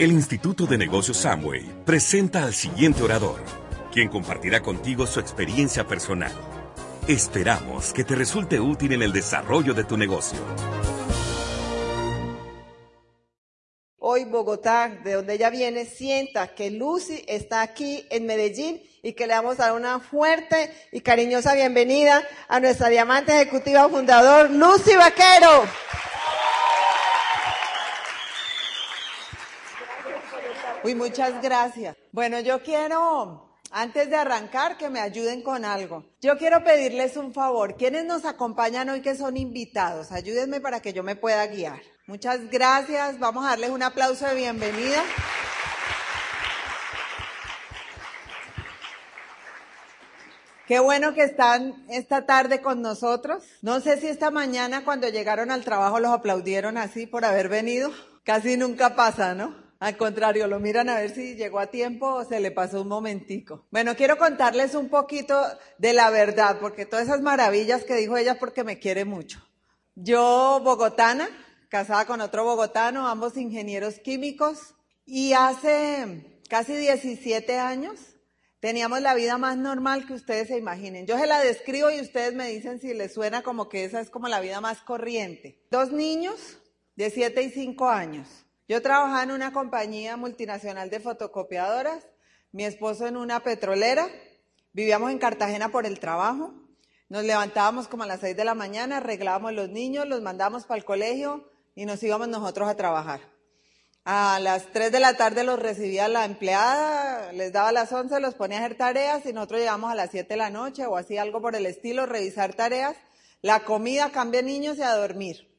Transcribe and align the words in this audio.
El 0.00 0.12
Instituto 0.12 0.64
de 0.64 0.78
Negocios 0.78 1.18
Samway 1.18 1.84
presenta 1.84 2.44
al 2.44 2.54
siguiente 2.54 3.02
orador, 3.02 3.38
quien 3.92 4.08
compartirá 4.08 4.62
contigo 4.62 5.06
su 5.06 5.20
experiencia 5.20 5.86
personal. 5.86 6.32
Esperamos 7.06 7.92
que 7.92 8.02
te 8.02 8.14
resulte 8.14 8.58
útil 8.58 8.94
en 8.94 9.02
el 9.02 9.12
desarrollo 9.12 9.74
de 9.74 9.84
tu 9.84 9.98
negocio. 9.98 10.38
Hoy 13.98 14.24
Bogotá, 14.24 14.88
de 15.04 15.12
donde 15.12 15.34
ella 15.34 15.50
viene, 15.50 15.84
sienta 15.84 16.54
que 16.54 16.70
Lucy 16.70 17.22
está 17.28 17.60
aquí 17.60 18.06
en 18.08 18.24
Medellín 18.24 18.80
y 19.02 19.12
que 19.12 19.26
le 19.26 19.34
vamos 19.34 19.60
a 19.60 19.64
dar 19.64 19.72
una 19.74 20.00
fuerte 20.00 20.72
y 20.92 21.02
cariñosa 21.02 21.52
bienvenida 21.52 22.26
a 22.48 22.58
nuestra 22.58 22.88
diamante 22.88 23.38
ejecutiva 23.38 23.86
fundador, 23.90 24.50
Lucy 24.50 24.94
Vaquero. 24.94 25.64
Uy, 30.82 30.94
muchas 30.94 31.42
gracias. 31.42 31.94
Bueno, 32.10 32.40
yo 32.40 32.62
quiero, 32.62 33.58
antes 33.70 34.08
de 34.08 34.16
arrancar, 34.16 34.78
que 34.78 34.88
me 34.88 35.00
ayuden 35.00 35.42
con 35.42 35.66
algo. 35.66 36.04
Yo 36.22 36.38
quiero 36.38 36.64
pedirles 36.64 37.18
un 37.18 37.34
favor. 37.34 37.76
¿Quiénes 37.76 38.06
nos 38.06 38.24
acompañan 38.24 38.88
hoy 38.88 39.02
que 39.02 39.14
son 39.14 39.36
invitados? 39.36 40.10
Ayúdenme 40.10 40.60
para 40.60 40.80
que 40.80 40.94
yo 40.94 41.02
me 41.02 41.16
pueda 41.16 41.46
guiar. 41.48 41.82
Muchas 42.06 42.48
gracias. 42.50 43.18
Vamos 43.18 43.44
a 43.44 43.50
darles 43.50 43.70
un 43.70 43.82
aplauso 43.82 44.26
de 44.26 44.34
bienvenida. 44.34 45.04
Qué 50.66 50.78
bueno 50.78 51.12
que 51.12 51.24
están 51.24 51.84
esta 51.90 52.24
tarde 52.24 52.62
con 52.62 52.80
nosotros. 52.80 53.44
No 53.60 53.80
sé 53.80 54.00
si 54.00 54.06
esta 54.06 54.30
mañana 54.30 54.82
cuando 54.84 55.08
llegaron 55.10 55.50
al 55.50 55.64
trabajo 55.64 56.00
los 56.00 56.10
aplaudieron 56.10 56.78
así 56.78 57.06
por 57.06 57.26
haber 57.26 57.50
venido. 57.50 57.90
Casi 58.24 58.56
nunca 58.56 58.94
pasa, 58.94 59.34
¿no? 59.34 59.59
Al 59.80 59.96
contrario, 59.96 60.46
lo 60.46 60.60
miran 60.60 60.90
a 60.90 60.96
ver 60.96 61.14
si 61.14 61.36
llegó 61.36 61.58
a 61.58 61.68
tiempo 61.68 62.06
o 62.06 62.24
se 62.26 62.38
le 62.38 62.50
pasó 62.50 62.82
un 62.82 62.88
momentico. 62.88 63.66
Bueno, 63.70 63.96
quiero 63.96 64.18
contarles 64.18 64.74
un 64.74 64.90
poquito 64.90 65.42
de 65.78 65.94
la 65.94 66.10
verdad, 66.10 66.58
porque 66.60 66.84
todas 66.84 67.06
esas 67.06 67.22
maravillas 67.22 67.84
que 67.84 67.96
dijo 67.96 68.18
ella 68.18 68.38
porque 68.38 68.62
me 68.62 68.78
quiere 68.78 69.06
mucho. 69.06 69.42
Yo, 69.94 70.60
bogotana, 70.62 71.30
casada 71.70 72.04
con 72.04 72.20
otro 72.20 72.44
bogotano, 72.44 73.08
ambos 73.08 73.38
ingenieros 73.38 73.98
químicos, 74.00 74.74
y 75.06 75.32
hace 75.32 76.40
casi 76.50 76.76
17 76.76 77.58
años 77.58 77.98
teníamos 78.60 79.00
la 79.00 79.14
vida 79.14 79.38
más 79.38 79.56
normal 79.56 80.06
que 80.06 80.12
ustedes 80.12 80.48
se 80.48 80.58
imaginen. 80.58 81.06
Yo 81.06 81.18
se 81.18 81.26
la 81.26 81.40
describo 81.40 81.90
y 81.90 82.02
ustedes 82.02 82.34
me 82.34 82.48
dicen 82.48 82.80
si 82.80 82.92
les 82.92 83.14
suena 83.14 83.40
como 83.40 83.70
que 83.70 83.84
esa 83.84 84.02
es 84.02 84.10
como 84.10 84.28
la 84.28 84.40
vida 84.40 84.60
más 84.60 84.82
corriente. 84.82 85.64
Dos 85.70 85.90
niños 85.90 86.58
de 86.96 87.08
7 87.08 87.42
y 87.44 87.50
5 87.50 87.88
años 87.88 88.44
yo 88.70 88.80
trabajaba 88.80 89.24
en 89.24 89.32
una 89.32 89.52
compañía 89.52 90.16
multinacional 90.16 90.90
de 90.90 91.00
fotocopiadoras, 91.00 92.06
mi 92.52 92.64
esposo 92.64 93.08
en 93.08 93.16
una 93.16 93.40
petrolera, 93.40 94.06
vivíamos 94.72 95.10
en 95.10 95.18
Cartagena 95.18 95.70
por 95.70 95.86
el 95.86 95.98
trabajo, 95.98 96.54
nos 97.08 97.24
levantábamos 97.24 97.88
como 97.88 98.04
a 98.04 98.06
las 98.06 98.20
seis 98.20 98.36
de 98.36 98.44
la 98.44 98.54
mañana, 98.54 98.98
arreglábamos 98.98 99.54
los 99.54 99.70
niños, 99.70 100.06
los 100.06 100.22
mandábamos 100.22 100.66
para 100.66 100.78
el 100.78 100.84
colegio 100.84 101.50
y 101.74 101.84
nos 101.84 102.00
íbamos 102.04 102.28
nosotros 102.28 102.68
a 102.68 102.76
trabajar. 102.76 103.18
A 104.04 104.38
las 104.40 104.70
tres 104.70 104.92
de 104.92 105.00
la 105.00 105.16
tarde 105.16 105.42
los 105.42 105.58
recibía 105.58 106.06
la 106.06 106.24
empleada, 106.24 107.32
les 107.32 107.52
daba 107.52 107.72
las 107.72 107.90
once, 107.90 108.20
los 108.20 108.36
ponía 108.36 108.58
a 108.58 108.60
hacer 108.60 108.76
tareas 108.76 109.26
y 109.26 109.32
nosotros 109.32 109.58
llegamos 109.58 109.90
a 109.90 109.96
las 109.96 110.12
siete 110.12 110.34
de 110.34 110.36
la 110.36 110.50
noche 110.50 110.86
o 110.86 110.96
así 110.96 111.18
algo 111.18 111.40
por 111.40 111.56
el 111.56 111.66
estilo, 111.66 112.06
revisar 112.06 112.54
tareas, 112.54 112.94
la 113.42 113.64
comida, 113.64 114.12
cambia 114.12 114.42
niños 114.42 114.78
y 114.78 114.82
a 114.82 114.94
dormir. 114.94 115.49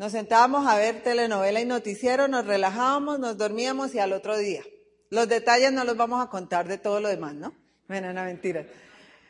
Nos 0.00 0.12
sentábamos 0.12 0.66
a 0.66 0.78
ver 0.78 1.02
telenovela 1.02 1.60
y 1.60 1.66
noticiero, 1.66 2.26
nos 2.26 2.46
relajábamos, 2.46 3.18
nos 3.18 3.36
dormíamos 3.36 3.94
y 3.94 3.98
al 3.98 4.14
otro 4.14 4.38
día. 4.38 4.62
Los 5.10 5.28
detalles 5.28 5.72
no 5.72 5.84
los 5.84 5.94
vamos 5.94 6.24
a 6.24 6.30
contar 6.30 6.66
de 6.66 6.78
todo 6.78 7.00
lo 7.00 7.10
demás, 7.10 7.34
¿no? 7.34 7.52
Bueno, 7.86 8.10
no 8.14 8.24
mentira. 8.24 8.64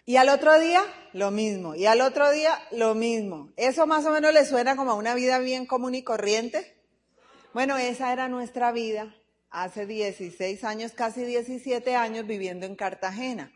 Y 0.07 0.15
al 0.15 0.29
otro 0.29 0.61
día, 0.61 0.81
lo 1.13 1.33
mismo. 1.33 1.75
Y 1.75 1.87
al 1.87 2.01
otro 2.01 2.31
día, 2.31 2.57
lo 2.71 2.95
mismo. 2.95 3.51
¿Eso 3.57 3.89
más 3.89 4.07
o 4.07 4.13
menos 4.13 4.33
le 4.33 4.45
suena 4.45 4.77
como 4.77 4.93
a 4.93 4.95
una 4.95 5.17
vida 5.17 5.41
bien 5.41 5.67
común 5.67 5.97
y 5.97 6.05
corriente? 6.05 6.81
Bueno, 7.53 7.77
esa 7.77 8.13
era 8.13 8.29
nuestra 8.29 8.71
vida 8.71 9.13
hace 9.51 9.87
16 9.87 10.63
años, 10.63 10.93
casi 10.93 11.25
17 11.25 11.97
años 11.97 12.29
viviendo 12.29 12.65
en 12.65 12.77
Cartagena. 12.77 13.53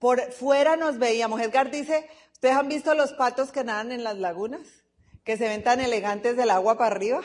Por 0.00 0.32
fuera 0.32 0.74
nos 0.74 0.98
veíamos. 0.98 1.40
Edgar 1.40 1.70
dice, 1.70 2.08
¿ustedes 2.32 2.56
han 2.56 2.68
visto 2.68 2.96
los 2.96 3.12
patos 3.12 3.52
que 3.52 3.62
nadan 3.62 3.92
en 3.92 4.02
las 4.02 4.18
lagunas? 4.18 4.79
Que 5.24 5.36
se 5.36 5.48
ven 5.48 5.62
tan 5.62 5.80
elegantes 5.80 6.36
del 6.36 6.50
agua 6.50 6.78
para 6.78 6.94
arriba, 6.94 7.20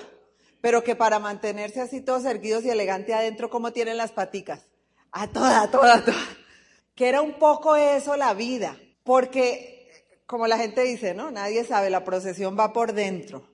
pero 0.62 0.84
que 0.84 0.96
para 0.96 1.20
mantenerse 1.20 1.82
así 1.82 2.02
todos 2.02 2.26
erguidos 2.26 2.66
y 2.66 2.70
elegantes 2.70 3.16
adentro, 3.16 3.50
¿cómo 3.50 3.72
tienen 3.72 3.98
las 3.98 4.12
paticas? 4.12 4.68
A 5.12 5.28
toda, 5.28 5.62
a 5.62 5.72
toda, 5.72 5.96
a 5.96 6.06
toda. 6.06 6.18
Que 6.96 7.08
era 7.08 7.22
un 7.22 7.34
poco 7.34 7.76
eso 7.76 8.18
la 8.18 8.34
vida, 8.34 8.78
porque 9.04 9.76
como 10.26 10.48
la 10.48 10.58
gente 10.58 10.82
dice, 10.82 11.14
¿no? 11.14 11.32
Nadie 11.32 11.64
sabe, 11.64 11.90
la 11.90 12.04
procesión 12.04 12.58
va 12.58 12.74
por 12.74 12.94
dentro. 12.94 13.50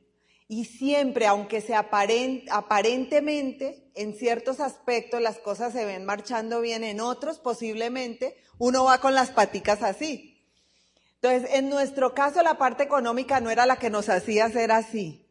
Y 0.47 0.65
siempre, 0.65 1.27
aunque 1.27 1.61
se 1.61 1.75
aparentemente, 1.75 3.91
en 3.95 4.13
ciertos 4.13 4.59
aspectos 4.59 5.21
las 5.21 5.37
cosas 5.37 5.73
se 5.73 5.85
ven 5.85 6.05
marchando 6.05 6.61
bien, 6.61 6.83
en 6.83 6.99
otros 6.99 7.39
posiblemente 7.39 8.35
uno 8.57 8.83
va 8.83 8.99
con 8.99 9.15
las 9.15 9.31
paticas 9.31 9.81
así. 9.81 10.30
Entonces, 11.21 11.51
en 11.53 11.69
nuestro 11.69 12.15
caso 12.15 12.41
la 12.41 12.57
parte 12.57 12.81
económica 12.81 13.39
no 13.39 13.51
era 13.51 13.67
la 13.67 13.75
que 13.75 13.91
nos 13.91 14.09
hacía 14.09 14.49
ser 14.49 14.71
así, 14.71 15.27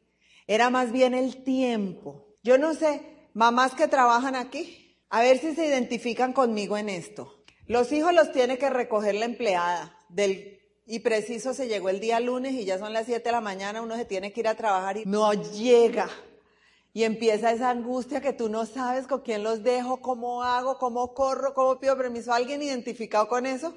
era 0.46 0.70
más 0.70 0.92
bien 0.92 1.14
el 1.14 1.42
tiempo. 1.42 2.28
Yo 2.44 2.58
no 2.58 2.74
sé, 2.74 3.28
mamás 3.34 3.74
que 3.74 3.88
trabajan 3.88 4.36
aquí, 4.36 4.96
a 5.08 5.20
ver 5.20 5.38
si 5.38 5.52
se 5.54 5.66
identifican 5.66 6.32
conmigo 6.32 6.76
en 6.76 6.88
esto. 6.88 7.42
Los 7.66 7.90
hijos 7.90 8.14
los 8.14 8.30
tiene 8.30 8.56
que 8.56 8.70
recoger 8.70 9.16
la 9.16 9.24
empleada 9.24 9.98
del, 10.08 10.60
y 10.86 11.00
preciso 11.00 11.54
se 11.54 11.66
llegó 11.66 11.88
el 11.88 11.98
día 11.98 12.20
lunes 12.20 12.52
y 12.52 12.64
ya 12.64 12.78
son 12.78 12.92
las 12.92 13.06
7 13.06 13.24
de 13.24 13.32
la 13.32 13.40
mañana, 13.40 13.82
uno 13.82 13.96
se 13.96 14.04
tiene 14.04 14.32
que 14.32 14.40
ir 14.40 14.48
a 14.48 14.54
trabajar 14.54 14.96
y 14.96 15.04
no 15.06 15.32
llega. 15.32 16.08
Y 16.92 17.02
empieza 17.02 17.50
esa 17.50 17.70
angustia 17.70 18.20
que 18.20 18.32
tú 18.32 18.48
no 18.48 18.64
sabes 18.64 19.08
con 19.08 19.22
quién 19.22 19.42
los 19.42 19.64
dejo, 19.64 20.00
cómo 20.00 20.44
hago, 20.44 20.78
cómo 20.78 21.14
corro, 21.14 21.52
cómo 21.52 21.80
pido 21.80 21.96
permiso. 21.96 22.32
¿Alguien 22.32 22.62
identificado 22.62 23.28
con 23.28 23.46
eso? 23.46 23.74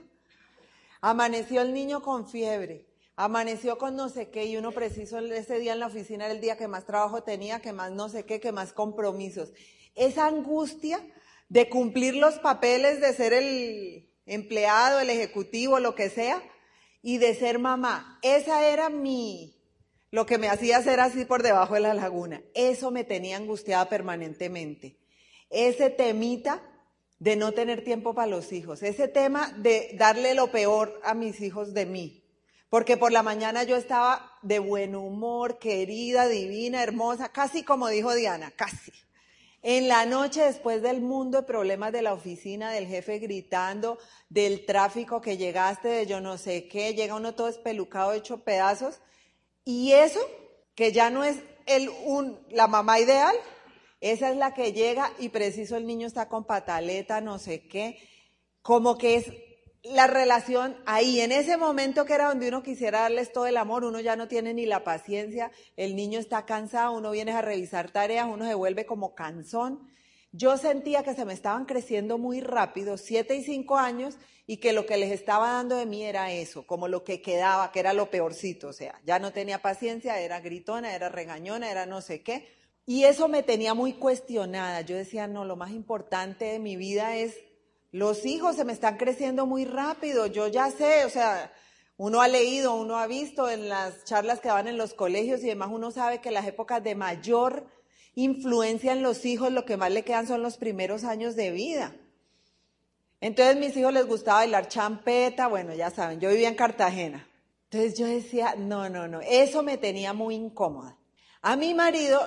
Amaneció 1.05 1.59
el 1.59 1.73
niño 1.73 2.01
con 2.01 2.29
fiebre, 2.29 2.87
amaneció 3.17 3.77
con 3.77 3.97
no 3.97 4.07
sé 4.07 4.29
qué 4.29 4.45
y 4.45 4.55
uno 4.55 4.71
preciso 4.71 5.19
ese 5.19 5.59
día 5.59 5.73
en 5.73 5.81
la 5.81 5.87
oficina 5.87 6.23
era 6.23 6.33
el 6.33 6.39
día 6.39 6.55
que 6.55 6.69
más 6.69 6.85
trabajo 6.85 7.23
tenía, 7.23 7.59
que 7.59 7.73
más 7.73 7.91
no 7.91 8.07
sé 8.07 8.23
qué, 8.23 8.39
que 8.39 8.53
más 8.53 8.71
compromisos. 8.71 9.51
Esa 9.95 10.27
angustia 10.27 11.05
de 11.49 11.67
cumplir 11.67 12.15
los 12.15 12.35
papeles, 12.35 13.01
de 13.01 13.13
ser 13.13 13.33
el 13.33 14.09
empleado, 14.25 15.01
el 15.01 15.09
ejecutivo, 15.09 15.77
lo 15.81 15.93
que 15.93 16.09
sea, 16.09 16.41
y 17.01 17.17
de 17.17 17.35
ser 17.35 17.59
mamá. 17.59 18.17
Esa 18.21 18.65
era 18.65 18.89
mi, 18.89 19.61
lo 20.09 20.25
que 20.25 20.37
me 20.37 20.47
hacía 20.47 20.81
ser 20.83 21.01
así 21.01 21.25
por 21.25 21.43
debajo 21.43 21.73
de 21.73 21.81
la 21.81 21.93
laguna. 21.93 22.41
Eso 22.55 22.91
me 22.91 23.03
tenía 23.03 23.35
angustiada 23.35 23.89
permanentemente. 23.89 24.97
Ese 25.49 25.89
temita 25.89 26.63
de 27.23 27.37
no 27.37 27.53
tener 27.53 27.85
tiempo 27.85 28.13
para 28.13 28.27
los 28.27 28.51
hijos, 28.51 28.83
ese 28.83 29.07
tema 29.07 29.49
de 29.55 29.95
darle 29.97 30.33
lo 30.33 30.51
peor 30.51 30.99
a 31.05 31.13
mis 31.13 31.39
hijos 31.39 31.73
de 31.73 31.85
mí. 31.85 32.21
Porque 32.69 32.97
por 32.97 33.13
la 33.13 33.23
mañana 33.23 33.63
yo 33.63 33.77
estaba 33.77 34.37
de 34.41 34.59
buen 34.59 34.93
humor, 34.93 35.57
querida, 35.57 36.27
divina, 36.27 36.83
hermosa, 36.83 37.29
casi 37.29 37.63
como 37.63 37.87
dijo 37.87 38.13
Diana, 38.13 38.51
casi. 38.51 38.91
En 39.61 39.87
la 39.87 40.05
noche, 40.05 40.41
después 40.41 40.81
del 40.81 40.99
mundo 40.99 41.37
de 41.37 41.47
problemas 41.47 41.93
de 41.93 42.01
la 42.01 42.11
oficina, 42.11 42.71
del 42.71 42.87
jefe 42.87 43.19
gritando, 43.19 43.99
del 44.27 44.65
tráfico 44.65 45.21
que 45.21 45.37
llegaste, 45.37 45.87
de 45.87 46.05
yo 46.05 46.19
no 46.19 46.37
sé 46.37 46.67
qué, 46.67 46.93
llega 46.93 47.15
uno 47.15 47.35
todo 47.35 47.47
espelucado, 47.47 48.11
hecho 48.11 48.43
pedazos. 48.43 48.99
Y 49.63 49.93
eso, 49.93 50.19
que 50.75 50.91
ya 50.91 51.09
no 51.09 51.23
es 51.23 51.37
el, 51.67 51.87
un, 52.03 52.37
la 52.49 52.67
mamá 52.67 52.99
ideal, 52.99 53.33
esa 54.03 54.29
es 54.29 54.35
la 54.35 54.53
que 54.53 54.73
llega 54.73 55.13
y 55.17 55.29
preciso 55.29 55.77
el 55.77 55.87
niño 55.87 56.07
está 56.07 56.27
con 56.27 56.43
pataleta, 56.43 57.21
no 57.21 57.39
sé 57.39 57.67
qué. 57.67 57.97
Como 58.61 58.97
que 58.97 59.15
es 59.15 59.31
la 59.81 60.07
relación 60.07 60.75
ahí, 60.85 61.21
en 61.21 61.31
ese 61.31 61.55
momento 61.55 62.03
que 62.03 62.13
era 62.13 62.27
donde 62.27 62.49
uno 62.49 62.63
quisiera 62.63 63.01
darles 63.01 63.31
todo 63.31 63.47
el 63.47 63.55
amor, 63.55 63.85
uno 63.85 64.01
ya 64.01 64.17
no 64.17 64.27
tiene 64.27 64.53
ni 64.53 64.65
la 64.65 64.83
paciencia, 64.83 65.51
el 65.77 65.95
niño 65.95 66.19
está 66.19 66.45
cansado, 66.45 66.91
uno 66.91 67.11
viene 67.11 67.31
a 67.31 67.41
revisar 67.41 67.91
tareas, 67.91 68.27
uno 68.29 68.45
se 68.45 68.55
vuelve 68.55 68.85
como 68.85 69.15
cansón. 69.15 69.87
Yo 70.33 70.57
sentía 70.57 71.03
que 71.03 71.13
se 71.13 71.23
me 71.23 71.33
estaban 71.33 71.63
creciendo 71.63 72.17
muy 72.17 72.41
rápido, 72.41 72.97
siete 72.97 73.35
y 73.35 73.43
cinco 73.43 73.77
años, 73.77 74.17
y 74.45 74.57
que 74.57 74.73
lo 74.73 74.85
que 74.85 74.97
les 74.97 75.13
estaba 75.13 75.51
dando 75.51 75.77
de 75.77 75.85
mí 75.85 76.03
era 76.03 76.33
eso, 76.33 76.67
como 76.67 76.89
lo 76.89 77.05
que 77.05 77.21
quedaba, 77.21 77.71
que 77.71 77.79
era 77.79 77.93
lo 77.93 78.09
peorcito, 78.09 78.67
o 78.67 78.73
sea, 78.73 78.99
ya 79.05 79.17
no 79.19 79.31
tenía 79.31 79.61
paciencia, 79.61 80.19
era 80.19 80.41
gritona, 80.41 80.93
era 80.93 81.07
regañona, 81.07 81.71
era 81.71 81.85
no 81.85 82.01
sé 82.01 82.21
qué. 82.21 82.62
Y 82.85 83.05
eso 83.05 83.27
me 83.27 83.43
tenía 83.43 83.73
muy 83.73 83.93
cuestionada. 83.93 84.81
Yo 84.81 84.95
decía, 84.95 85.27
no, 85.27 85.45
lo 85.45 85.55
más 85.55 85.71
importante 85.71 86.45
de 86.45 86.59
mi 86.59 86.75
vida 86.75 87.15
es, 87.15 87.35
los 87.91 88.25
hijos 88.25 88.55
se 88.55 88.65
me 88.65 88.73
están 88.73 88.97
creciendo 88.97 89.45
muy 89.45 89.65
rápido, 89.65 90.25
yo 90.25 90.47
ya 90.47 90.71
sé, 90.71 91.05
o 91.05 91.09
sea, 91.09 91.53
uno 91.95 92.21
ha 92.21 92.27
leído, 92.27 92.73
uno 92.73 92.97
ha 92.97 93.05
visto 93.05 93.49
en 93.49 93.69
las 93.69 94.03
charlas 94.03 94.39
que 94.39 94.47
van 94.47 94.67
en 94.67 94.77
los 94.77 94.95
colegios 94.95 95.43
y 95.43 95.47
demás, 95.47 95.69
uno 95.71 95.91
sabe 95.91 96.19
que 96.19 96.31
las 96.31 96.47
épocas 96.47 96.83
de 96.83 96.95
mayor 96.95 97.67
influencia 98.15 98.93
en 98.93 99.03
los 99.03 99.25
hijos, 99.25 99.51
lo 99.51 99.63
que 99.63 99.77
más 99.77 99.91
le 99.91 100.03
quedan 100.03 100.27
son 100.27 100.41
los 100.41 100.57
primeros 100.57 101.03
años 101.03 101.35
de 101.35 101.51
vida. 101.51 101.95
Entonces 103.21 103.57
mis 103.57 103.77
hijos 103.77 103.93
les 103.93 104.07
gustaba 104.07 104.39
bailar 104.39 104.67
champeta, 104.67 105.47
bueno, 105.47 105.73
ya 105.75 105.91
saben, 105.91 106.19
yo 106.19 106.29
vivía 106.29 106.49
en 106.49 106.55
Cartagena. 106.55 107.27
Entonces 107.69 107.97
yo 107.97 108.07
decía, 108.07 108.55
no, 108.57 108.89
no, 108.89 109.07
no, 109.07 109.21
eso 109.21 109.61
me 109.61 109.77
tenía 109.77 110.13
muy 110.13 110.33
incómoda. 110.35 110.97
A 111.41 111.55
mi 111.55 111.73
marido 111.75 112.19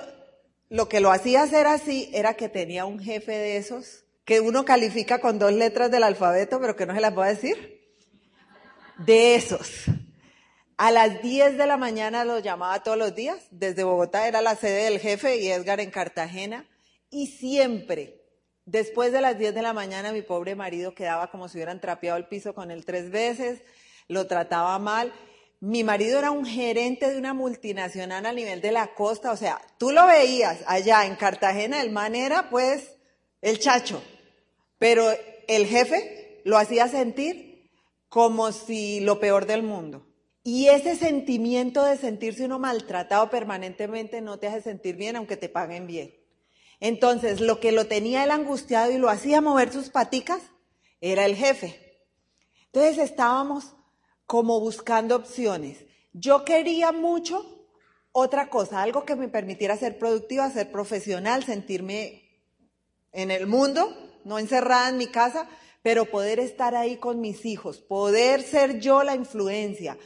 lo 0.69 0.89
que 0.89 0.99
lo 0.99 1.11
hacía 1.11 1.43
hacer 1.43 1.67
así 1.67 2.09
era 2.13 2.33
que 2.33 2.49
tenía 2.49 2.85
un 2.85 2.99
jefe 2.99 3.31
de 3.31 3.57
esos 3.57 4.03
que 4.25 4.41
uno 4.41 4.65
califica 4.65 5.19
con 5.19 5.39
dos 5.39 5.53
letras 5.53 5.89
del 5.89 6.03
alfabeto, 6.03 6.59
pero 6.59 6.75
que 6.75 6.85
no 6.85 6.93
se 6.93 6.99
las 6.99 7.15
voy 7.15 7.27
a 7.27 7.29
decir. 7.29 7.95
De 8.97 9.35
esos. 9.35 9.85
A 10.75 10.91
las 10.91 11.21
10 11.21 11.57
de 11.57 11.65
la 11.65 11.77
mañana 11.77 12.25
los 12.25 12.43
llamaba 12.43 12.83
todos 12.83 12.97
los 12.97 13.15
días. 13.15 13.47
Desde 13.51 13.85
Bogotá 13.85 14.27
era 14.27 14.41
la 14.41 14.55
sede 14.55 14.83
del 14.83 14.99
jefe 14.99 15.37
y 15.37 15.47
Edgar 15.47 15.79
en 15.79 15.91
Cartagena. 15.91 16.67
Y 17.09 17.27
siempre, 17.27 18.21
después 18.65 19.13
de 19.13 19.21
las 19.21 19.39
10 19.39 19.55
de 19.55 19.61
la 19.61 19.71
mañana, 19.71 20.11
mi 20.11 20.23
pobre 20.23 20.55
marido 20.55 20.93
quedaba 20.93 21.31
como 21.31 21.47
si 21.47 21.57
hubieran 21.57 21.79
trapeado 21.79 22.17
el 22.17 22.27
piso 22.27 22.53
con 22.53 22.69
él 22.69 22.83
tres 22.83 23.09
veces, 23.09 23.61
lo 24.09 24.27
trataba 24.27 24.77
mal. 24.77 25.13
Mi 25.59 25.83
marido 25.83 26.19
era 26.19 26.31
un 26.31 26.45
gerente 26.45 27.09
de 27.09 27.17
una 27.17 27.33
multinacional 27.33 28.25
a 28.25 28.33
nivel 28.33 28.61
de 28.61 28.71
la 28.71 28.93
costa, 28.93 29.31
o 29.31 29.37
sea, 29.37 29.59
tú 29.79 29.91
lo 29.91 30.05
veías 30.05 30.59
allá 30.67 31.05
en 31.05 31.15
Cartagena, 31.15 31.81
el 31.81 31.89
man 31.89 32.13
era 32.13 32.49
pues 32.49 32.95
el 33.41 33.59
chacho, 33.59 34.03
pero 34.77 35.09
el 35.47 35.65
jefe 35.65 36.41
lo 36.45 36.57
hacía 36.57 36.87
sentir 36.87 37.71
como 38.07 38.51
si 38.51 38.99
lo 38.99 39.19
peor 39.19 39.47
del 39.47 39.63
mundo. 39.63 40.05
Y 40.43 40.67
ese 40.67 40.95
sentimiento 40.95 41.83
de 41.83 41.97
sentirse 41.97 42.45
uno 42.45 42.59
maltratado 42.59 43.29
permanentemente 43.29 44.21
no 44.21 44.39
te 44.39 44.47
hace 44.47 44.61
sentir 44.61 44.95
bien 44.95 45.15
aunque 45.15 45.37
te 45.37 45.49
paguen 45.49 45.87
bien. 45.87 46.15
Entonces, 46.79 47.41
lo 47.41 47.59
que 47.59 47.71
lo 47.71 47.87
tenía 47.87 48.23
él 48.23 48.31
angustiado 48.31 48.91
y 48.91 48.97
lo 48.97 49.09
hacía 49.09 49.41
mover 49.41 49.73
sus 49.73 49.89
paticas 49.89 50.41
era 51.01 51.25
el 51.25 51.35
jefe. 51.35 52.05
Entonces 52.67 52.97
estábamos 52.99 53.76
como 54.27 54.59
buscando 54.59 55.15
opciones. 55.15 55.85
Yo 56.13 56.45
quería 56.45 56.91
mucho 56.91 57.65
otra 58.11 58.49
cosa, 58.49 58.81
algo 58.81 59.05
que 59.05 59.15
me 59.15 59.29
permitiera 59.29 59.77
ser 59.77 59.97
productiva, 59.97 60.51
ser 60.51 60.71
profesional, 60.71 61.43
sentirme 61.43 62.23
en 63.13 63.31
el 63.31 63.47
mundo, 63.47 63.95
no 64.25 64.37
encerrada 64.37 64.89
en 64.89 64.97
mi 64.97 65.07
casa, 65.07 65.49
pero 65.81 66.05
poder 66.05 66.39
estar 66.39 66.75
ahí 66.75 66.97
con 66.97 67.21
mis 67.21 67.45
hijos, 67.45 67.79
poder 67.79 68.41
ser 68.41 68.79
yo 68.79 69.03
la 69.03 69.15
influencia, 69.15 69.97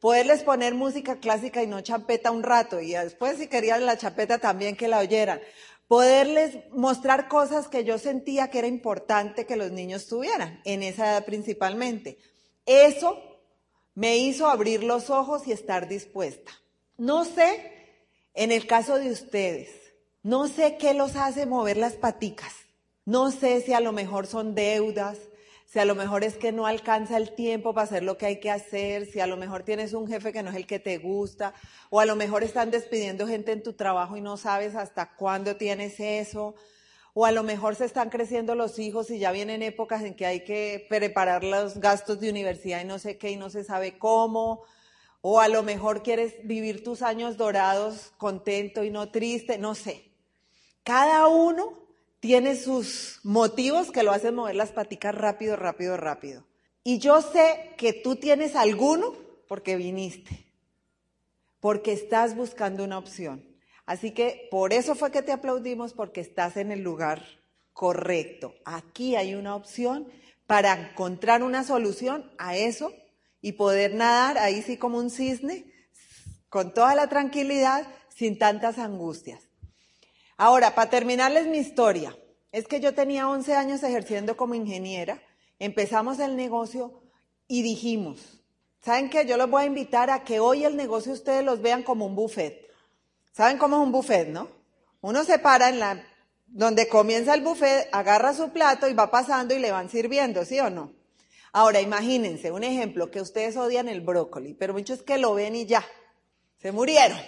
poderles 0.00 0.42
poner 0.42 0.74
música 0.74 1.18
clásica 1.18 1.62
y 1.62 1.66
no 1.66 1.80
champeta 1.80 2.30
un 2.30 2.42
rato, 2.42 2.80
y 2.80 2.92
después 2.92 3.38
si 3.38 3.46
querían 3.46 3.86
la 3.86 3.96
champeta 3.96 4.38
también 4.38 4.76
que 4.76 4.88
la 4.88 4.98
oyeran, 4.98 5.40
poderles 5.88 6.58
mostrar 6.72 7.28
cosas 7.28 7.68
que 7.68 7.84
yo 7.84 7.98
sentía 7.98 8.50
que 8.50 8.58
era 8.58 8.68
importante 8.68 9.46
que 9.46 9.56
los 9.56 9.70
niños 9.70 10.06
tuvieran, 10.06 10.60
en 10.64 10.82
esa 10.82 11.12
edad 11.12 11.24
principalmente. 11.24 12.18
Eso 12.66 13.29
me 14.00 14.16
hizo 14.16 14.48
abrir 14.48 14.82
los 14.82 15.10
ojos 15.10 15.46
y 15.46 15.52
estar 15.52 15.86
dispuesta. 15.86 16.50
No 16.96 17.26
sé, 17.26 17.70
en 18.32 18.50
el 18.50 18.66
caso 18.66 18.98
de 18.98 19.10
ustedes, 19.10 19.68
no 20.22 20.48
sé 20.48 20.78
qué 20.78 20.94
los 20.94 21.16
hace 21.16 21.44
mover 21.44 21.76
las 21.76 21.96
paticas. 21.96 22.54
No 23.04 23.30
sé 23.30 23.60
si 23.60 23.74
a 23.74 23.80
lo 23.80 23.92
mejor 23.92 24.26
son 24.26 24.54
deudas, 24.54 25.18
si 25.66 25.80
a 25.80 25.84
lo 25.84 25.94
mejor 25.94 26.24
es 26.24 26.38
que 26.38 26.50
no 26.50 26.64
alcanza 26.64 27.18
el 27.18 27.34
tiempo 27.34 27.74
para 27.74 27.84
hacer 27.84 28.02
lo 28.02 28.16
que 28.16 28.24
hay 28.24 28.40
que 28.40 28.50
hacer, 28.50 29.04
si 29.04 29.20
a 29.20 29.26
lo 29.26 29.36
mejor 29.36 29.64
tienes 29.64 29.92
un 29.92 30.08
jefe 30.08 30.32
que 30.32 30.42
no 30.42 30.48
es 30.48 30.56
el 30.56 30.66
que 30.66 30.78
te 30.78 30.96
gusta, 30.96 31.52
o 31.90 32.00
a 32.00 32.06
lo 32.06 32.16
mejor 32.16 32.42
están 32.42 32.70
despidiendo 32.70 33.26
gente 33.26 33.52
en 33.52 33.62
tu 33.62 33.74
trabajo 33.74 34.16
y 34.16 34.22
no 34.22 34.38
sabes 34.38 34.76
hasta 34.76 35.14
cuándo 35.14 35.56
tienes 35.56 36.00
eso, 36.00 36.54
o 37.14 37.26
a 37.26 37.32
lo 37.32 37.42
mejor 37.42 37.74
se 37.74 37.84
están 37.84 38.10
creciendo 38.10 38.54
los 38.54 38.78
hijos 38.78 39.10
y 39.10 39.18
ya 39.18 39.32
vienen 39.32 39.62
épocas 39.62 40.02
en 40.02 40.14
que 40.14 40.26
hay 40.26 40.44
que 40.44 40.86
preparar 40.88 41.42
los 41.44 41.78
gastos 41.78 42.20
de 42.20 42.30
universidad 42.30 42.80
y 42.80 42.84
no 42.84 42.98
sé 42.98 43.18
qué 43.18 43.30
y 43.30 43.36
no 43.36 43.50
se 43.50 43.64
sabe 43.64 43.98
cómo. 43.98 44.62
O 45.22 45.40
a 45.40 45.48
lo 45.48 45.62
mejor 45.62 46.02
quieres 46.02 46.34
vivir 46.44 46.82
tus 46.82 47.02
años 47.02 47.36
dorados 47.36 48.12
contento 48.16 48.84
y 48.84 48.90
no 48.90 49.10
triste, 49.10 49.58
no 49.58 49.74
sé. 49.74 50.10
Cada 50.82 51.26
uno 51.26 51.78
tiene 52.20 52.56
sus 52.56 53.20
motivos 53.22 53.90
que 53.90 54.02
lo 54.02 54.12
hacen 54.12 54.34
mover 54.34 54.54
las 54.54 54.72
paticas 54.72 55.14
rápido, 55.14 55.56
rápido, 55.56 55.96
rápido. 55.96 56.44
Y 56.84 56.98
yo 56.98 57.20
sé 57.20 57.74
que 57.76 57.92
tú 57.92 58.16
tienes 58.16 58.56
alguno 58.56 59.14
porque 59.48 59.76
viniste, 59.76 60.46
porque 61.58 61.92
estás 61.92 62.34
buscando 62.36 62.84
una 62.84 62.98
opción. 62.98 63.49
Así 63.90 64.12
que 64.12 64.46
por 64.52 64.72
eso 64.72 64.94
fue 64.94 65.10
que 65.10 65.20
te 65.20 65.32
aplaudimos, 65.32 65.94
porque 65.94 66.20
estás 66.20 66.56
en 66.56 66.70
el 66.70 66.80
lugar 66.80 67.24
correcto. 67.72 68.54
Aquí 68.64 69.16
hay 69.16 69.34
una 69.34 69.56
opción 69.56 70.06
para 70.46 70.90
encontrar 70.90 71.42
una 71.42 71.64
solución 71.64 72.30
a 72.38 72.56
eso 72.56 72.92
y 73.40 73.54
poder 73.54 73.94
nadar 73.94 74.38
ahí 74.38 74.62
sí 74.62 74.76
como 74.76 74.98
un 74.98 75.10
cisne, 75.10 75.64
con 76.48 76.72
toda 76.72 76.94
la 76.94 77.08
tranquilidad, 77.08 77.84
sin 78.14 78.38
tantas 78.38 78.78
angustias. 78.78 79.48
Ahora, 80.36 80.76
para 80.76 80.88
terminarles 80.88 81.48
mi 81.48 81.58
historia, 81.58 82.16
es 82.52 82.68
que 82.68 82.78
yo 82.78 82.94
tenía 82.94 83.28
11 83.28 83.56
años 83.56 83.82
ejerciendo 83.82 84.36
como 84.36 84.54
ingeniera, 84.54 85.20
empezamos 85.58 86.20
el 86.20 86.36
negocio 86.36 87.02
y 87.48 87.62
dijimos, 87.62 88.40
¿saben 88.84 89.10
qué? 89.10 89.26
Yo 89.26 89.36
los 89.36 89.50
voy 89.50 89.64
a 89.64 89.66
invitar 89.66 90.10
a 90.10 90.22
que 90.22 90.38
hoy 90.38 90.64
el 90.64 90.76
negocio 90.76 91.12
ustedes 91.12 91.44
los 91.44 91.60
vean 91.60 91.82
como 91.82 92.06
un 92.06 92.14
buffet. 92.14 92.69
¿Saben 93.40 93.56
cómo 93.56 93.76
es 93.76 93.82
un 93.84 93.90
buffet, 93.90 94.28
no? 94.28 94.48
Uno 95.00 95.24
se 95.24 95.38
para 95.38 95.70
en 95.70 95.78
la, 95.78 96.04
donde 96.46 96.88
comienza 96.88 97.32
el 97.32 97.40
buffet, 97.40 97.88
agarra 97.90 98.34
su 98.34 98.50
plato 98.50 98.86
y 98.86 98.92
va 98.92 99.10
pasando 99.10 99.54
y 99.54 99.58
le 99.58 99.72
van 99.72 99.88
sirviendo, 99.88 100.44
¿sí 100.44 100.60
o 100.60 100.68
no? 100.68 100.92
Ahora, 101.50 101.80
imagínense, 101.80 102.52
un 102.52 102.64
ejemplo, 102.64 103.10
que 103.10 103.22
ustedes 103.22 103.56
odian 103.56 103.88
el 103.88 104.02
brócoli, 104.02 104.52
pero 104.52 104.74
muchos 104.74 105.02
que 105.02 105.16
lo 105.16 105.32
ven 105.32 105.56
y 105.56 105.64
ya, 105.64 105.82
se 106.60 106.70
murieron. 106.70 107.18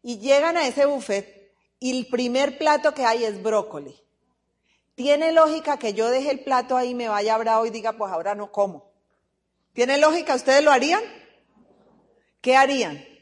Y 0.00 0.20
llegan 0.20 0.56
a 0.56 0.66
ese 0.66 0.86
buffet 0.86 1.52
y 1.78 1.94
el 1.94 2.06
primer 2.06 2.56
plato 2.56 2.94
que 2.94 3.04
hay 3.04 3.24
es 3.24 3.42
brócoli. 3.42 3.94
¿Tiene 4.94 5.32
lógica 5.32 5.78
que 5.78 5.92
yo 5.92 6.08
deje 6.08 6.30
el 6.30 6.40
plato 6.40 6.78
ahí, 6.78 6.94
me 6.94 7.10
vaya 7.10 7.36
bravo 7.36 7.66
y 7.66 7.70
diga, 7.70 7.92
pues 7.92 8.10
ahora 8.10 8.34
no 8.34 8.50
como? 8.50 8.90
¿Tiene 9.74 9.98
lógica? 9.98 10.34
¿Ustedes 10.34 10.64
lo 10.64 10.70
harían? 10.70 11.02
¿Qué 12.40 12.56
harían? 12.56 13.17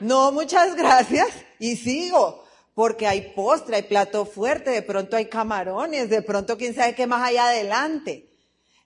No, 0.00 0.32
muchas 0.32 0.76
gracias. 0.76 1.28
Y 1.58 1.76
sigo, 1.76 2.44
porque 2.74 3.06
hay 3.06 3.32
postre, 3.34 3.76
hay 3.76 3.82
plato 3.82 4.26
fuerte, 4.26 4.70
de 4.70 4.82
pronto 4.82 5.16
hay 5.16 5.26
camarones, 5.26 6.10
de 6.10 6.22
pronto 6.22 6.58
quién 6.58 6.74
sabe 6.74 6.94
qué 6.94 7.06
más 7.06 7.22
hay 7.22 7.38
adelante. 7.38 8.30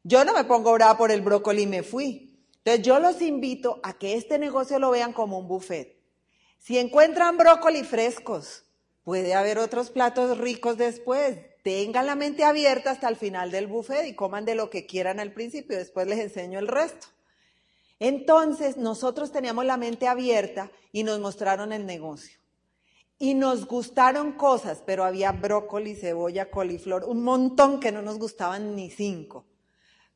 Yo 0.05 0.25
no 0.25 0.33
me 0.33 0.45
pongo 0.45 0.73
brava 0.73 0.97
por 0.97 1.11
el 1.11 1.21
brócoli 1.21 1.63
y 1.63 1.67
me 1.67 1.83
fui. 1.83 2.39
Entonces 2.59 2.87
yo 2.87 3.01
los 3.01 3.21
invito 3.21 3.81
a 3.83 3.95
que 3.95 4.15
este 4.15 4.39
negocio 4.39 4.79
lo 4.79 4.91
vean 4.91 5.13
como 5.13 5.39
un 5.39 5.49
buffet. 5.49 5.97
Si 6.59 6.79
encuentran 6.79 7.37
brócoli 7.37 7.83
frescos, 7.83 8.65
puede 9.03 9.35
haber 9.35 9.59
otros 9.59 9.91
platos 9.91 10.39
ricos 10.39 10.77
después. 10.77 11.39
Tengan 11.63 12.07
la 12.07 12.15
mente 12.15 12.45
abierta 12.45 12.91
hasta 12.91 13.09
el 13.09 13.17
final 13.17 13.51
del 13.51 13.67
buffet 13.67 14.07
y 14.07 14.15
coman 14.15 14.45
de 14.45 14.55
lo 14.55 14.71
que 14.71 14.87
quieran 14.87 15.21
al 15.21 15.33
principio, 15.33 15.77
después 15.77 16.07
les 16.07 16.21
enseño 16.21 16.59
el 16.59 16.69
resto. 16.69 17.09
Entonces 18.01 18.79
nosotros 18.79 19.31
teníamos 19.31 19.67
la 19.67 19.77
mente 19.77 20.09
abierta 20.09 20.73
y 20.91 21.05
nos 21.05 21.21
mostraron 21.21 21.73
el 21.73 21.85
negocio. 21.87 22.41
Y 23.19 23.35
nos 23.35 23.67
gustaron 23.67 24.33
cosas, 24.33 24.83
pero 24.87 25.05
había 25.05 25.33
brócoli, 25.33 25.95
cebolla, 25.95 26.51
coliflor, 26.51 27.05
un 27.05 27.23
montón 27.23 27.79
que 27.79 27.93
no 27.93 28.01
nos 28.01 28.19
gustaban 28.19 28.75
ni 28.75 28.91
cinco. 28.91 29.45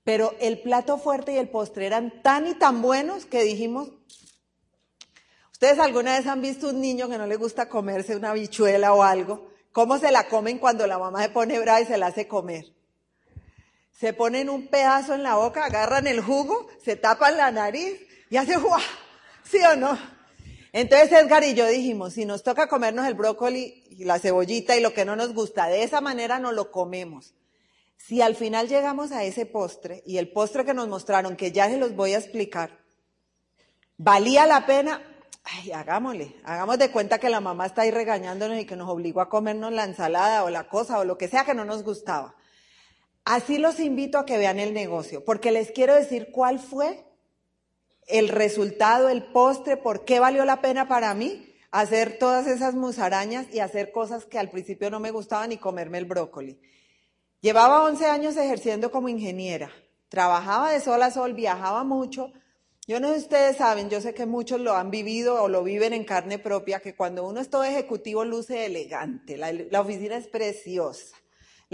Pero 0.03 0.35
el 0.41 0.63
plato 0.63 0.97
fuerte 0.97 1.35
y 1.35 1.37
el 1.37 1.51
postre 1.51 1.87
eran 1.87 2.23
tan 2.23 2.47
y 2.47 2.55
tan 2.55 2.81
buenos 2.81 3.27
que 3.27 3.43
dijimos, 3.43 3.91
¿ustedes 5.53 5.79
alguna 5.79 6.17
vez 6.17 6.27
han 6.27 6.41
visto 6.41 6.71
un 6.71 6.81
niño 6.81 7.11
que 7.11 7.19
no 7.19 7.27
le 7.27 7.37
gusta 7.37 7.69
comerse 7.69 8.17
una 8.17 8.33
bichuela 8.33 8.95
o 8.95 9.03
algo? 9.03 9.51
¿Cómo 9.73 9.99
se 9.99 10.11
la 10.11 10.29
comen 10.29 10.59
cuando 10.59 10.87
la 10.87 10.99
mamá 10.99 11.23
se 11.23 11.29
pone 11.29 11.59
brava 11.59 11.83
y 11.83 11.87
se 11.87 11.99
la 11.99 12.07
hace 12.07 12.27
comer? 12.27 12.74
Se 13.99 14.13
ponen 14.13 14.51
un 14.51 14.67
pedazo 14.69 15.15
en 15.15 15.23
la 15.23 15.37
boca, 15.37 15.65
agarran 15.65 16.07
el 16.07 16.21
jugo, 16.21 16.69
se 16.85 16.97
tapan 16.97 17.37
la 17.37 17.51
nariz 17.51 18.01
y 18.29 18.37
hacen 18.37 18.61
¡guau! 18.61 18.81
¿Sí 19.45 19.59
o 19.73 19.77
no? 19.77 19.99
Entonces 20.73 21.13
Edgar 21.13 21.45
y 21.45 21.55
yo 21.55 21.67
dijimos, 21.69 22.15
si 22.15 22.25
nos 22.25 22.43
toca 22.43 22.67
comernos 22.67 23.07
el 23.07 23.15
brócoli 23.15 23.85
y 23.91 24.05
la 24.05 24.19
cebollita 24.19 24.77
y 24.77 24.81
lo 24.81 24.93
que 24.93 25.05
no 25.05 25.15
nos 25.15 25.33
gusta, 25.33 25.69
de 25.69 25.85
esa 25.85 26.01
manera 26.01 26.41
no 26.41 26.51
lo 26.51 26.73
comemos. 26.73 27.35
Si 27.97 28.21
al 28.21 28.35
final 28.35 28.69
llegamos 28.69 29.13
a 29.13 29.23
ese 29.23 29.47
postre 29.47 30.03
y 30.05 30.19
el 30.19 30.33
postre 30.33 30.65
que 30.65 30.75
nos 30.75 30.89
mostraron, 30.89 31.37
que 31.37 31.53
ya 31.53 31.71
se 31.71 31.77
los 31.77 31.95
voy 31.95 32.15
a 32.15 32.19
explicar, 32.19 32.81
valía 33.97 34.47
la 34.47 34.67
pena, 34.67 35.01
ay, 35.45 35.71
hagámosle, 35.71 36.35
hagamos 36.45 36.79
de 36.79 36.91
cuenta 36.91 37.21
que 37.21 37.31
la 37.31 37.41
mamá 37.41 37.67
está 37.67 37.83
ahí 37.83 37.93
regañándonos 37.93 38.59
y 38.59 38.67
que 38.67 38.75
nos 38.75 38.91
obligó 38.91 39.21
a 39.21 39.29
comernos 39.29 39.73
la 39.73 39.85
ensalada 39.85 40.43
o 40.43 40.51
la 40.51 40.69
cosa 40.69 40.99
o 40.99 41.05
lo 41.05 41.17
que 41.17 41.29
sea 41.29 41.45
que 41.45 41.55
no 41.55 41.65
nos 41.65 41.85
gustaba. 41.85 42.35
Así 43.25 43.59
los 43.59 43.81
invito 43.81 44.19
a 44.19 44.27
que 44.27 44.39
vean 44.39 44.59
el 44.59 44.75
negocio, 44.75 45.25
porque 45.25 45.51
les 45.51 45.71
quiero 45.71 45.95
decir 45.95 46.29
cuál 46.31 46.59
fue 46.59 47.05
el 48.07 48.29
resultado, 48.29 49.09
el 49.09 49.25
postre, 49.25 49.77
por 49.77 50.05
qué 50.05 50.21
valió 50.21 50.45
la 50.45 50.61
pena 50.61 50.89
para 50.89 51.15
mí 51.15 51.51
hacer 51.71 52.19
todas 52.19 52.47
esas 52.47 52.75
musarañas 52.75 53.47
y 53.53 53.61
hacer 53.61 53.91
cosas 53.91 54.27
que 54.27 54.39
al 54.39 54.51
principio 54.51 54.91
no 54.91 55.01
me 55.01 55.11
gustaban 55.11 55.53
y 55.53 55.57
comerme 55.57 55.99
el 55.99 56.05
brócoli. 56.05 56.61
Llevaba 57.41 57.83
11 57.85 58.07
años 58.07 58.37
ejerciendo 58.37 58.91
como 58.93 59.09
ingeniera. 59.09 59.73
Trabajaba 60.09 60.71
de 60.71 60.81
sol 60.81 61.03
a 61.03 61.11
sol, 61.11 61.35
viajaba 61.35 61.83
mucho. 61.83 62.33
Yo 62.87 63.01
no 63.01 63.09
sé 63.09 63.15
si 63.17 63.23
ustedes 63.23 63.57
saben, 63.57 63.91
yo 63.91 64.01
sé 64.01 64.15
que 64.15 64.25
muchos 64.25 64.61
lo 64.61 64.77
han 64.77 64.91
vivido 64.91 65.43
o 65.43 65.49
lo 65.49 65.65
viven 65.65 65.95
en 65.95 66.05
carne 66.05 66.39
propia, 66.39 66.81
que 66.81 66.95
cuando 66.95 67.27
uno 67.27 67.41
es 67.41 67.51
todo 67.51 67.65
ejecutivo 67.65 68.25
luce 68.25 68.67
elegante, 68.67 69.37
la, 69.37 69.53
la 69.53 69.81
oficina 69.81 70.17
es 70.17 70.29
preciosa, 70.29 71.17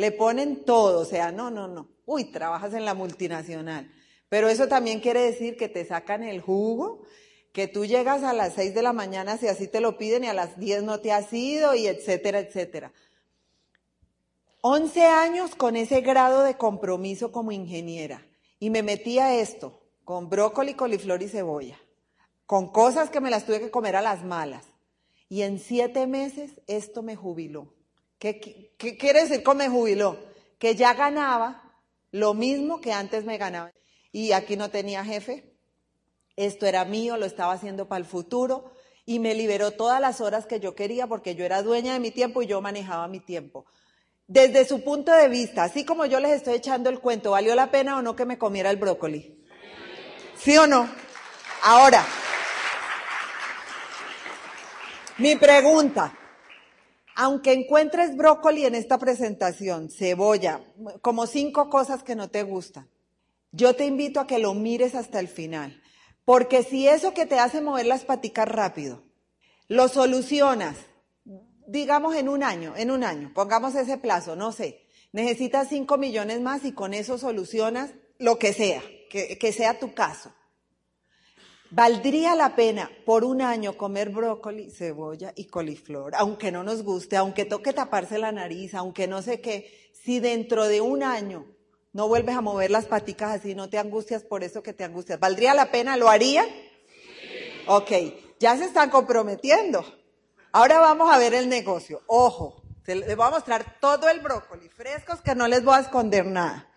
le 0.00 0.12
ponen 0.12 0.64
todo, 0.64 1.00
o 1.00 1.04
sea, 1.04 1.30
no, 1.30 1.50
no, 1.50 1.68
no. 1.68 1.88
Uy, 2.06 2.24
trabajas 2.24 2.72
en 2.72 2.84
la 2.84 2.94
multinacional. 2.94 3.92
Pero 4.30 4.48
eso 4.48 4.66
también 4.66 5.00
quiere 5.00 5.20
decir 5.20 5.56
que 5.56 5.68
te 5.68 5.84
sacan 5.84 6.24
el 6.24 6.40
jugo, 6.40 7.02
que 7.52 7.68
tú 7.68 7.84
llegas 7.84 8.22
a 8.22 8.32
las 8.32 8.54
6 8.54 8.74
de 8.74 8.82
la 8.82 8.92
mañana 8.92 9.36
si 9.36 9.48
así 9.48 9.68
te 9.68 9.80
lo 9.80 9.98
piden 9.98 10.24
y 10.24 10.28
a 10.28 10.34
las 10.34 10.58
10 10.58 10.84
no 10.84 11.00
te 11.00 11.12
has 11.12 11.32
ido 11.32 11.74
y 11.74 11.86
etcétera, 11.86 12.38
etcétera. 12.38 12.92
11 14.62 15.04
años 15.04 15.54
con 15.54 15.76
ese 15.76 16.00
grado 16.00 16.42
de 16.42 16.56
compromiso 16.56 17.32
como 17.32 17.52
ingeniera 17.52 18.26
y 18.58 18.70
me 18.70 18.82
metí 18.82 19.18
a 19.18 19.34
esto 19.34 19.80
con 20.04 20.30
brócoli, 20.30 20.74
coliflor 20.74 21.22
y 21.22 21.28
cebolla, 21.28 21.78
con 22.46 22.72
cosas 22.72 23.10
que 23.10 23.20
me 23.20 23.30
las 23.30 23.44
tuve 23.44 23.60
que 23.60 23.70
comer 23.70 23.96
a 23.96 24.02
las 24.02 24.24
malas. 24.24 24.64
Y 25.28 25.42
en 25.42 25.58
siete 25.58 26.06
meses 26.06 26.60
esto 26.66 27.02
me 27.02 27.16
jubiló. 27.16 27.72
¿Qué, 28.20 28.76
quiere 28.78 29.22
decir 29.22 29.42
con 29.42 29.56
me 29.56 29.68
jubiló? 29.68 30.16
Que 30.60 30.76
ya 30.76 30.94
ganaba 30.94 31.74
lo 32.12 32.34
mismo 32.34 32.80
que 32.80 32.92
antes 32.92 33.24
me 33.24 33.36
ganaba. 33.36 33.72
Y 34.12 34.30
aquí 34.30 34.56
no 34.56 34.70
tenía 34.70 35.04
jefe. 35.04 35.56
Esto 36.36 36.66
era 36.66 36.84
mío, 36.84 37.16
lo 37.16 37.26
estaba 37.26 37.54
haciendo 37.54 37.88
para 37.88 37.98
el 37.98 38.04
futuro 38.04 38.72
y 39.04 39.18
me 39.18 39.34
liberó 39.34 39.72
todas 39.72 40.00
las 40.00 40.20
horas 40.20 40.46
que 40.46 40.60
yo 40.60 40.76
quería 40.76 41.08
porque 41.08 41.34
yo 41.34 41.44
era 41.44 41.64
dueña 41.64 41.94
de 41.94 41.98
mi 41.98 42.12
tiempo 42.12 42.42
y 42.42 42.46
yo 42.46 42.60
manejaba 42.60 43.08
mi 43.08 43.18
tiempo 43.18 43.66
desde 44.30 44.64
su 44.64 44.84
punto 44.84 45.10
de 45.10 45.28
vista, 45.28 45.64
así 45.64 45.84
como 45.84 46.06
yo 46.06 46.20
les 46.20 46.30
estoy 46.30 46.54
echando 46.54 46.88
el 46.88 47.00
cuento, 47.00 47.32
¿valió 47.32 47.56
la 47.56 47.72
pena 47.72 47.96
o 47.96 48.02
no 48.02 48.14
que 48.14 48.24
me 48.24 48.38
comiera 48.38 48.70
el 48.70 48.76
brócoli? 48.76 49.44
¿Sí 50.36 50.56
o 50.56 50.68
no? 50.68 50.88
Ahora, 51.64 52.06
mi 55.18 55.34
pregunta, 55.34 56.16
aunque 57.16 57.52
encuentres 57.52 58.16
brócoli 58.16 58.64
en 58.64 58.74
esta 58.74 58.98
presentación, 58.98 59.90
cebolla, 59.90 60.60
como 61.02 61.26
cinco 61.26 61.68
cosas 61.68 62.02
que 62.02 62.16
no 62.16 62.28
te 62.28 62.42
gustan, 62.42 62.88
yo 63.52 63.74
te 63.74 63.86
invito 63.86 64.20
a 64.20 64.26
que 64.26 64.38
lo 64.38 64.54
mires 64.54 64.94
hasta 64.94 65.20
el 65.20 65.28
final, 65.28 65.82
porque 66.24 66.62
si 66.62 66.88
eso 66.88 67.14
que 67.14 67.26
te 67.26 67.38
hace 67.38 67.60
mover 67.60 67.86
las 67.86 68.04
paticas 68.04 68.48
rápido, 68.48 69.02
lo 69.68 69.88
solucionas 69.88 70.76
digamos 71.70 72.16
en 72.16 72.28
un 72.28 72.42
año, 72.42 72.74
en 72.76 72.90
un 72.90 73.04
año, 73.04 73.30
pongamos 73.32 73.76
ese 73.76 73.96
plazo, 73.96 74.34
no 74.34 74.50
sé, 74.50 74.86
necesitas 75.12 75.68
5 75.68 75.98
millones 75.98 76.40
más 76.40 76.64
y 76.64 76.72
con 76.72 76.94
eso 76.94 77.16
solucionas 77.16 77.92
lo 78.18 78.38
que 78.38 78.52
sea, 78.52 78.82
que, 79.08 79.38
que 79.38 79.52
sea 79.52 79.78
tu 79.78 79.94
caso. 79.94 80.32
Valdría 81.72 82.34
la 82.34 82.56
pena 82.56 82.90
por 83.06 83.22
un 83.22 83.40
año 83.40 83.76
comer 83.76 84.10
brócoli, 84.10 84.72
cebolla 84.72 85.32
y 85.36 85.44
coliflor, 85.44 86.16
aunque 86.16 86.50
no 86.50 86.64
nos 86.64 86.82
guste, 86.82 87.16
aunque 87.16 87.44
toque 87.44 87.72
taparse 87.72 88.18
la 88.18 88.32
nariz, 88.32 88.74
aunque 88.74 89.06
no 89.06 89.22
sé 89.22 89.40
qué, 89.40 89.90
si 89.92 90.18
dentro 90.18 90.66
de 90.66 90.80
un 90.80 91.04
año 91.04 91.46
no 91.92 92.08
vuelves 92.08 92.34
a 92.34 92.40
mover 92.40 92.72
las 92.72 92.86
paticas 92.86 93.38
así, 93.38 93.54
no 93.54 93.70
te 93.70 93.78
angustias 93.78 94.24
por 94.24 94.42
eso 94.42 94.64
que 94.64 94.72
te 94.72 94.82
angustias. 94.82 95.20
¿Valdría 95.20 95.54
la 95.54 95.70
pena? 95.70 95.96
¿Lo 95.96 96.08
haría? 96.08 96.44
Ok, 97.68 97.92
ya 98.40 98.56
se 98.56 98.64
están 98.64 98.90
comprometiendo. 98.90 99.84
Ahora 100.50 100.80
vamos 100.80 101.08
a 101.12 101.18
ver 101.18 101.34
el 101.34 101.48
negocio. 101.48 102.02
Ojo, 102.08 102.64
les 102.84 103.16
voy 103.16 103.26
a 103.26 103.30
mostrar 103.30 103.76
todo 103.80 104.08
el 104.08 104.18
brócoli, 104.18 104.68
frescos 104.68 105.20
que 105.20 105.36
no 105.36 105.46
les 105.46 105.62
voy 105.62 105.74
a 105.74 105.80
esconder 105.80 106.26
nada. 106.26 106.68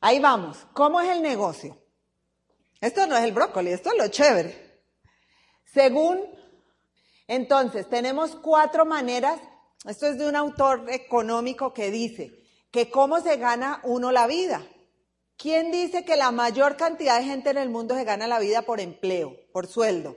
Ahí 0.00 0.18
vamos. 0.18 0.66
¿Cómo 0.72 1.00
es 1.00 1.08
el 1.08 1.22
negocio? 1.22 1.85
Esto 2.80 3.06
no 3.06 3.16
es 3.16 3.24
el 3.24 3.32
brócoli, 3.32 3.70
esto 3.70 3.90
es 3.90 3.98
lo 3.98 4.08
chévere. 4.08 4.82
Según, 5.72 6.20
entonces, 7.26 7.88
tenemos 7.88 8.36
cuatro 8.36 8.84
maneras. 8.84 9.40
Esto 9.86 10.06
es 10.06 10.18
de 10.18 10.28
un 10.28 10.36
autor 10.36 10.86
económico 10.90 11.72
que 11.72 11.90
dice 11.90 12.32
que 12.70 12.90
cómo 12.90 13.20
se 13.20 13.36
gana 13.36 13.80
uno 13.84 14.12
la 14.12 14.26
vida. 14.26 14.66
¿Quién 15.36 15.70
dice 15.70 16.04
que 16.04 16.16
la 16.16 16.30
mayor 16.30 16.76
cantidad 16.76 17.18
de 17.18 17.24
gente 17.24 17.50
en 17.50 17.58
el 17.58 17.68
mundo 17.68 17.94
se 17.94 18.04
gana 18.04 18.26
la 18.26 18.38
vida 18.38 18.62
por 18.62 18.80
empleo, 18.80 19.36
por 19.52 19.66
sueldo? 19.66 20.16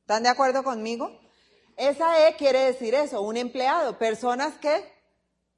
¿Están 0.00 0.24
de 0.24 0.28
acuerdo 0.30 0.64
conmigo? 0.64 1.20
Esa 1.76 2.28
E 2.28 2.36
quiere 2.36 2.60
decir 2.64 2.94
eso, 2.94 3.22
un 3.22 3.36
empleado, 3.36 3.98
personas 3.98 4.54
que 4.58 4.84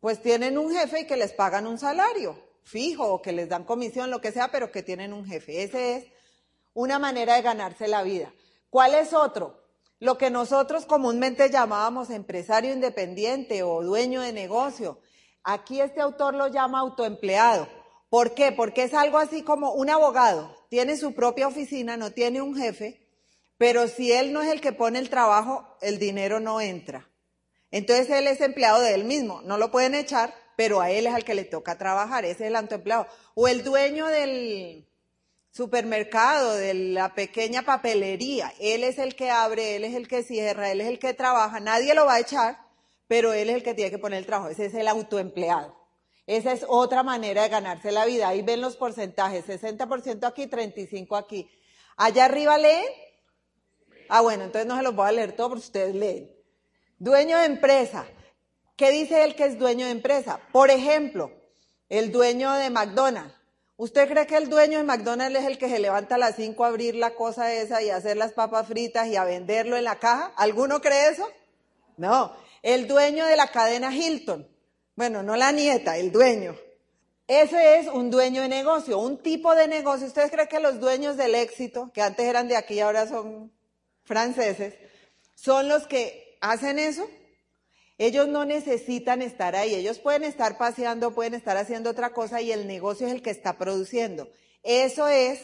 pues 0.01 0.21
tienen 0.21 0.59
un 0.59 0.71
jefe 0.73 1.01
y 1.01 1.07
que 1.07 1.17
les 1.17 1.33
pagan 1.33 1.67
un 1.67 1.79
salario 1.79 2.51
fijo 2.63 3.07
o 3.07 3.23
que 3.23 3.33
les 3.33 3.49
dan 3.49 3.65
comisión, 3.65 4.11
lo 4.11 4.21
que 4.21 4.33
sea, 4.33 4.51
pero 4.51 4.71
que 4.71 4.83
tienen 4.83 5.13
un 5.13 5.27
jefe. 5.27 5.63
Ese 5.63 5.97
es 5.97 6.05
una 6.81 6.99
manera 6.99 7.35
de 7.35 7.43
ganarse 7.43 7.89
la 7.89 8.03
vida. 8.03 8.33
¿Cuál 8.71 8.95
es 8.95 9.13
otro? 9.13 9.63
Lo 9.99 10.17
que 10.17 10.31
nosotros 10.31 10.87
comúnmente 10.87 11.51
llamábamos 11.51 12.09
empresario 12.09 12.73
independiente 12.73 13.63
o 13.63 13.83
dueño 13.83 14.23
de 14.23 14.33
negocio. 14.33 14.99
Aquí 15.45 15.83
este 15.83 16.01
autor 16.01 16.35
lo 16.35 16.49
llama 16.49 16.81
autoempleado. 16.81 17.69
¿Por 18.09 18.33
qué? 18.33 18.51
Porque 18.51 18.85
es 18.85 18.95
algo 18.95 19.19
así 19.19 19.43
como 19.43 19.73
un 19.73 19.91
abogado. 19.91 20.57
Tiene 20.71 20.97
su 20.97 21.13
propia 21.13 21.49
oficina, 21.49 21.99
no 21.99 22.13
tiene 22.13 22.41
un 22.41 22.57
jefe, 22.57 23.07
pero 23.59 23.87
si 23.87 24.11
él 24.13 24.33
no 24.33 24.41
es 24.41 24.49
el 24.49 24.63
que 24.63 24.73
pone 24.73 24.99
el 24.99 25.11
trabajo, 25.11 25.77
el 25.83 25.99
dinero 25.99 26.41
no 26.41 26.63
entra. 26.63 27.11
Entonces 27.71 28.09
él 28.09 28.27
es 28.27 28.41
empleado 28.41 28.81
de 28.81 28.95
él 28.95 29.05
mismo. 29.05 29.43
No 29.43 29.59
lo 29.59 29.71
pueden 29.71 29.95
echar, 29.95 30.33
pero 30.57 30.81
a 30.81 30.91
él 30.91 31.07
es 31.07 31.13
al 31.13 31.25
que 31.25 31.35
le 31.35 31.45
toca 31.45 31.77
trabajar. 31.77 32.25
Ese 32.25 32.45
es 32.45 32.49
el 32.49 32.57
autoempleado. 32.57 33.07
O 33.35 33.49
el 33.49 33.63
dueño 33.63 34.07
del 34.07 34.90
supermercado, 35.50 36.54
de 36.54 36.75
la 36.75 37.14
pequeña 37.14 37.62
papelería. 37.62 38.52
Él 38.61 38.85
es 38.85 38.99
el 38.99 39.14
que 39.14 39.30
abre, 39.30 39.76
él 39.76 39.85
es 39.85 39.95
el 39.95 40.09
que 40.09 40.23
cierra, 40.23 40.71
él 40.71 40.80
es 40.80 40.88
el 40.88 40.99
que 40.99 41.14
trabaja. 41.14 41.61
Nadie 41.61 41.95
lo 41.95 42.07
va 42.07 42.14
a 42.14 42.21
echar, 42.21 42.59
pero 43.09 43.33
él 43.33 43.50
es 43.50 43.57
el 43.57 43.62
que 43.62 43.75
tiene 43.75 43.90
que 43.90 43.99
poner 43.99 44.19
el 44.19 44.26
trabajo. 44.26 44.50
Ese 44.50 44.66
es 44.66 44.75
el 44.75 44.88
autoempleado. 44.88 45.76
Esa 46.26 46.52
es 46.52 46.64
otra 46.69 47.02
manera 47.02 47.42
de 47.42 47.49
ganarse 47.49 47.90
la 47.90 48.04
vida. 48.04 48.28
Ahí 48.28 48.42
ven 48.42 48.61
los 48.61 48.76
porcentajes. 48.76 49.47
60% 49.47 50.26
aquí, 50.26 50.47
35% 50.47 51.19
aquí. 51.19 51.50
Allá 51.97 52.26
arriba 52.26 52.57
leen 52.57 52.87
Ah, 54.12 54.23
bueno, 54.23 54.42
entonces 54.42 54.66
no 54.66 54.76
se 54.76 54.83
los 54.83 54.95
voy 54.95 55.09
a 55.09 55.12
leer 55.12 55.37
todo 55.37 55.50
porque 55.50 55.64
ustedes 55.64 55.95
leen. 55.95 56.28
Dueño 56.99 57.38
de 57.38 57.45
empresa. 57.45 58.04
¿Qué 58.76 58.90
dice 58.90 59.23
él 59.23 59.37
que 59.37 59.45
es 59.45 59.57
dueño 59.57 59.87
de 59.87 59.92
empresa? 59.92 60.40
Por 60.50 60.71
ejemplo, 60.71 61.30
el 61.88 62.11
dueño 62.11 62.52
de 62.54 62.71
McDonald's. 62.71 63.40
¿Usted 63.81 64.11
cree 64.11 64.27
que 64.27 64.37
el 64.37 64.51
dueño 64.51 64.77
de 64.77 64.85
McDonald's 64.85 65.39
es 65.39 65.47
el 65.47 65.57
que 65.57 65.71
se 65.71 65.79
levanta 65.79 66.17
a 66.17 66.19
las 66.19 66.37
5 66.37 66.63
a 66.63 66.69
abrir 66.69 66.95
la 66.97 67.15
cosa 67.15 67.51
esa 67.51 67.81
y 67.81 67.89
a 67.89 67.97
hacer 67.97 68.19
las 68.19 68.33
papas 68.33 68.67
fritas 68.67 69.09
y 69.09 69.17
a 69.17 69.25
venderlo 69.25 69.75
en 69.75 69.85
la 69.85 69.99
caja? 69.99 70.35
¿Alguno 70.37 70.83
cree 70.83 71.09
eso? 71.09 71.27
No. 71.97 72.31
El 72.63 72.87
dueño 72.87 73.25
de 73.25 73.37
la 73.37 73.47
cadena 73.47 73.91
Hilton. 73.91 74.47
Bueno, 74.97 75.23
no 75.23 75.35
la 75.35 75.51
nieta, 75.53 75.97
el 75.97 76.13
dueño. 76.13 76.59
Ese 77.27 77.79
es 77.79 77.87
un 77.87 78.11
dueño 78.11 78.43
de 78.43 78.49
negocio, 78.49 78.99
un 78.99 79.17
tipo 79.17 79.55
de 79.55 79.67
negocio. 79.67 80.09
¿Ustedes 80.09 80.31
creen 80.31 80.49
que 80.49 80.61
los 80.61 80.79
dueños 80.79 81.17
del 81.17 81.35
éxito, 81.35 81.91
que 81.95 82.03
antes 82.03 82.27
eran 82.27 82.49
de 82.49 82.57
aquí 82.57 82.75
y 82.75 82.81
ahora 82.81 83.09
son 83.09 83.51
franceses, 84.03 84.75
son 85.35 85.69
los 85.71 85.87
que 85.87 86.37
hacen 86.43 86.79
eso. 86.79 87.09
Ellos 88.00 88.28
no 88.28 88.47
necesitan 88.47 89.21
estar 89.21 89.54
ahí, 89.54 89.75
ellos 89.75 89.99
pueden 89.99 90.25
estar 90.25 90.57
paseando, 90.57 91.14
pueden 91.14 91.35
estar 91.35 91.59
haciendo 91.59 91.90
otra 91.90 92.14
cosa 92.14 92.40
y 92.40 92.50
el 92.50 92.66
negocio 92.66 93.07
es 93.07 93.12
el 93.12 93.21
que 93.21 93.28
está 93.28 93.59
produciendo. 93.59 94.26
Eso 94.62 95.07
es 95.07 95.42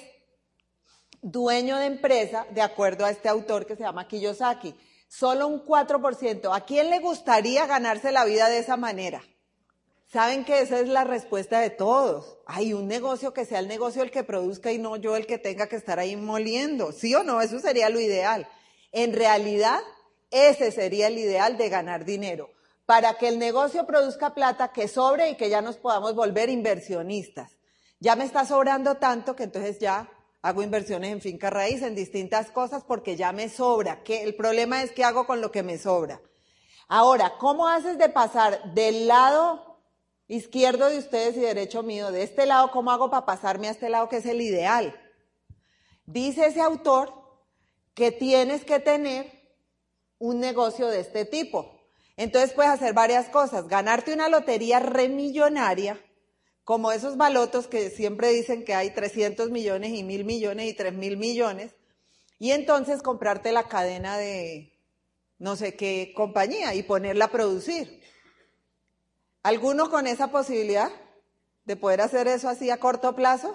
dueño 1.20 1.76
de 1.76 1.84
empresa, 1.84 2.46
de 2.52 2.62
acuerdo 2.62 3.04
a 3.04 3.10
este 3.10 3.28
autor 3.28 3.66
que 3.66 3.76
se 3.76 3.82
llama 3.82 4.08
Kiyosaki. 4.08 4.74
Solo 5.06 5.48
un 5.48 5.66
4%. 5.66 6.56
¿A 6.56 6.64
quién 6.64 6.88
le 6.88 7.00
gustaría 7.00 7.66
ganarse 7.66 8.10
la 8.10 8.24
vida 8.24 8.48
de 8.48 8.60
esa 8.60 8.78
manera? 8.78 9.22
Saben 10.10 10.46
que 10.46 10.60
esa 10.60 10.80
es 10.80 10.88
la 10.88 11.04
respuesta 11.04 11.60
de 11.60 11.68
todos. 11.68 12.38
Hay 12.46 12.72
un 12.72 12.88
negocio 12.88 13.34
que 13.34 13.44
sea 13.44 13.58
el 13.58 13.68
negocio 13.68 14.02
el 14.02 14.10
que 14.10 14.24
produzca 14.24 14.72
y 14.72 14.78
no 14.78 14.96
yo 14.96 15.14
el 15.14 15.26
que 15.26 15.36
tenga 15.36 15.66
que 15.66 15.76
estar 15.76 15.98
ahí 15.98 16.16
moliendo. 16.16 16.92
¿Sí 16.92 17.14
o 17.14 17.22
no? 17.22 17.42
Eso 17.42 17.60
sería 17.60 17.90
lo 17.90 18.00
ideal. 18.00 18.48
En 18.92 19.12
realidad, 19.12 19.80
ese 20.30 20.70
sería 20.72 21.08
el 21.08 21.18
ideal 21.18 21.56
de 21.56 21.68
ganar 21.68 22.04
dinero. 22.04 22.50
Para 22.84 23.14
que 23.14 23.28
el 23.28 23.38
negocio 23.38 23.86
produzca 23.86 24.34
plata 24.34 24.72
que 24.72 24.88
sobre 24.88 25.30
y 25.30 25.36
que 25.36 25.50
ya 25.50 25.60
nos 25.60 25.76
podamos 25.76 26.14
volver 26.14 26.48
inversionistas. 26.50 27.58
Ya 27.98 28.14
me 28.14 28.24
está 28.24 28.44
sobrando 28.44 28.96
tanto 28.96 29.34
que 29.34 29.44
entonces 29.44 29.78
ya 29.78 30.08
hago 30.42 30.62
inversiones 30.62 31.10
en 31.10 31.20
finca 31.20 31.50
raíz, 31.50 31.82
en 31.82 31.94
distintas 31.94 32.50
cosas, 32.50 32.84
porque 32.84 33.16
ya 33.16 33.32
me 33.32 33.48
sobra. 33.48 34.04
Que 34.04 34.22
el 34.22 34.36
problema 34.36 34.82
es 34.82 34.92
qué 34.92 35.02
hago 35.02 35.26
con 35.26 35.40
lo 35.40 35.50
que 35.50 35.62
me 35.62 35.78
sobra. 35.78 36.20
Ahora, 36.86 37.38
¿cómo 37.38 37.66
haces 37.66 37.98
de 37.98 38.08
pasar 38.08 38.74
del 38.74 39.08
lado 39.08 39.66
izquierdo 40.28 40.88
de 40.88 40.98
ustedes 40.98 41.36
y 41.36 41.40
derecho 41.40 41.82
mío, 41.82 42.10
de 42.10 42.22
este 42.22 42.46
lado, 42.46 42.70
¿cómo 42.70 42.90
hago 42.90 43.10
para 43.10 43.26
pasarme 43.26 43.68
a 43.68 43.72
este 43.72 43.88
lado 43.88 44.08
que 44.08 44.16
es 44.16 44.26
el 44.26 44.40
ideal? 44.40 44.98
Dice 46.04 46.46
ese 46.46 46.60
autor 46.60 47.12
que 47.94 48.12
tienes 48.12 48.64
que 48.64 48.78
tener 48.78 49.35
un 50.18 50.40
negocio 50.40 50.88
de 50.88 51.00
este 51.00 51.24
tipo. 51.24 51.80
Entonces 52.16 52.52
puedes 52.52 52.72
hacer 52.72 52.94
varias 52.94 53.28
cosas, 53.28 53.68
ganarte 53.68 54.14
una 54.14 54.28
lotería 54.28 54.80
remillonaria, 54.80 56.00
como 56.64 56.90
esos 56.90 57.16
balotos 57.16 57.68
que 57.68 57.90
siempre 57.90 58.30
dicen 58.30 58.64
que 58.64 58.74
hay 58.74 58.90
300 58.90 59.50
millones 59.50 59.92
y 59.92 60.02
mil 60.02 60.24
millones 60.24 60.66
y 60.66 60.74
tres 60.74 60.94
mil 60.94 61.16
millones, 61.16 61.72
y 62.38 62.52
entonces 62.52 63.02
comprarte 63.02 63.52
la 63.52 63.68
cadena 63.68 64.18
de 64.18 64.72
no 65.38 65.56
sé 65.56 65.76
qué 65.76 66.12
compañía 66.16 66.74
y 66.74 66.82
ponerla 66.82 67.26
a 67.26 67.30
producir. 67.30 68.02
¿Alguno 69.42 69.90
con 69.90 70.06
esa 70.06 70.32
posibilidad 70.32 70.90
de 71.66 71.76
poder 71.76 72.00
hacer 72.00 72.26
eso 72.26 72.48
así 72.48 72.70
a 72.70 72.80
corto 72.80 73.14
plazo? 73.14 73.54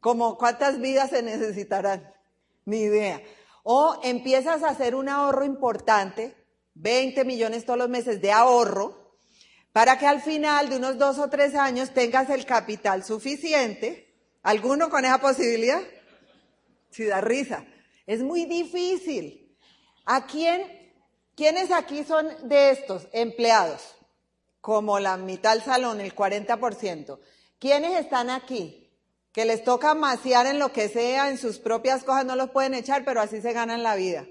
¿Como 0.00 0.38
cuántas 0.38 0.80
vidas 0.80 1.10
se 1.10 1.22
necesitarán? 1.22 2.14
Ni 2.64 2.78
idea. 2.78 3.20
O 3.68 3.98
empiezas 4.04 4.62
a 4.62 4.68
hacer 4.68 4.94
un 4.94 5.08
ahorro 5.08 5.44
importante, 5.44 6.36
20 6.74 7.24
millones 7.24 7.64
todos 7.64 7.80
los 7.80 7.88
meses 7.88 8.22
de 8.22 8.30
ahorro, 8.30 9.16
para 9.72 9.98
que 9.98 10.06
al 10.06 10.22
final 10.22 10.68
de 10.68 10.76
unos 10.76 10.98
dos 10.98 11.18
o 11.18 11.28
tres 11.28 11.56
años 11.56 11.92
tengas 11.92 12.30
el 12.30 12.46
capital 12.46 13.02
suficiente. 13.02 14.14
¿Alguno 14.44 14.88
con 14.88 15.04
esa 15.04 15.18
posibilidad? 15.18 15.82
Si 16.92 17.06
da 17.06 17.20
risa. 17.20 17.66
Es 18.06 18.22
muy 18.22 18.44
difícil. 18.44 19.58
¿A 20.04 20.28
quién, 20.28 20.94
quiénes 21.34 21.72
aquí 21.72 22.04
son 22.04 22.48
de 22.48 22.70
estos 22.70 23.08
empleados? 23.12 23.96
Como 24.60 25.00
la 25.00 25.16
mitad 25.16 25.54
del 25.54 25.64
salón, 25.64 26.00
el 26.00 26.14
40%. 26.14 27.18
¿Quiénes 27.58 27.98
están 27.98 28.30
aquí? 28.30 28.85
Que 29.36 29.44
les 29.44 29.62
toca 29.64 29.94
maciar 29.94 30.46
en 30.46 30.58
lo 30.58 30.72
que 30.72 30.88
sea, 30.88 31.28
en 31.28 31.36
sus 31.36 31.58
propias 31.58 32.04
cosas, 32.04 32.24
no 32.24 32.36
los 32.36 32.52
pueden 32.52 32.72
echar, 32.72 33.04
pero 33.04 33.20
así 33.20 33.42
se 33.42 33.52
ganan 33.52 33.82
la 33.82 33.94
vida. 33.94 34.26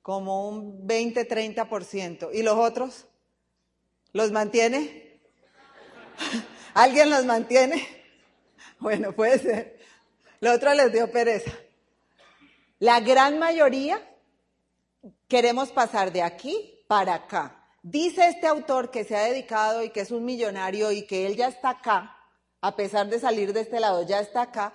Como 0.00 0.48
un 0.48 0.86
20, 0.86 1.28
30%. 1.28 2.30
¿Y 2.32 2.42
los 2.42 2.56
otros? 2.56 3.06
¿Los 4.14 4.32
mantiene? 4.32 5.20
¿Alguien 6.74 7.10
los 7.10 7.26
mantiene? 7.26 7.86
Bueno, 8.80 9.12
puede 9.12 9.38
ser. 9.38 9.78
Lo 10.40 10.52
otro 10.52 10.72
les 10.72 10.90
dio 10.92 11.10
pereza. 11.10 11.52
La 12.78 13.00
gran 13.00 13.38
mayoría 13.38 14.02
queremos 15.28 15.70
pasar 15.70 16.12
de 16.12 16.22
aquí 16.22 16.82
para 16.86 17.14
acá. 17.14 17.66
Dice 17.82 18.26
este 18.26 18.46
autor 18.46 18.90
que 18.90 19.04
se 19.04 19.16
ha 19.16 19.24
dedicado 19.24 19.82
y 19.82 19.90
que 19.90 20.00
es 20.00 20.10
un 20.10 20.24
millonario 20.24 20.92
y 20.92 21.06
que 21.06 21.26
él 21.26 21.36
ya 21.36 21.48
está 21.48 21.70
acá, 21.70 22.13
a 22.64 22.76
pesar 22.76 23.08
de 23.08 23.20
salir 23.20 23.52
de 23.52 23.60
este 23.60 23.78
lado, 23.78 24.06
ya 24.06 24.20
está 24.20 24.42
acá, 24.42 24.72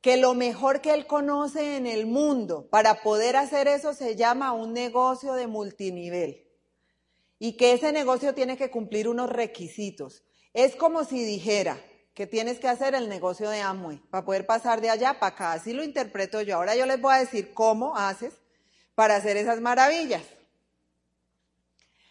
que 0.00 0.16
lo 0.16 0.32
mejor 0.32 0.80
que 0.80 0.94
él 0.94 1.06
conoce 1.06 1.76
en 1.76 1.86
el 1.86 2.06
mundo 2.06 2.66
para 2.70 3.02
poder 3.02 3.36
hacer 3.36 3.68
eso 3.68 3.92
se 3.92 4.16
llama 4.16 4.52
un 4.52 4.72
negocio 4.72 5.34
de 5.34 5.46
multinivel. 5.46 6.48
Y 7.38 7.58
que 7.58 7.74
ese 7.74 7.92
negocio 7.92 8.34
tiene 8.34 8.56
que 8.56 8.70
cumplir 8.70 9.06
unos 9.06 9.28
requisitos. 9.28 10.22
Es 10.54 10.76
como 10.76 11.04
si 11.04 11.22
dijera, 11.24 11.78
que 12.14 12.26
tienes 12.26 12.58
que 12.58 12.68
hacer 12.68 12.94
el 12.94 13.10
negocio 13.10 13.50
de 13.50 13.60
Amway 13.60 13.98
para 14.08 14.24
poder 14.24 14.46
pasar 14.46 14.80
de 14.80 14.88
allá 14.88 15.20
para 15.20 15.34
acá. 15.34 15.52
Así 15.52 15.74
lo 15.74 15.84
interpreto 15.84 16.40
yo. 16.40 16.56
Ahora 16.56 16.74
yo 16.74 16.86
les 16.86 16.98
voy 16.98 17.14
a 17.14 17.18
decir 17.18 17.52
cómo 17.52 17.94
haces 17.94 18.32
para 18.94 19.16
hacer 19.16 19.36
esas 19.36 19.60
maravillas. 19.60 20.22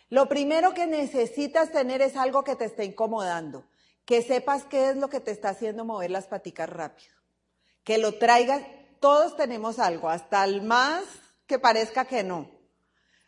Lo 0.10 0.30
primero 0.30 0.76
que 0.76 0.86
necesitas 0.86 1.72
tener 1.72 2.04
es 2.04 2.16
algo 2.16 2.44
que 2.44 2.56
te 2.56 2.66
esté 2.66 2.86
incomodando, 2.86 3.66
que 4.06 4.22
sepas 4.22 4.64
qué 4.66 4.90
es 4.90 4.96
lo 4.96 5.10
que 5.10 5.20
te 5.20 5.32
está 5.32 5.50
haciendo 5.50 5.84
mover 5.84 6.12
las 6.12 6.28
paticas 6.28 6.70
rápido, 6.70 7.14
que 7.84 7.98
lo 7.98 8.18
traigas. 8.18 8.62
Todos 9.00 9.36
tenemos 9.36 9.80
algo, 9.80 10.10
hasta 10.10 10.44
el 10.46 10.62
más 10.62 11.04
que 11.48 11.60
parezca 11.60 12.06
que 12.06 12.24
no. 12.24 12.50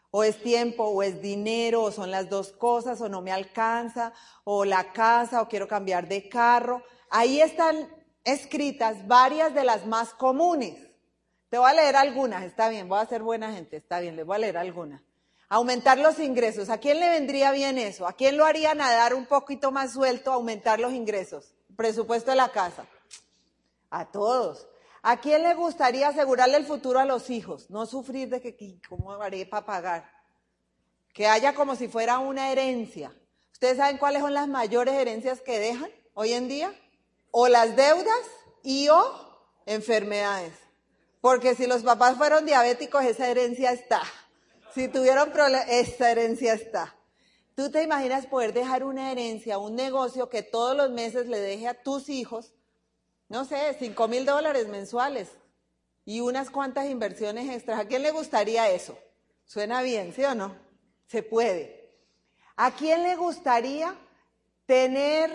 O 0.10 0.24
es 0.24 0.42
tiempo, 0.42 0.86
o 0.86 1.04
es 1.04 1.22
dinero, 1.22 1.84
o 1.84 1.92
son 1.92 2.10
las 2.10 2.30
dos 2.30 2.52
cosas, 2.52 3.02
o 3.02 3.10
no 3.10 3.22
me 3.22 3.32
alcanza, 3.32 4.14
o 4.46 4.66
la 4.66 4.94
casa, 4.94 5.42
o 5.42 5.48
quiero 5.48 5.68
cambiar 5.68 6.08
de 6.08 6.30
carro. 6.30 6.82
Ahí 7.10 7.42
están 7.42 7.90
escritas 8.24 9.06
varias 9.08 9.54
de 9.54 9.64
las 9.64 9.86
más 9.86 10.14
comunes. 10.14 10.76
Te 11.50 11.58
voy 11.58 11.70
a 11.70 11.74
leer 11.74 11.96
algunas, 11.96 12.44
está 12.44 12.70
bien, 12.70 12.90
voy 12.90 13.00
a 13.00 13.06
ser 13.06 13.22
buena 13.22 13.54
gente, 13.54 13.78
está 13.78 14.00
bien, 14.00 14.16
les 14.16 14.26
voy 14.26 14.36
a 14.36 14.40
leer 14.40 14.58
algunas. 14.58 15.02
Aumentar 15.50 15.98
los 15.98 16.20
ingresos. 16.20 16.70
¿A 16.70 16.78
quién 16.78 17.00
le 17.00 17.10
vendría 17.10 17.52
bien 17.52 17.78
eso? 17.78 18.06
¿A 18.06 18.14
quién 18.14 18.38
lo 18.38 18.46
haría 18.46 18.74
nadar 18.74 19.14
un 19.14 19.26
poquito 19.26 19.72
más 19.72 19.94
suelto, 19.94 20.32
aumentar 20.34 20.80
los 20.80 20.92
ingresos? 20.92 21.54
Presupuesto 21.76 22.32
de 22.32 22.38
la 22.38 22.50
casa. 22.50 22.86
A 23.90 24.12
todos. 24.12 24.68
¿A 25.02 25.22
quién 25.22 25.44
le 25.44 25.54
gustaría 25.54 26.10
asegurarle 26.10 26.58
el 26.58 26.66
futuro 26.66 27.00
a 27.00 27.06
los 27.06 27.30
hijos? 27.30 27.70
No 27.70 27.86
sufrir 27.86 28.28
de 28.28 28.42
que, 28.42 28.82
¿cómo 28.90 29.14
haré 29.14 29.46
para 29.46 29.66
pagar? 29.66 30.12
Que 31.14 31.28
haya 31.28 31.56
como 31.56 31.78
si 31.78 31.88
fuera 31.88 32.20
una 32.20 32.52
herencia. 32.52 33.16
¿Ustedes 33.54 33.78
saben 33.78 33.98
cuáles 33.98 34.22
son 34.22 34.34
las 34.34 34.50
mayores 34.50 34.96
herencias 34.96 35.40
que 35.40 35.60
dejan 35.60 35.90
hoy 36.14 36.34
en 36.34 36.50
día? 36.50 36.74
O 37.32 37.48
las 37.48 37.76
deudas 37.78 38.20
y 38.64 38.90
o 38.90 39.40
enfermedades. 39.66 40.54
Porque 41.22 41.56
si 41.56 41.68
los 41.68 41.84
papás 41.84 42.18
fueron 42.18 42.46
diabéticos, 42.46 43.06
esa 43.06 43.30
herencia 43.30 43.72
está. 43.72 44.02
Si 44.78 44.88
tuvieron 44.90 45.32
problemas, 45.32 45.68
esa 45.70 46.12
herencia 46.12 46.54
está. 46.54 46.96
¿Tú 47.56 47.72
te 47.72 47.82
imaginas 47.82 48.28
poder 48.28 48.54
dejar 48.54 48.84
una 48.84 49.12
herencia, 49.12 49.58
un 49.58 49.76
negocio 49.76 50.30
que 50.30 50.44
todos 50.44 50.78
los 50.78 50.92
meses 50.92 51.28
le 51.28 51.40
deje 51.40 51.68
a 51.68 51.82
tus 51.82 52.10
hijos 52.10 52.54
no 53.30 53.44
sé, 53.44 53.76
5 53.78 54.08
mil 54.08 54.26
dólares 54.26 54.68
mensuales 54.68 55.30
y 56.06 56.22
unas 56.22 56.50
cuantas 56.50 56.86
inversiones 56.86 57.50
extras. 57.50 57.80
¿A 57.80 57.86
quién 57.86 58.02
le 58.02 58.12
gustaría 58.12 58.70
eso? 58.70 58.98
Suena 59.46 59.82
bien, 59.82 60.14
¿sí 60.14 60.24
o 60.24 60.34
no? 60.34 60.56
Se 61.08 61.24
puede. 61.24 61.92
¿A 62.56 62.72
quién 62.72 63.04
le 63.04 63.16
gustaría 63.16 63.96
tener 64.66 65.30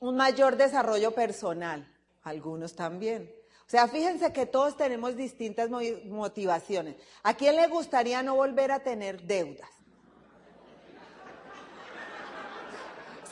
un 0.00 0.16
mayor 0.16 0.56
desarrollo 0.56 1.12
personal? 1.12 1.88
Algunos 2.22 2.74
también. 2.74 3.32
Sea, 3.74 3.88
fíjense 3.88 4.32
que 4.32 4.46
todos 4.46 4.76
tenemos 4.76 5.16
distintas 5.16 5.68
motivaciones. 5.68 6.94
¿A 7.24 7.34
quién 7.34 7.56
le 7.56 7.66
gustaría 7.66 8.22
no 8.22 8.36
volver 8.36 8.70
a 8.70 8.84
tener 8.84 9.22
deudas? 9.22 9.68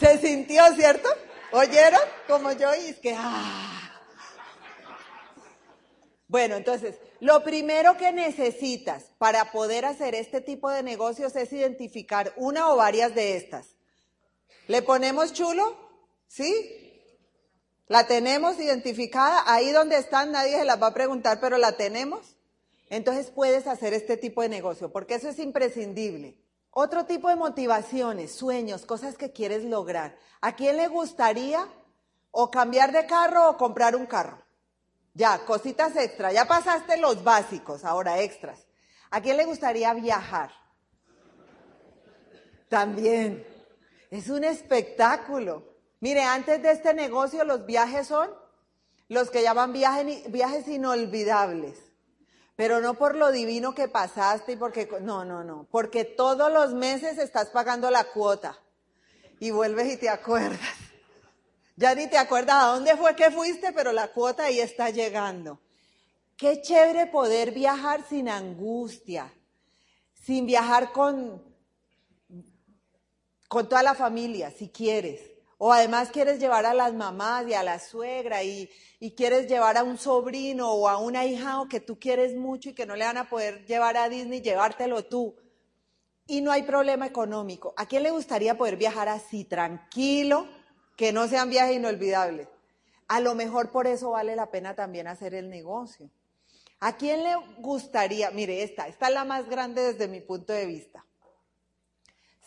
¿Se 0.01 0.19
sintió, 0.19 0.65
cierto? 0.75 1.09
¿Oyeron? 1.53 2.01
Como 2.27 2.51
yo, 2.51 2.75
y 2.75 2.89
es 2.89 2.99
que, 2.99 3.15
ah. 3.17 4.03
Bueno, 6.27 6.57
entonces, 6.57 6.97
lo 7.21 7.45
primero 7.45 7.97
que 7.97 8.11
necesitas 8.11 9.13
para 9.19 9.53
poder 9.53 9.85
hacer 9.85 10.17
este 10.17 10.41
tipo 10.41 10.69
de 10.71 10.83
negocios 10.83 11.37
es 11.37 11.53
identificar 11.53 12.33
una 12.35 12.69
o 12.73 12.77
varias 12.77 13.15
de 13.15 13.37
estas. 13.37 13.77
¿Le 14.67 14.83
ponemos 14.83 15.33
chulo? 15.33 15.79
¿Sí? 16.27 16.82
¿La 17.88 18.07
tenemos 18.07 18.59
identificada? 18.59 19.42
Ahí 19.47 19.71
donde 19.73 19.97
están 19.97 20.33
nadie 20.33 20.59
se 20.59 20.64
las 20.64 20.81
va 20.81 20.88
a 20.88 20.95
preguntar, 20.95 21.40
pero 21.40 21.59
la 21.59 21.73
tenemos. 21.73 22.37
Entonces 22.90 23.31
puedes 23.31 23.66
hacer 23.66 23.95
este 23.95 24.16
tipo 24.16 24.42
de 24.42 24.49
negocio, 24.49 24.92
porque 24.92 25.14
eso 25.14 25.29
es 25.29 25.38
imprescindible. 25.38 26.37
Otro 26.71 27.05
tipo 27.05 27.29
de 27.29 27.37
motivaciones, 27.37 28.33
sueños, 28.35 28.87
cosas 28.87 29.16
que 29.16 29.33
quieres 29.33 29.64
lograr. 29.64 30.16
¿A 30.40 30.57
quién 30.57 30.77
le 30.77 30.88
gustaría 30.88 31.68
o 32.31 32.51
cambiar 32.51 32.92
de 32.92 33.07
carro 33.07 33.51
o 33.51 33.57
comprar 33.57 33.95
un 33.95 34.07
carro? 34.07 34.42
Ya, 35.14 35.45
cositas 35.45 35.95
extra. 35.97 36.33
Ya 36.33 36.47
pasaste 36.47 36.97
los 36.97 37.23
básicos, 37.23 37.85
ahora 37.85 38.21
extras. 38.21 38.66
¿A 39.11 39.21
quién 39.21 39.37
le 39.37 39.45
gustaría 39.45 39.92
viajar? 39.92 40.51
También. 42.68 43.47
Es 44.11 44.31
un 44.31 44.45
espectáculo. 44.45 45.72
Mire, 46.03 46.25
antes 46.25 46.61
de 46.61 46.73
este 46.73 46.95
negocio 46.95 47.45
los 47.45 47.65
viajes 47.65 48.09
son 48.09 48.29
los 49.07 49.31
que 49.31 49.41
llaman 49.41 49.73
viajes 49.73 50.67
inolvidables. 50.67 51.79
Pero 52.57 52.81
no 52.81 52.95
por 52.95 53.15
lo 53.15 53.31
divino 53.31 53.73
que 53.73 53.87
pasaste 53.87 54.55
y 54.55 54.57
porque, 54.57 54.88
no, 55.01 55.25
no, 55.25 55.45
no, 55.45 55.69
porque 55.71 56.05
todos 56.05 56.53
los 56.53 56.75
meses 56.75 57.19
estás 57.19 57.51
pagando 57.51 57.88
la 57.88 58.03
cuota 58.03 58.59
y 59.38 59.53
vuelves 59.53 59.93
y 59.93 59.97
te 59.97 60.09
acuerdas. 60.09 60.59
Ya 61.77 61.95
ni 61.95 62.09
te 62.09 62.19
acuerdas 62.19 62.57
a 62.65 62.67
dónde 62.73 62.97
fue 62.97 63.15
que 63.15 63.31
fuiste, 63.31 63.73
pero 63.73 63.93
la 63.93 64.09
cuota 64.09 64.47
ahí 64.47 64.59
está 64.59 64.91
llegando. 64.91 65.61
Qué 66.37 66.61
chévere 66.62 67.07
poder 67.07 67.53
viajar 67.53 68.05
sin 68.09 68.29
angustia, 68.29 69.33
sin 70.15 70.47
viajar 70.47 70.91
con, 70.91 71.41
con 73.47 73.69
toda 73.69 73.85
la 73.85 73.95
familia, 73.95 74.51
si 74.51 74.69
quieres. 74.69 75.32
O 75.64 75.72
además 75.72 76.11
quieres 76.11 76.40
llevar 76.40 76.66
a 76.66 76.75
las 76.75 76.92
mamás 76.92 77.46
y 77.46 77.55
a 77.55 77.62
la 77.62 77.79
suegra 77.79 78.42
y, 78.42 78.68
y 78.98 79.12
quieres 79.12 79.46
llevar 79.46 79.77
a 79.79 79.85
un 79.85 79.96
sobrino 79.96 80.72
o 80.72 80.88
a 80.88 80.98
una 80.98 81.25
hija 81.25 81.62
que 81.70 81.79
tú 81.79 82.01
quieres 82.01 82.35
mucho 82.35 82.70
y 82.70 82.75
que 82.75 82.85
no 82.85 82.96
le 82.96 83.05
van 83.05 83.18
a 83.18 83.29
poder 83.29 83.64
llevar 83.66 83.96
a 83.96 84.09
Disney, 84.09 84.40
llevártelo 84.40 85.05
tú. 85.05 85.37
Y 86.27 86.40
no 86.40 86.51
hay 86.51 86.64
problema 86.64 87.07
económico. 87.07 87.75
¿A 87.77 87.87
quién 87.87 88.03
le 88.03 88.11
gustaría 88.11 88.59
poder 88.59 88.77
viajar 88.77 89.09
así, 89.09 89.44
tranquilo? 89.44 90.48
que 90.96 91.12
no 91.12 91.29
sean 91.29 91.51
viajes 91.51 91.77
inolvidables. 91.77 92.48
A 93.09 93.20
lo 93.20 93.35
mejor 93.35 93.70
por 93.70 93.87
eso 93.87 94.11
vale 94.11 94.37
la 94.37 94.51
pena 94.51 94.75
también 94.75 95.07
hacer 95.07 95.35
el 95.35 95.51
negocio. 95.51 96.11
¿A 96.81 96.96
quién 96.96 97.22
le 97.22 97.37
gustaría? 97.59 98.31
Mire, 98.31 98.62
esta, 98.62 98.88
esta 98.88 99.09
es 99.09 99.14
la 99.14 99.25
más 99.25 99.48
grande 99.48 99.83
desde 99.83 100.09
mi 100.09 100.20
punto 100.20 100.53
de 100.53 100.66
vista. 100.66 101.05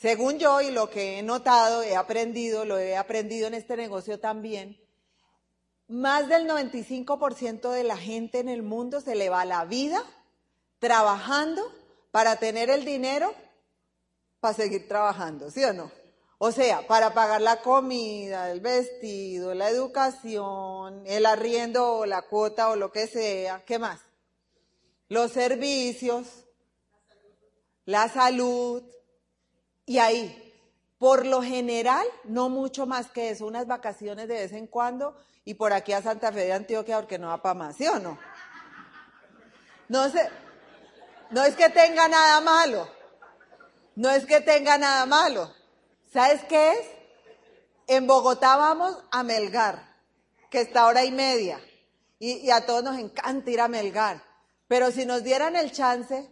Según 0.06 0.38
yo 0.38 0.62
y 0.62 0.70
lo 0.70 0.88
que 0.88 1.18
he 1.18 1.24
notado, 1.24 1.82
he 1.82 1.96
aprendido, 1.96 2.64
lo 2.64 2.78
he 2.78 2.96
aprendido 2.96 3.48
en 3.48 3.56
este 3.56 3.76
negocio 3.76 4.20
también, 4.20 4.80
más 5.88 6.28
del 6.28 6.48
95% 6.48 7.72
de 7.72 7.84
la 7.84 7.98
gente 7.98 8.38
en 8.38 8.48
el 8.48 8.62
mundo 8.62 9.02
se 9.02 9.16
le 9.16 9.30
va 9.30 9.46
la 9.46 9.66
vida 9.66 10.04
trabajando 10.78 11.64
para 12.12 12.36
tener 12.36 12.70
el 12.70 12.86
dinero 12.86 13.34
para 14.40 14.54
seguir 14.54 14.88
trabajando, 14.88 15.50
¿sí 15.50 15.64
o 15.64 15.74
no? 15.74 15.92
O 16.38 16.52
sea, 16.52 16.86
para 16.86 17.16
pagar 17.16 17.42
la 17.42 17.64
comida, 17.64 18.52
el 18.52 18.60
vestido, 18.60 19.56
la 19.56 19.70
educación, 19.70 21.02
el 21.08 21.26
arriendo 21.26 21.94
o 21.94 22.06
la 22.06 22.22
cuota 22.22 22.70
o 22.70 22.76
lo 22.76 22.92
que 22.92 23.08
sea, 23.08 23.66
¿qué 23.66 23.80
más? 23.80 24.02
Los 25.08 25.32
servicios, 25.32 26.28
la 27.86 28.08
salud, 28.08 28.84
y 29.86 30.00
ahí, 30.00 30.54
por 30.98 31.26
lo 31.26 31.42
general, 31.42 32.06
no 32.24 32.50
mucho 32.50 32.86
más 32.86 33.08
que 33.08 33.30
eso, 33.30 33.46
unas 33.46 33.68
vacaciones 33.68 34.28
de 34.28 34.36
vez 34.36 34.54
en 34.54 34.68
cuando 34.68 35.16
y 35.44 35.54
por 35.54 35.74
aquí 35.74 35.94
a 35.94 36.02
Santa 36.02 36.32
Fe 36.32 36.46
de 36.46 36.54
Antioquia 36.54 36.98
porque 36.98 37.20
no 37.20 37.28
va 37.28 37.42
para 37.42 37.54
más, 37.54 37.76
¿sí 37.76 37.88
o 37.88 38.00
no? 38.00 38.18
No 39.88 40.10
sé, 40.10 40.28
no 41.30 41.44
es 41.44 41.56
que 41.56 41.70
tenga 41.70 42.08
nada 42.08 42.42
malo, 42.42 42.90
no 43.96 44.10
es 44.10 44.26
que 44.26 44.42
tenga 44.42 44.78
nada 44.78 45.06
malo. 45.06 45.54
¿Sabes 46.12 46.44
qué 46.46 46.72
es? 46.72 46.88
En 47.88 48.08
Bogotá 48.08 48.56
vamos 48.56 48.98
a 49.12 49.22
Melgar, 49.22 49.96
que 50.50 50.62
está 50.62 50.88
hora 50.88 51.06
y 51.06 51.12
media, 51.12 51.60
y, 52.18 52.38
y 52.38 52.50
a 52.50 52.66
todos 52.66 52.84
nos 52.84 52.98
encanta 52.98 53.52
ir 53.52 53.62
a 53.62 53.68
Melgar, 53.68 54.24
pero 54.68 54.90
si 54.90 55.06
nos 55.06 55.24
dieran 55.24 55.56
el 55.56 55.72
chance 55.72 56.28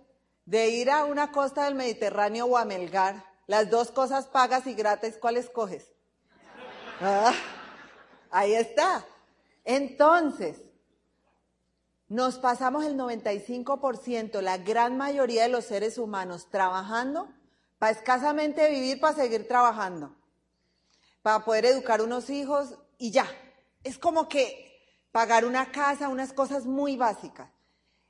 de 0.46 0.70
ir 0.70 0.90
a 0.90 1.06
una 1.06 1.32
costa 1.32 1.66
del 1.66 1.76
Mediterráneo 1.76 2.48
o 2.48 2.58
a 2.58 2.66
Melgar, 2.66 3.33
las 3.48 3.70
dos 3.70 3.92
cosas 3.92 4.28
pagas 4.28 4.68
y 4.68 4.74
gratis, 4.74 5.18
¿cuál 5.20 5.38
escoges? 5.38 5.92
Ah, 7.02 7.34
ahí 8.32 8.54
está. 8.54 9.06
Entonces, 9.66 10.58
nos 12.08 12.38
pasamos 12.38 12.86
el 12.86 12.96
95%, 12.98 14.42
la 14.42 14.58
gran 14.58 14.98
mayoría 14.98 15.44
de 15.44 15.50
los 15.50 15.66
seres 15.66 15.98
humanos, 15.98 16.48
trabajando 16.50 17.28
para 17.80 17.92
escasamente 17.92 18.70
vivir, 18.70 19.00
para 19.00 19.16
seguir 19.16 19.48
trabajando, 19.48 20.16
para 21.22 21.44
poder 21.44 21.66
educar 21.66 22.02
unos 22.02 22.30
hijos 22.30 22.76
y 22.98 23.12
ya. 23.12 23.28
Es 23.84 23.98
como 23.98 24.30
que 24.30 24.74
pagar 25.12 25.44
una 25.44 25.72
casa, 25.72 26.08
unas 26.08 26.34
cosas 26.34 26.66
muy 26.66 26.98
básicas. 26.98 27.50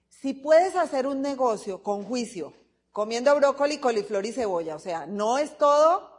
Si 0.09 0.33
puedes 0.33 0.75
hacer 0.75 1.07
un 1.07 1.21
negocio 1.21 1.81
con 1.81 2.03
juicio, 2.03 2.53
comiendo 2.93 3.35
brócoli, 3.35 3.79
coliflor 3.79 4.25
y 4.25 4.31
cebolla. 4.31 4.75
O 4.75 4.79
sea, 4.79 5.05
no 5.05 5.37
es 5.37 5.57
todo 5.57 6.09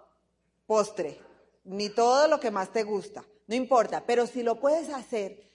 postre, 0.67 1.21
ni 1.63 1.89
todo 1.89 2.29
lo 2.29 2.41
que 2.41 2.51
más 2.51 2.73
te 2.73 2.83
gusta, 2.83 3.25
no 3.47 3.55
importa, 3.55 4.05
pero 4.07 4.27
si 4.27 4.43
lo 4.43 4.61
puedes 4.61 4.91
hacer 4.91 5.49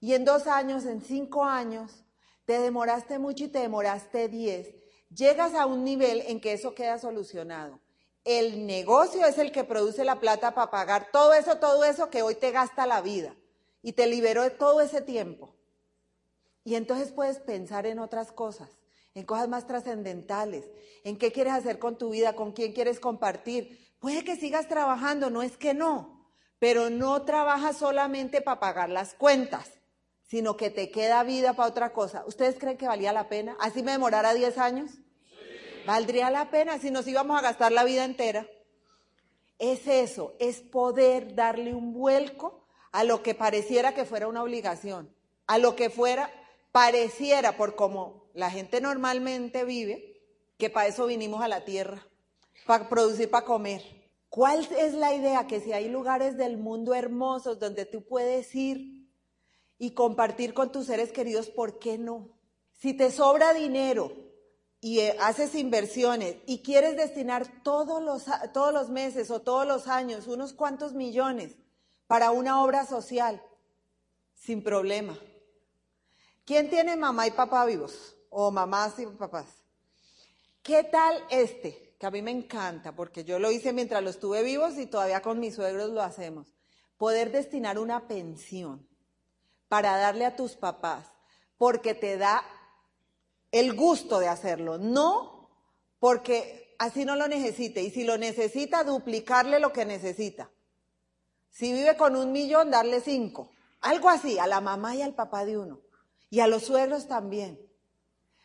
y 0.00 0.14
en 0.14 0.24
dos 0.24 0.46
años, 0.46 0.84
en 0.86 1.02
cinco 1.02 1.44
años, 1.44 2.04
te 2.44 2.58
demoraste 2.58 3.18
mucho 3.18 3.44
y 3.44 3.48
te 3.48 3.60
demoraste 3.60 4.28
diez, 4.28 4.74
llegas 5.14 5.54
a 5.54 5.66
un 5.66 5.84
nivel 5.84 6.22
en 6.26 6.40
que 6.40 6.52
eso 6.52 6.74
queda 6.74 6.98
solucionado. 6.98 7.80
El 8.24 8.66
negocio 8.66 9.26
es 9.26 9.38
el 9.38 9.52
que 9.52 9.64
produce 9.64 10.04
la 10.04 10.20
plata 10.20 10.54
para 10.54 10.70
pagar 10.70 11.08
todo 11.12 11.34
eso, 11.34 11.58
todo 11.58 11.84
eso 11.84 12.10
que 12.10 12.22
hoy 12.22 12.34
te 12.34 12.50
gasta 12.50 12.86
la 12.86 13.00
vida 13.00 13.34
y 13.82 13.92
te 13.92 14.06
liberó 14.06 14.42
de 14.42 14.50
todo 14.50 14.80
ese 14.80 15.00
tiempo. 15.00 15.54
Y 16.64 16.76
entonces 16.76 17.10
puedes 17.10 17.38
pensar 17.38 17.86
en 17.86 17.98
otras 17.98 18.30
cosas 18.32 18.81
en 19.14 19.24
cosas 19.24 19.48
más 19.48 19.66
trascendentales, 19.66 20.64
en 21.04 21.18
qué 21.18 21.32
quieres 21.32 21.52
hacer 21.52 21.78
con 21.78 21.98
tu 21.98 22.10
vida, 22.10 22.34
con 22.34 22.52
quién 22.52 22.72
quieres 22.72 23.00
compartir. 23.00 23.94
Puede 23.98 24.24
que 24.24 24.36
sigas 24.36 24.68
trabajando, 24.68 25.30
no 25.30 25.42
es 25.42 25.56
que 25.56 25.74
no, 25.74 26.26
pero 26.58 26.90
no 26.90 27.22
trabajas 27.22 27.76
solamente 27.76 28.40
para 28.40 28.60
pagar 28.60 28.88
las 28.88 29.14
cuentas, 29.14 29.70
sino 30.22 30.56
que 30.56 30.70
te 30.70 30.90
queda 30.90 31.22
vida 31.24 31.54
para 31.54 31.68
otra 31.68 31.92
cosa. 31.92 32.24
¿Ustedes 32.26 32.58
creen 32.58 32.78
que 32.78 32.86
valía 32.86 33.12
la 33.12 33.28
pena? 33.28 33.56
¿Así 33.60 33.82
me 33.82 33.92
demorara 33.92 34.32
10 34.32 34.58
años? 34.58 34.90
Valdría 35.86 36.30
la 36.30 36.50
pena 36.50 36.78
si 36.78 36.90
nos 36.90 37.06
íbamos 37.06 37.38
a 37.38 37.42
gastar 37.42 37.72
la 37.72 37.84
vida 37.84 38.04
entera. 38.04 38.46
Es 39.58 39.86
eso, 39.86 40.34
es 40.38 40.60
poder 40.60 41.34
darle 41.34 41.74
un 41.74 41.92
vuelco 41.92 42.64
a 42.92 43.04
lo 43.04 43.22
que 43.22 43.34
pareciera 43.34 43.94
que 43.94 44.04
fuera 44.04 44.28
una 44.28 44.42
obligación, 44.42 45.14
a 45.46 45.58
lo 45.58 45.76
que 45.76 45.90
fuera, 45.90 46.30
pareciera 46.72 47.56
por 47.56 47.74
como 47.74 48.21
la 48.34 48.50
gente 48.50 48.80
normalmente 48.80 49.64
vive, 49.64 50.22
que 50.58 50.70
para 50.70 50.86
eso 50.86 51.06
vinimos 51.06 51.42
a 51.42 51.48
la 51.48 51.64
tierra, 51.64 52.06
para 52.66 52.88
producir, 52.88 53.30
para 53.30 53.44
comer. 53.44 53.82
¿Cuál 54.28 54.66
es 54.78 54.94
la 54.94 55.14
idea? 55.14 55.46
Que 55.46 55.60
si 55.60 55.72
hay 55.72 55.88
lugares 55.88 56.36
del 56.36 56.56
mundo 56.56 56.94
hermosos 56.94 57.58
donde 57.58 57.84
tú 57.84 58.02
puedes 58.02 58.54
ir 58.54 59.10
y 59.78 59.90
compartir 59.90 60.54
con 60.54 60.72
tus 60.72 60.86
seres 60.86 61.12
queridos, 61.12 61.50
¿por 61.50 61.78
qué 61.78 61.98
no? 61.98 62.30
Si 62.80 62.94
te 62.94 63.10
sobra 63.10 63.52
dinero 63.52 64.12
y 64.80 65.00
eh, 65.00 65.16
haces 65.20 65.54
inversiones 65.54 66.36
y 66.46 66.62
quieres 66.62 66.96
destinar 66.96 67.62
todos 67.62 68.02
los, 68.02 68.24
todos 68.52 68.72
los 68.72 68.88
meses 68.88 69.30
o 69.30 69.42
todos 69.42 69.66
los 69.66 69.86
años 69.86 70.26
unos 70.26 70.52
cuantos 70.52 70.92
millones 70.92 71.56
para 72.06 72.30
una 72.30 72.62
obra 72.62 72.86
social, 72.86 73.42
sin 74.34 74.62
problema. 74.62 75.18
¿Quién 76.44 76.70
tiene 76.70 76.96
mamá 76.96 77.26
y 77.26 77.30
papá 77.30 77.64
vivos? 77.64 78.16
O 78.32 78.50
mamás 78.50 78.98
y 78.98 79.06
papás. 79.06 79.46
¿Qué 80.62 80.84
tal 80.84 81.22
este? 81.30 81.94
Que 81.98 82.06
a 82.06 82.10
mí 82.10 82.22
me 82.22 82.30
encanta, 82.30 82.94
porque 82.94 83.24
yo 83.24 83.38
lo 83.38 83.50
hice 83.50 83.72
mientras 83.72 84.02
los 84.02 84.18
tuve 84.18 84.42
vivos 84.42 84.78
y 84.78 84.86
todavía 84.86 85.22
con 85.22 85.38
mis 85.38 85.54
suegros 85.54 85.90
lo 85.90 86.02
hacemos. 86.02 86.48
Poder 86.96 87.30
destinar 87.30 87.78
una 87.78 88.08
pensión 88.08 88.88
para 89.68 89.96
darle 89.96 90.24
a 90.24 90.34
tus 90.34 90.56
papás, 90.56 91.06
porque 91.58 91.94
te 91.94 92.16
da 92.16 92.42
el 93.50 93.74
gusto 93.74 94.18
de 94.18 94.28
hacerlo, 94.28 94.78
no 94.78 95.50
porque 95.98 96.74
así 96.78 97.04
no 97.04 97.16
lo 97.16 97.28
necesite. 97.28 97.82
Y 97.82 97.90
si 97.90 98.04
lo 98.04 98.16
necesita, 98.18 98.82
duplicarle 98.82 99.60
lo 99.60 99.72
que 99.72 99.84
necesita. 99.84 100.50
Si 101.50 101.72
vive 101.72 101.96
con 101.96 102.16
un 102.16 102.32
millón, 102.32 102.70
darle 102.70 103.00
cinco. 103.00 103.50
Algo 103.80 104.08
así, 104.08 104.38
a 104.38 104.46
la 104.46 104.60
mamá 104.60 104.96
y 104.96 105.02
al 105.02 105.14
papá 105.14 105.44
de 105.44 105.58
uno. 105.58 105.80
Y 106.30 106.40
a 106.40 106.46
los 106.46 106.64
suegros 106.64 107.08
también 107.08 107.71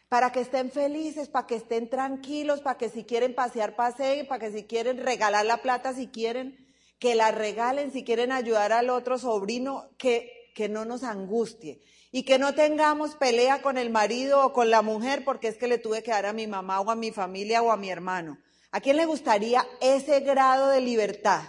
para 0.09 0.31
que 0.31 0.39
estén 0.39 0.71
felices, 0.71 1.27
para 1.27 1.47
que 1.47 1.55
estén 1.55 1.89
tranquilos, 1.89 2.61
para 2.61 2.77
que 2.77 2.89
si 2.89 3.03
quieren 3.03 3.35
pasear, 3.35 3.75
paseen, 3.75 4.27
para 4.27 4.39
que 4.39 4.51
si 4.51 4.63
quieren 4.63 4.97
regalar 4.99 5.45
la 5.45 5.57
plata, 5.57 5.93
si 5.93 6.07
quieren 6.07 6.65
que 6.99 7.15
la 7.15 7.31
regalen, 7.31 7.91
si 7.91 8.03
quieren 8.03 8.31
ayudar 8.31 8.71
al 8.71 8.89
otro 8.89 9.17
sobrino, 9.19 9.89
que, 9.97 10.51
que 10.55 10.69
no 10.69 10.85
nos 10.85 11.03
angustie. 11.03 11.81
Y 12.09 12.23
que 12.23 12.39
no 12.39 12.55
tengamos 12.55 13.15
pelea 13.15 13.61
con 13.61 13.77
el 13.77 13.89
marido 13.89 14.45
o 14.45 14.53
con 14.53 14.69
la 14.69 14.81
mujer 14.81 15.25
porque 15.25 15.49
es 15.49 15.57
que 15.57 15.67
le 15.67 15.77
tuve 15.77 16.01
que 16.03 16.11
dar 16.11 16.25
a 16.25 16.33
mi 16.33 16.47
mamá 16.47 16.79
o 16.79 16.89
a 16.89 16.95
mi 16.95 17.11
familia 17.11 17.61
o 17.61 17.71
a 17.71 17.77
mi 17.77 17.89
hermano. 17.89 18.39
¿A 18.71 18.79
quién 18.79 18.95
le 18.95 19.05
gustaría 19.05 19.67
ese 19.81 20.21
grado 20.21 20.69
de 20.69 20.81
libertad, 20.81 21.43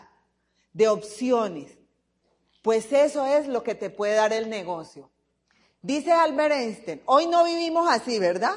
de 0.73 0.89
opciones? 0.89 1.79
Pues 2.63 2.93
eso 2.93 3.25
es 3.25 3.47
lo 3.47 3.63
que 3.63 3.77
te 3.77 3.89
puede 3.89 4.15
dar 4.15 4.33
el 4.33 4.51
negocio. 4.51 5.11
Dice 5.83 6.13
Albert 6.13 6.55
Einstein, 6.55 7.03
hoy 7.07 7.27
no 7.27 7.45
vivimos 7.45 7.89
así, 7.89 8.19
¿verdad? 8.19 8.55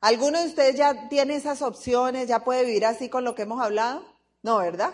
¿Alguno 0.00 0.40
de 0.40 0.46
ustedes 0.46 0.76
ya 0.76 1.08
tiene 1.08 1.36
esas 1.36 1.62
opciones, 1.62 2.28
ya 2.28 2.44
puede 2.44 2.64
vivir 2.64 2.84
así 2.84 3.08
con 3.08 3.24
lo 3.24 3.34
que 3.34 3.42
hemos 3.42 3.62
hablado? 3.62 4.04
No, 4.42 4.58
¿verdad? 4.58 4.92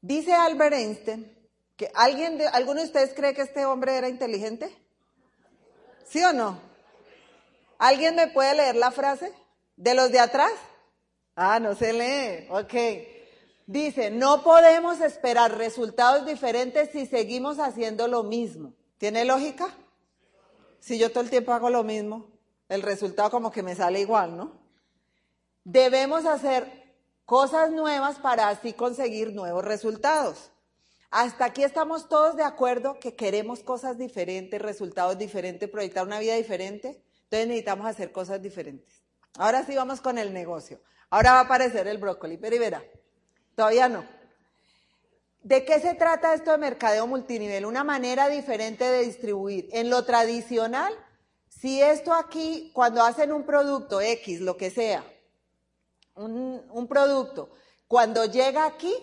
Dice 0.00 0.32
Albert 0.32 0.74
Einstein 0.74 1.36
que 1.76 1.90
alguien 1.94 2.38
de, 2.38 2.46
¿alguno 2.48 2.80
de 2.80 2.86
ustedes 2.86 3.12
cree 3.14 3.34
que 3.34 3.42
este 3.42 3.64
hombre 3.64 3.96
era 3.96 4.08
inteligente? 4.08 4.76
¿Sí 6.04 6.22
o 6.24 6.32
no? 6.32 6.60
¿Alguien 7.78 8.16
me 8.16 8.26
puede 8.26 8.56
leer 8.56 8.74
la 8.74 8.90
frase? 8.90 9.32
¿De 9.76 9.94
los 9.94 10.10
de 10.10 10.18
atrás? 10.18 10.52
Ah, 11.36 11.60
no 11.60 11.76
se 11.76 11.92
lee. 11.92 12.48
Ok. 12.50 12.74
Dice, 13.66 14.10
no 14.10 14.42
podemos 14.42 15.00
esperar 15.00 15.56
resultados 15.56 16.26
diferentes 16.26 16.90
si 16.90 17.06
seguimos 17.06 17.60
haciendo 17.60 18.08
lo 18.08 18.24
mismo. 18.24 18.72
¿Tiene 18.98 19.24
lógica? 19.24 19.68
Si 20.80 20.98
yo 20.98 21.10
todo 21.10 21.22
el 21.22 21.30
tiempo 21.30 21.52
hago 21.52 21.70
lo 21.70 21.84
mismo, 21.84 22.30
el 22.68 22.82
resultado 22.82 23.30
como 23.30 23.50
que 23.50 23.62
me 23.62 23.74
sale 23.74 24.00
igual, 24.00 24.36
¿no? 24.36 24.60
Debemos 25.64 26.24
hacer 26.26 26.94
cosas 27.24 27.70
nuevas 27.70 28.18
para 28.18 28.48
así 28.48 28.72
conseguir 28.72 29.34
nuevos 29.34 29.64
resultados. 29.64 30.50
Hasta 31.10 31.46
aquí 31.46 31.62
estamos 31.62 32.08
todos 32.08 32.36
de 32.36 32.42
acuerdo 32.42 32.98
que 33.00 33.14
queremos 33.14 33.60
cosas 33.60 33.96
diferentes, 33.96 34.60
resultados 34.60 35.16
diferentes, 35.16 35.68
proyectar 35.68 36.06
una 36.06 36.18
vida 36.18 36.34
diferente. 36.34 37.02
Entonces 37.24 37.48
necesitamos 37.48 37.86
hacer 37.86 38.12
cosas 38.12 38.42
diferentes. 38.42 39.02
Ahora 39.38 39.64
sí 39.64 39.74
vamos 39.74 40.00
con 40.00 40.18
el 40.18 40.32
negocio. 40.32 40.80
Ahora 41.10 41.32
va 41.32 41.38
a 41.40 41.44
aparecer 41.44 41.86
el 41.88 41.98
brócoli, 41.98 42.36
pero 42.36 42.56
y 42.56 42.60
todavía 43.54 43.88
no. 43.88 44.17
¿De 45.42 45.64
qué 45.64 45.80
se 45.80 45.94
trata 45.94 46.34
esto 46.34 46.50
de 46.50 46.58
mercadeo 46.58 47.06
multinivel? 47.06 47.64
Una 47.64 47.84
manera 47.84 48.28
diferente 48.28 48.84
de 48.84 49.04
distribuir. 49.04 49.68
En 49.72 49.90
lo 49.90 50.04
tradicional 50.04 50.92
Si 51.48 51.82
esto 51.82 52.12
aquí, 52.12 52.70
cuando 52.72 53.02
hacen 53.02 53.32
un 53.32 53.44
producto 53.44 54.00
X, 54.00 54.40
lo 54.40 54.56
que 54.56 54.70
sea, 54.70 55.02
un, 56.14 56.86
producto, 56.88 57.50
cuando 57.88 58.26
llega 58.26 58.64
aquí, 58.64 58.94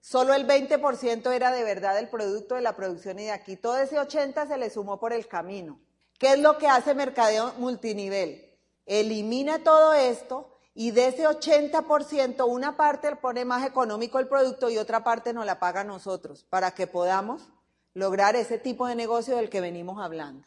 solo 0.00 0.32
el 0.32 0.46
20% 0.46 1.32
era 1.32 1.50
de 1.50 1.64
verdad 1.64 1.96
del 1.96 2.08
producto 2.08 2.54
de 2.54 2.62
la 2.62 2.76
producción 2.76 3.18
y 3.18 3.24
de 3.24 3.32
aquí 3.32 3.56
todo 3.56 3.76
ese 3.76 3.96
80% 3.96 4.48
se 4.48 4.56
le 4.56 4.70
sumó 4.70 4.98
por 4.98 5.12
el 5.12 5.26
camino. 5.26 5.80
¿Qué 6.18 6.32
es 6.32 6.38
lo 6.38 6.56
que 6.56 6.68
hace 6.68 6.94
mercadeo 6.94 7.52
multinivel? 7.58 8.56
Elimina 8.86 9.62
todo 9.62 9.92
esto 9.92 10.57
y 10.80 10.92
de 10.92 11.08
ese 11.08 11.26
80%, 11.26 12.46
una 12.46 12.76
parte 12.76 13.16
pone 13.16 13.44
más 13.44 13.66
económico 13.66 14.20
el 14.20 14.28
producto 14.28 14.70
y 14.70 14.78
otra 14.78 15.02
parte 15.02 15.32
nos 15.32 15.44
la 15.44 15.58
paga 15.58 15.82
nosotros 15.82 16.46
para 16.48 16.70
que 16.70 16.86
podamos 16.86 17.48
lograr 17.94 18.36
ese 18.36 18.58
tipo 18.58 18.86
de 18.86 18.94
negocio 18.94 19.34
del 19.34 19.50
que 19.50 19.60
venimos 19.60 20.00
hablando. 20.00 20.46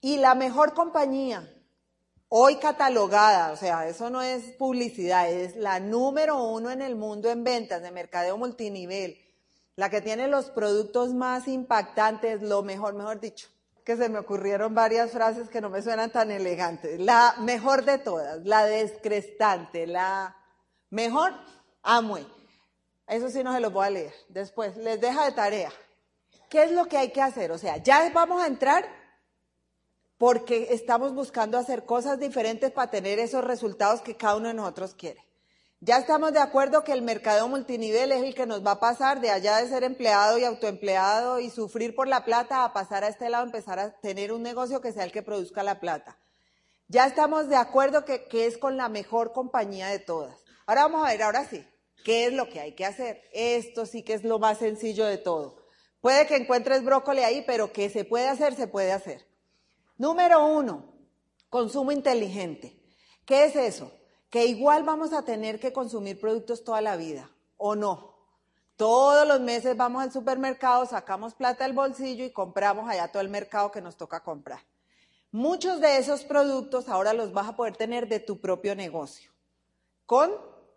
Y 0.00 0.18
la 0.18 0.36
mejor 0.36 0.72
compañía, 0.72 1.52
hoy 2.28 2.58
catalogada, 2.58 3.50
o 3.50 3.56
sea, 3.56 3.88
eso 3.88 4.08
no 4.08 4.22
es 4.22 4.52
publicidad, 4.52 5.28
es 5.28 5.56
la 5.56 5.80
número 5.80 6.44
uno 6.44 6.70
en 6.70 6.80
el 6.80 6.94
mundo 6.94 7.28
en 7.28 7.42
ventas 7.42 7.82
de 7.82 7.90
mercadeo 7.90 8.38
multinivel, 8.38 9.18
la 9.74 9.90
que 9.90 10.00
tiene 10.00 10.28
los 10.28 10.44
productos 10.44 11.12
más 11.12 11.48
impactantes, 11.48 12.40
lo 12.40 12.62
mejor, 12.62 12.94
mejor 12.94 13.18
dicho, 13.18 13.48
que 13.86 13.96
se 13.96 14.08
me 14.08 14.18
ocurrieron 14.18 14.74
varias 14.74 15.12
frases 15.12 15.48
que 15.48 15.60
no 15.60 15.70
me 15.70 15.80
suenan 15.80 16.10
tan 16.10 16.32
elegantes. 16.32 16.98
La 16.98 17.36
mejor 17.38 17.84
de 17.84 17.98
todas, 17.98 18.44
la 18.44 18.64
descrestante, 18.64 19.86
la 19.86 20.36
mejor, 20.90 21.32
Amway. 21.84 22.26
Eso 23.06 23.30
sí 23.30 23.44
no 23.44 23.54
se 23.54 23.60
los 23.60 23.72
voy 23.72 23.86
a 23.86 23.90
leer. 23.90 24.12
Después, 24.28 24.76
les 24.76 25.00
deja 25.00 25.26
de 25.26 25.30
tarea. 25.30 25.72
¿Qué 26.50 26.64
es 26.64 26.72
lo 26.72 26.86
que 26.86 26.98
hay 26.98 27.12
que 27.12 27.22
hacer? 27.22 27.52
O 27.52 27.58
sea, 27.58 27.76
ya 27.76 28.10
vamos 28.12 28.42
a 28.42 28.48
entrar 28.48 28.84
porque 30.18 30.66
estamos 30.70 31.14
buscando 31.14 31.56
hacer 31.56 31.84
cosas 31.84 32.18
diferentes 32.18 32.72
para 32.72 32.90
tener 32.90 33.20
esos 33.20 33.44
resultados 33.44 34.00
que 34.00 34.16
cada 34.16 34.34
uno 34.34 34.48
de 34.48 34.54
nosotros 34.54 34.96
quiere. 34.96 35.24
Ya 35.86 35.98
estamos 35.98 36.32
de 36.32 36.40
acuerdo 36.40 36.82
que 36.82 36.90
el 36.90 37.00
mercado 37.00 37.46
multinivel 37.46 38.10
es 38.10 38.20
el 38.24 38.34
que 38.34 38.44
nos 38.44 38.66
va 38.66 38.72
a 38.72 38.80
pasar 38.80 39.20
de 39.20 39.30
allá 39.30 39.58
de 39.58 39.68
ser 39.68 39.84
empleado 39.84 40.36
y 40.36 40.42
autoempleado 40.42 41.38
y 41.38 41.48
sufrir 41.48 41.94
por 41.94 42.08
la 42.08 42.24
plata 42.24 42.64
a 42.64 42.72
pasar 42.72 43.04
a 43.04 43.08
este 43.08 43.30
lado, 43.30 43.44
empezar 43.44 43.78
a 43.78 43.92
tener 44.00 44.32
un 44.32 44.42
negocio 44.42 44.80
que 44.80 44.90
sea 44.90 45.04
el 45.04 45.12
que 45.12 45.22
produzca 45.22 45.62
la 45.62 45.78
plata. 45.78 46.18
Ya 46.88 47.06
estamos 47.06 47.48
de 47.48 47.54
acuerdo 47.54 48.04
que, 48.04 48.24
que 48.24 48.46
es 48.46 48.58
con 48.58 48.76
la 48.76 48.88
mejor 48.88 49.32
compañía 49.32 49.86
de 49.86 50.00
todas. 50.00 50.36
Ahora 50.66 50.88
vamos 50.88 51.06
a 51.06 51.12
ver, 51.12 51.22
ahora 51.22 51.48
sí, 51.48 51.64
¿qué 52.04 52.26
es 52.26 52.32
lo 52.32 52.48
que 52.48 52.58
hay 52.58 52.74
que 52.74 52.84
hacer? 52.84 53.22
Esto 53.32 53.86
sí 53.86 54.02
que 54.02 54.14
es 54.14 54.24
lo 54.24 54.40
más 54.40 54.58
sencillo 54.58 55.06
de 55.06 55.18
todo. 55.18 55.68
Puede 56.00 56.26
que 56.26 56.34
encuentres 56.34 56.82
brócoli 56.82 57.20
ahí, 57.20 57.44
pero 57.46 57.72
que 57.72 57.90
se 57.90 58.04
puede 58.04 58.26
hacer, 58.26 58.56
se 58.56 58.66
puede 58.66 58.90
hacer. 58.90 59.24
Número 59.98 60.44
uno, 60.48 60.92
consumo 61.48 61.92
inteligente. 61.92 62.76
¿Qué 63.24 63.44
es 63.44 63.54
eso? 63.54 63.95
Que 64.30 64.46
igual 64.46 64.82
vamos 64.82 65.12
a 65.12 65.22
tener 65.22 65.60
que 65.60 65.72
consumir 65.72 66.20
productos 66.20 66.64
toda 66.64 66.80
la 66.80 66.96
vida, 66.96 67.30
¿o 67.56 67.76
no? 67.76 68.16
Todos 68.76 69.26
los 69.26 69.40
meses 69.40 69.76
vamos 69.76 70.02
al 70.02 70.12
supermercado, 70.12 70.84
sacamos 70.84 71.34
plata 71.34 71.64
del 71.64 71.72
bolsillo 71.72 72.24
y 72.24 72.30
compramos 72.30 72.88
allá 72.88 73.08
todo 73.08 73.22
el 73.22 73.30
mercado 73.30 73.70
que 73.70 73.80
nos 73.80 73.96
toca 73.96 74.22
comprar. 74.22 74.60
Muchos 75.32 75.80
de 75.80 75.96
esos 75.98 76.24
productos 76.24 76.88
ahora 76.88 77.12
los 77.14 77.32
vas 77.32 77.48
a 77.48 77.56
poder 77.56 77.76
tener 77.76 78.08
de 78.08 78.20
tu 78.20 78.40
propio 78.40 78.74
negocio, 78.74 79.30
con 80.04 80.30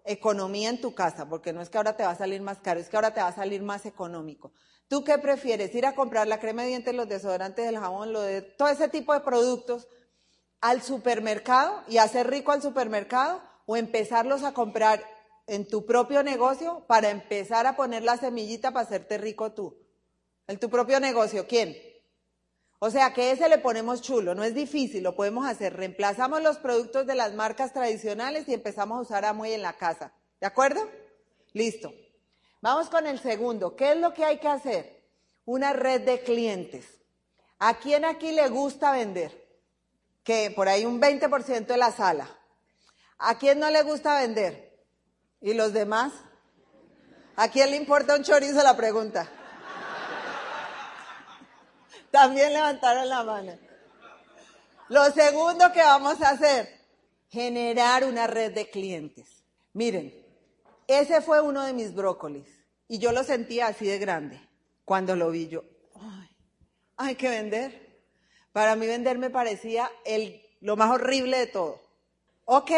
economía 0.05 0.69
en 0.69 0.79
tu 0.81 0.95
casa, 0.95 1.27
porque 1.27 1.51
no 1.51 1.61
es 1.61 1.69
que 1.69 1.77
ahora 1.77 1.97
te 1.97 2.03
va 2.03 2.11
a 2.11 2.15
salir 2.15 2.41
más 2.41 2.59
caro, 2.59 2.79
es 2.79 2.89
que 2.89 2.95
ahora 2.95 3.13
te 3.13 3.21
va 3.21 3.27
a 3.27 3.35
salir 3.35 3.61
más 3.61 3.85
económico. 3.85 4.53
¿Tú 4.87 5.03
qué 5.03 5.17
prefieres? 5.17 5.75
¿Ir 5.75 5.85
a 5.85 5.93
comprar 5.93 6.27
la 6.27 6.39
crema 6.39 6.63
de 6.63 6.69
dientes, 6.69 6.95
los 6.95 7.07
desodorantes, 7.07 7.67
el 7.67 7.77
jabón, 7.77 8.11
lo 8.11 8.21
de 8.21 8.41
todo 8.41 8.69
ese 8.69 8.87
tipo 8.87 9.13
de 9.13 9.19
productos 9.19 9.87
al 10.61 10.81
supermercado 10.81 11.83
y 11.87 11.97
hacer 11.97 12.29
rico 12.29 12.51
al 12.51 12.61
supermercado 12.61 13.41
o 13.65 13.77
empezarlos 13.77 14.43
a 14.43 14.53
comprar 14.53 15.03
en 15.47 15.67
tu 15.67 15.85
propio 15.85 16.23
negocio 16.23 16.85
para 16.87 17.09
empezar 17.09 17.65
a 17.65 17.75
poner 17.75 18.03
la 18.03 18.17
semillita 18.17 18.71
para 18.71 18.85
hacerte 18.85 19.17
rico 19.17 19.51
tú? 19.53 19.77
En 20.47 20.59
tu 20.59 20.69
propio 20.69 20.99
negocio, 20.99 21.47
¿quién? 21.47 21.77
O 22.79 22.89
sea 22.89 23.13
que 23.13 23.31
ese 23.31 23.49
le 23.49 23.57
ponemos 23.57 24.01
chulo, 24.01 24.33
no 24.35 24.43
es 24.43 24.55
difícil, 24.55 25.03
lo 25.03 25.15
podemos 25.15 25.45
hacer. 25.45 25.75
Reemplazamos 25.75 26.41
los 26.41 26.57
productos 26.57 27.05
de 27.05 27.15
las 27.15 27.33
marcas 27.33 27.73
tradicionales 27.73 28.47
y 28.47 28.53
empezamos 28.53 28.97
a 28.97 29.01
usar 29.01 29.25
Amway 29.25 29.53
en 29.53 29.61
la 29.61 29.73
casa. 29.73 30.13
¿De 30.39 30.47
acuerdo? 30.47 30.89
Listo. 31.51 31.93
Vamos 32.61 32.89
con 32.89 33.05
el 33.05 33.19
segundo. 33.19 33.75
¿Qué 33.75 33.91
es 33.91 33.97
lo 33.97 34.13
que 34.13 34.23
hay 34.23 34.37
que 34.37 34.47
hacer? 34.47 35.03
Una 35.45 35.73
red 35.73 36.01
de 36.01 36.21
clientes. 36.21 36.85
¿A 37.57 37.79
quién 37.79 38.05
aquí 38.05 38.31
le 38.31 38.47
gusta 38.47 38.91
vender? 38.91 39.48
Por 40.55 40.67
ahí 40.69 40.85
un 40.85 41.01
20% 41.01 41.65
de 41.65 41.77
la 41.77 41.91
sala. 41.91 42.29
¿A 43.17 43.37
quién 43.37 43.59
no 43.59 43.69
le 43.69 43.81
gusta 43.83 44.21
vender? 44.21 44.85
¿Y 45.41 45.53
los 45.53 45.73
demás? 45.73 46.13
¿A 47.35 47.49
quién 47.49 47.71
le 47.71 47.77
importa 47.77 48.15
un 48.15 48.23
chorizo 48.23 48.61
la 48.63 48.75
pregunta? 48.77 49.29
También 52.11 52.53
levantaron 52.53 53.09
la 53.09 53.23
mano. 53.23 53.57
Lo 54.89 55.05
segundo 55.11 55.71
que 55.71 55.81
vamos 55.81 56.21
a 56.21 56.29
hacer, 56.29 56.67
generar 57.29 58.03
una 58.03 58.27
red 58.27 58.53
de 58.53 58.69
clientes. 58.69 59.43
Miren, 59.73 60.13
ese 60.87 61.21
fue 61.21 61.41
uno 61.41 61.63
de 61.63 61.73
mis 61.73 61.93
brócolis. 61.93 62.47
Y 62.87 62.97
yo 62.97 63.11
lo 63.11 63.23
sentía 63.23 63.67
así 63.67 63.85
de 63.85 63.99
grande. 63.99 64.41
Cuando 64.83 65.15
lo 65.15 65.29
vi 65.29 65.47
yo, 65.47 65.63
ay, 65.95 66.29
hay 66.97 67.15
que 67.15 67.29
vender. 67.29 67.88
Para 68.59 68.75
mí 68.75 68.87
vender 68.87 69.17
me 69.17 69.29
parecía 69.29 69.89
el, 70.03 70.41
lo 70.59 70.75
más 70.75 70.91
horrible 70.91 71.37
de 71.37 71.47
todo. 71.47 71.79
Ok, 72.43 72.69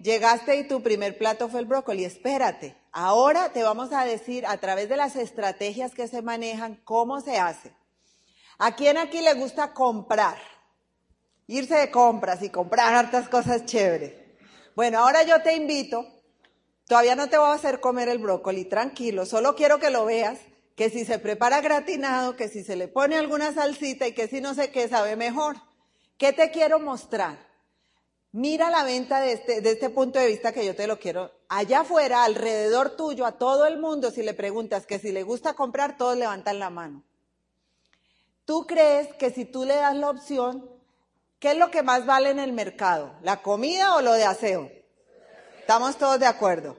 llegaste 0.00 0.56
y 0.56 0.66
tu 0.66 0.82
primer 0.82 1.18
plato 1.18 1.50
fue 1.50 1.60
el 1.60 1.66
brócoli. 1.66 2.06
Espérate. 2.06 2.74
Ahora 2.90 3.52
te 3.52 3.62
vamos 3.62 3.92
a 3.92 4.06
decir 4.06 4.46
a 4.46 4.56
través 4.56 4.88
de 4.88 4.96
las 4.96 5.14
estrategias 5.14 5.92
que 5.92 6.08
se 6.08 6.22
manejan 6.22 6.76
cómo 6.84 7.20
se 7.20 7.36
hace. 7.36 7.70
¿A 8.56 8.76
quién 8.76 8.96
aquí 8.96 9.20
le 9.20 9.34
gusta 9.34 9.74
comprar? 9.74 10.38
Irse 11.46 11.74
de 11.74 11.90
compras 11.90 12.42
y 12.42 12.48
comprar 12.48 12.94
hartas 12.94 13.28
cosas 13.28 13.66
chéveres. 13.66 14.14
Bueno, 14.74 15.00
ahora 15.00 15.22
yo 15.24 15.42
te 15.42 15.54
invito 15.54 16.06
Todavía 16.86 17.16
no 17.16 17.28
te 17.28 17.36
voy 17.36 17.48
a 17.50 17.54
hacer 17.54 17.80
comer 17.80 18.08
el 18.08 18.18
brócoli, 18.18 18.64
tranquilo, 18.64 19.26
solo 19.26 19.56
quiero 19.56 19.80
que 19.80 19.90
lo 19.90 20.04
veas, 20.04 20.38
que 20.76 20.90
si 20.90 21.06
se 21.06 21.18
prepara 21.18 21.62
gratinado, 21.62 22.36
que 22.36 22.48
si 22.48 22.62
se 22.62 22.76
le 22.76 22.86
pone 22.86 23.16
alguna 23.16 23.52
salsita 23.52 24.06
y 24.06 24.12
que 24.12 24.28
si 24.28 24.42
no 24.42 24.54
sé 24.54 24.70
qué 24.70 24.88
sabe 24.88 25.16
mejor. 25.16 25.56
¿Qué 26.18 26.34
te 26.34 26.50
quiero 26.50 26.78
mostrar? 26.78 27.38
Mira 28.30 28.70
la 28.70 28.84
venta 28.84 29.20
de 29.20 29.32
este, 29.32 29.66
este 29.66 29.88
punto 29.88 30.18
de 30.18 30.26
vista 30.26 30.52
que 30.52 30.66
yo 30.66 30.76
te 30.76 30.86
lo 30.86 30.98
quiero. 30.98 31.32
Allá 31.48 31.80
afuera, 31.80 32.24
alrededor 32.24 32.90
tuyo, 32.90 33.24
a 33.24 33.32
todo 33.32 33.64
el 33.64 33.78
mundo, 33.78 34.10
si 34.10 34.22
le 34.22 34.34
preguntas 34.34 34.86
que 34.86 34.98
si 34.98 35.12
le 35.12 35.22
gusta 35.22 35.54
comprar, 35.54 35.96
todos 35.96 36.18
levantan 36.18 36.58
la 36.58 36.68
mano. 36.68 37.02
¿Tú 38.44 38.66
crees 38.66 39.14
que 39.14 39.30
si 39.30 39.46
tú 39.46 39.64
le 39.64 39.76
das 39.76 39.96
la 39.96 40.10
opción, 40.10 40.70
qué 41.38 41.52
es 41.52 41.56
lo 41.56 41.70
que 41.70 41.82
más 41.82 42.04
vale 42.04 42.28
en 42.28 42.38
el 42.38 42.52
mercado? 42.52 43.14
¿La 43.22 43.40
comida 43.40 43.94
o 43.96 44.02
lo 44.02 44.12
de 44.12 44.24
aseo? 44.24 44.70
Estamos 45.58 45.96
todos 45.96 46.20
de 46.20 46.26
acuerdo. 46.26 46.76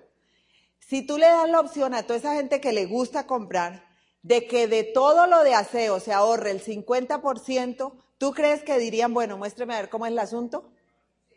Si 0.79 1.01
tú 1.01 1.17
le 1.17 1.25
das 1.25 1.49
la 1.49 1.59
opción 1.59 1.95
a 1.95 2.03
toda 2.03 2.19
esa 2.19 2.35
gente 2.35 2.61
que 2.61 2.73
le 2.73 2.85
gusta 2.85 3.25
comprar 3.25 3.86
de 4.27 4.45
que 4.45 4.67
de 4.67 4.83
todo 4.83 5.25
lo 5.25 5.41
de 5.43 5.53
aseo 5.53 6.01
se 6.01 6.11
ahorre 6.11 6.51
el 6.51 6.61
50%, 6.61 7.93
¿tú 8.17 8.33
crees 8.33 8.61
que 8.61 8.77
dirían, 8.77 9.13
bueno, 9.13 9.37
muéstreme 9.37 9.73
a 9.73 9.79
ver 9.79 9.89
cómo 9.89 10.05
es 10.05 10.11
el 10.11 10.19
asunto? 10.19 10.69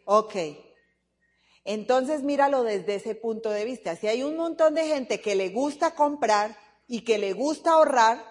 Ok. 0.06 0.34
Entonces 1.64 2.24
míralo 2.24 2.64
desde 2.64 2.96
ese 2.96 3.14
punto 3.14 3.50
de 3.50 3.64
vista. 3.64 3.94
Si 3.94 4.08
hay 4.08 4.24
un 4.24 4.36
montón 4.36 4.74
de 4.74 4.88
gente 4.88 5.20
que 5.20 5.36
le 5.36 5.50
gusta 5.50 5.94
comprar 5.94 6.56
y 6.88 7.02
que 7.02 7.18
le 7.18 7.32
gusta 7.32 7.74
ahorrar, 7.74 8.24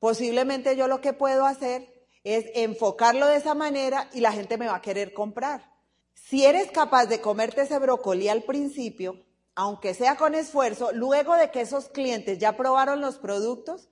posiblemente 0.00 0.74
yo 0.74 0.88
lo 0.88 1.02
que 1.02 1.12
puedo 1.12 1.44
hacer 1.44 1.92
es 2.24 2.46
enfocarlo 2.54 3.26
de 3.26 3.36
esa 3.36 3.54
manera 3.54 4.08
y 4.14 4.20
la 4.20 4.32
gente 4.32 4.56
me 4.56 4.68
va 4.68 4.76
a 4.76 4.82
querer 4.82 5.12
comprar. 5.12 5.70
Si 6.14 6.46
eres 6.46 6.70
capaz 6.70 7.04
de 7.06 7.20
comerte 7.20 7.60
ese 7.60 7.78
brócoli 7.78 8.28
al 8.28 8.42
principio, 8.44 9.22
aunque 9.54 9.92
sea 9.92 10.16
con 10.16 10.34
esfuerzo, 10.34 10.92
luego 10.92 11.34
de 11.34 11.50
que 11.50 11.60
esos 11.60 11.90
clientes 11.90 12.38
ya 12.38 12.56
probaron 12.56 13.02
los 13.02 13.18
productos, 13.18 13.90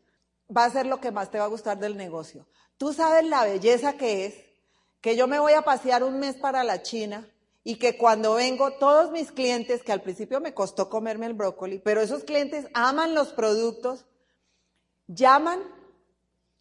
va 0.55 0.65
a 0.65 0.71
ser 0.71 0.87
lo 0.87 1.01
que 1.01 1.11
más 1.11 1.31
te 1.31 1.39
va 1.39 1.45
a 1.45 1.49
gustar 1.49 1.79
del 1.79 1.97
negocio. 1.97 2.47
Tú 2.79 2.93
sabes 2.93 3.25
la 3.25 3.45
belleza 3.45 3.95
que 3.95 4.27
es 4.27 4.35
que 5.01 5.17
yo 5.17 5.27
me 5.27 5.39
voy 5.39 5.53
a 5.53 5.63
pasear 5.63 6.03
un 6.03 6.19
mes 6.19 6.37
para 6.37 6.65
la 6.65 6.83
China 6.83 7.29
y 7.65 7.77
que 7.77 7.97
cuando 7.97 8.35
vengo 8.35 8.73
todos 8.73 9.11
mis 9.11 9.33
clientes, 9.33 9.83
que 9.83 9.93
al 9.93 10.03
principio 10.03 10.41
me 10.41 10.55
costó 10.55 10.89
comerme 10.89 11.27
el 11.27 11.35
brócoli, 11.35 11.79
pero 11.79 12.01
esos 12.01 12.25
clientes 12.25 12.67
aman 12.75 13.15
los 13.15 13.33
productos, 13.33 14.05
llaman 15.09 15.61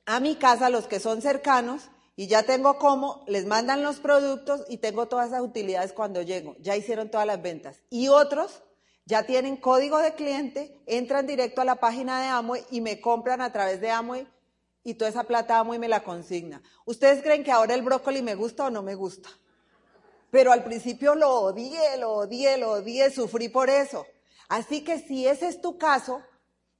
a 0.06 0.20
mi 0.20 0.36
casa, 0.36 0.70
los 0.70 0.88
que 0.88 1.00
son 1.00 1.22
cercanos, 1.22 1.90
y 2.16 2.28
ya 2.28 2.44
tengo 2.44 2.80
cómo, 2.80 3.24
les 3.28 3.46
mandan 3.46 3.84
los 3.84 4.00
productos 4.00 4.64
y 4.70 4.78
tengo 4.78 5.08
todas 5.08 5.28
esas 5.28 5.42
utilidades 5.42 5.92
cuando 5.92 6.22
llego. 6.22 6.56
Ya 6.60 6.78
hicieron 6.78 7.10
todas 7.10 7.28
las 7.28 7.42
ventas. 7.42 7.84
Y 7.90 8.08
otros 8.08 8.64
ya 9.06 9.24
tienen 9.24 9.58
código 9.58 10.00
de 10.00 10.16
cliente, 10.16 10.82
entran 10.86 11.28
directo 11.28 11.62
a 11.62 11.66
la 11.66 11.76
página 11.76 12.22
de 12.22 12.28
Amway 12.28 12.66
y 12.72 12.82
me 12.82 13.00
compran 13.00 13.42
a 13.42 13.54
través 13.54 13.80
de 13.80 13.92
Amway 13.92 14.28
y 14.86 14.94
toda 14.94 15.10
esa 15.10 15.24
plata 15.24 15.60
amo 15.60 15.74
y 15.74 15.80
me 15.80 15.88
la 15.88 16.04
consigna. 16.04 16.62
¿Ustedes 16.86 17.24
creen 17.24 17.44
que 17.44 17.52
ahora 17.52 17.74
el 17.74 17.82
brócoli 17.82 18.22
me 18.22 18.36
gusta 18.36 18.66
o 18.66 18.70
no 18.70 18.84
me 18.84 18.96
gusta? 18.96 19.30
Pero 20.30 20.52
al 20.52 20.64
principio 20.64 21.16
lo 21.16 21.32
odié, 21.42 21.98
lo 21.98 22.14
odié, 22.14 22.58
lo 22.58 22.72
odié, 22.74 23.10
sufrí 23.10 23.50
por 23.50 23.70
eso. 23.70 24.06
Así 24.48 24.84
que 24.84 25.00
si 25.00 25.28
ese 25.28 25.48
es 25.48 25.60
tu 25.60 25.78
caso, 25.78 26.22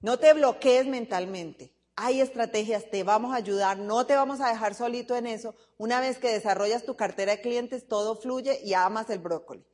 no 0.02 0.20
te 0.20 0.34
bloquees 0.34 0.86
mentalmente. 0.86 1.74
Hay 1.96 2.22
estrategias, 2.22 2.90
te 2.92 3.04
vamos 3.04 3.34
a 3.34 3.38
ayudar, 3.38 3.80
no 3.80 4.06
te 4.06 4.16
vamos 4.16 4.40
a 4.40 4.50
dejar 4.50 4.76
solito 4.76 5.16
en 5.16 5.26
eso. 5.26 5.56
Una 5.78 6.00
vez 6.00 6.20
que 6.20 6.32
desarrollas 6.32 6.86
tu 6.86 6.96
cartera 6.96 7.32
de 7.32 7.42
clientes, 7.42 7.88
todo 7.88 8.16
fluye 8.16 8.60
y 8.64 8.74
amas 8.74 9.10
el 9.10 9.20
brócoli. 9.20 9.66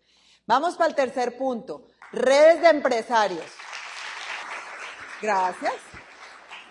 Vamos 0.46 0.76
para 0.76 0.90
el 0.90 0.96
tercer 0.96 1.38
punto, 1.38 1.88
redes 2.12 2.62
de 2.62 2.69
empresarios. 2.69 3.45
Gracias. 5.21 5.74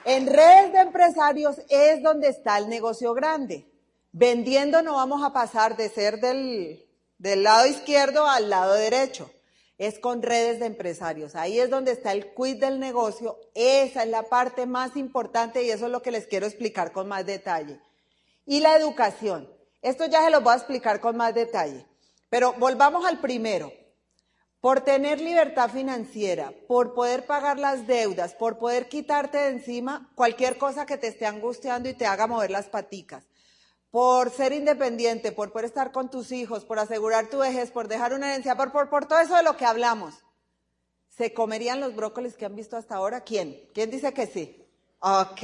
En 0.05 0.27
redes 0.27 0.73
de 0.73 0.81
empresarios 0.81 1.61
es 1.69 2.03
donde 2.03 2.29
está 2.29 2.59
el 2.59 2.69
negocio 2.69 3.15
grande. 3.15 3.67
Vendiendo 4.13 4.83
no 4.83 4.95
vamos 4.95 5.23
a 5.23 5.33
pasar 5.33 5.77
de 5.77 5.89
ser 5.89 6.21
del, 6.21 6.87
del 7.19 7.43
lado 7.43 7.67
izquierdo 7.67 8.27
al 8.27 8.51
lado 8.51 8.75
derecho. 8.75 9.31
Es 9.79 9.99
con 9.99 10.23
redes 10.23 10.61
de 10.61 10.67
empresarios. 10.67 11.35
Ahí 11.35 11.59
es 11.59 11.71
donde 11.71 11.93
está 11.93 12.13
el 12.13 12.35
quid 12.35 12.61
del 12.61 12.81
negocio. 12.81 13.39
Esa 13.55 14.03
es 14.03 14.09
la 14.09 14.25
parte 14.25 14.67
más 14.67 14.97
importante 14.97 15.63
y 15.63 15.71
eso 15.71 15.87
es 15.87 15.93
lo 15.93 16.03
que 16.03 16.11
les 16.11 16.27
quiero 16.27 16.47
explicar 16.47 16.93
con 16.93 17.09
más 17.09 17.25
detalle. 17.25 17.81
Y 18.45 18.61
la 18.61 18.77
educación. 18.77 19.49
Esto 19.81 20.05
ya 20.07 20.23
se 20.25 20.31
lo 20.31 20.43
voy 20.43 20.53
a 20.53 20.57
explicar 20.57 21.01
con 21.01 21.17
más 21.17 21.35
detalle. 21.35 21.87
Pero 22.29 22.53
volvamos 22.59 23.07
al 23.07 23.21
primero. 23.21 23.73
Por 24.61 24.83
tener 24.83 25.21
libertad 25.21 25.71
financiera, 25.71 26.53
por 26.69 26.93
poder 26.93 27.25
pagar 27.25 27.59
las 27.59 27.87
deudas, 27.87 28.35
por 28.35 28.59
poder 28.59 28.89
quitarte 28.89 29.39
de 29.39 29.49
encima 29.49 30.11
cualquier 30.15 30.59
cosa 30.59 30.85
que 30.85 30.99
te 30.99 31.07
esté 31.07 31.25
angustiando 31.25 31.89
y 31.89 31.95
te 31.95 32.05
haga 32.05 32.27
mover 32.27 32.51
las 32.51 32.69
paticas, 32.69 33.25
por 33.91 34.31
ser 34.31 34.53
independiente, 34.53 35.33
por 35.33 35.51
poder 35.51 35.65
estar 35.65 35.93
con 35.93 36.11
tus 36.11 36.31
hijos, 36.31 36.67
por 36.67 36.79
asegurar 36.79 37.29
tu 37.29 37.39
vejez, 37.39 37.71
por 37.71 37.89
dejar 37.89 38.13
una 38.13 38.31
herencia, 38.31 38.55
por, 38.55 38.71
por, 38.71 38.91
por 38.91 39.07
todo 39.07 39.21
eso 39.21 39.35
de 39.35 39.43
lo 39.43 39.57
que 39.57 39.65
hablamos. 39.65 40.15
¿Se 41.09 41.33
comerían 41.33 41.81
los 41.81 41.97
brócolis 41.97 42.37
que 42.37 42.45
han 42.45 42.55
visto 42.55 42.77
hasta 42.77 42.97
ahora? 42.97 43.23
¿Quién? 43.23 43.69
¿Quién 43.73 43.91
dice 43.91 44.13
que 44.13 44.27
sí? 44.27 44.65
Ok. 45.01 45.43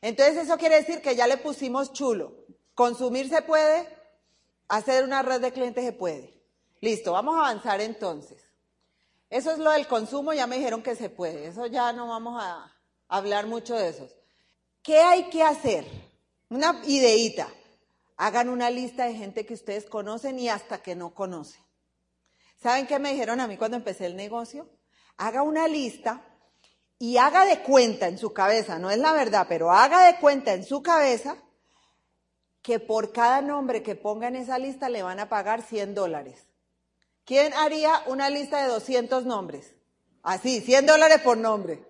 Entonces 0.00 0.36
eso 0.36 0.56
quiere 0.58 0.76
decir 0.76 1.00
que 1.00 1.16
ya 1.16 1.26
le 1.26 1.38
pusimos 1.38 1.92
chulo. 1.92 2.34
Consumir 2.74 3.28
se 3.28 3.42
puede, 3.42 3.88
hacer 4.68 5.04
una 5.04 5.22
red 5.22 5.40
de 5.40 5.52
clientes 5.52 5.84
se 5.84 5.92
puede. 5.92 6.34
Listo, 6.80 7.12
vamos 7.12 7.34
a 7.34 7.40
avanzar 7.40 7.80
entonces. 7.80 8.47
Eso 9.30 9.50
es 9.50 9.58
lo 9.58 9.70
del 9.72 9.86
consumo, 9.86 10.32
ya 10.32 10.46
me 10.46 10.56
dijeron 10.56 10.82
que 10.82 10.96
se 10.96 11.10
puede. 11.10 11.48
Eso 11.48 11.66
ya 11.66 11.92
no 11.92 12.08
vamos 12.08 12.42
a 12.42 12.72
hablar 13.08 13.46
mucho 13.46 13.74
de 13.74 13.88
eso. 13.88 14.08
¿Qué 14.82 14.98
hay 14.98 15.28
que 15.28 15.42
hacer? 15.42 15.86
Una 16.48 16.80
ideita. 16.86 17.48
Hagan 18.16 18.48
una 18.48 18.70
lista 18.70 19.04
de 19.04 19.14
gente 19.14 19.44
que 19.44 19.54
ustedes 19.54 19.84
conocen 19.84 20.38
y 20.38 20.48
hasta 20.48 20.82
que 20.82 20.96
no 20.96 21.14
conocen. 21.14 21.62
¿Saben 22.60 22.86
qué 22.86 22.98
me 22.98 23.12
dijeron 23.12 23.40
a 23.40 23.46
mí 23.46 23.56
cuando 23.56 23.76
empecé 23.76 24.06
el 24.06 24.16
negocio? 24.16 24.68
Haga 25.18 25.42
una 25.42 25.68
lista 25.68 26.24
y 26.98 27.16
haga 27.18 27.44
de 27.44 27.62
cuenta 27.62 28.08
en 28.08 28.18
su 28.18 28.32
cabeza, 28.32 28.78
no 28.78 28.90
es 28.90 28.98
la 28.98 29.12
verdad, 29.12 29.46
pero 29.48 29.70
haga 29.70 30.06
de 30.06 30.18
cuenta 30.18 30.52
en 30.54 30.64
su 30.64 30.82
cabeza 30.82 31.36
que 32.60 32.80
por 32.80 33.12
cada 33.12 33.40
nombre 33.40 33.82
que 33.84 33.94
ponga 33.94 34.26
en 34.26 34.36
esa 34.36 34.58
lista 34.58 34.88
le 34.88 35.04
van 35.04 35.20
a 35.20 35.28
pagar 35.28 35.62
100 35.62 35.94
dólares. 35.94 36.47
¿Quién 37.28 37.52
haría 37.52 38.02
una 38.06 38.30
lista 38.30 38.62
de 38.62 38.68
200 38.68 39.26
nombres? 39.26 39.74
Así, 40.22 40.62
100 40.62 40.86
dólares 40.86 41.20
por 41.20 41.36
nombre. 41.36 41.84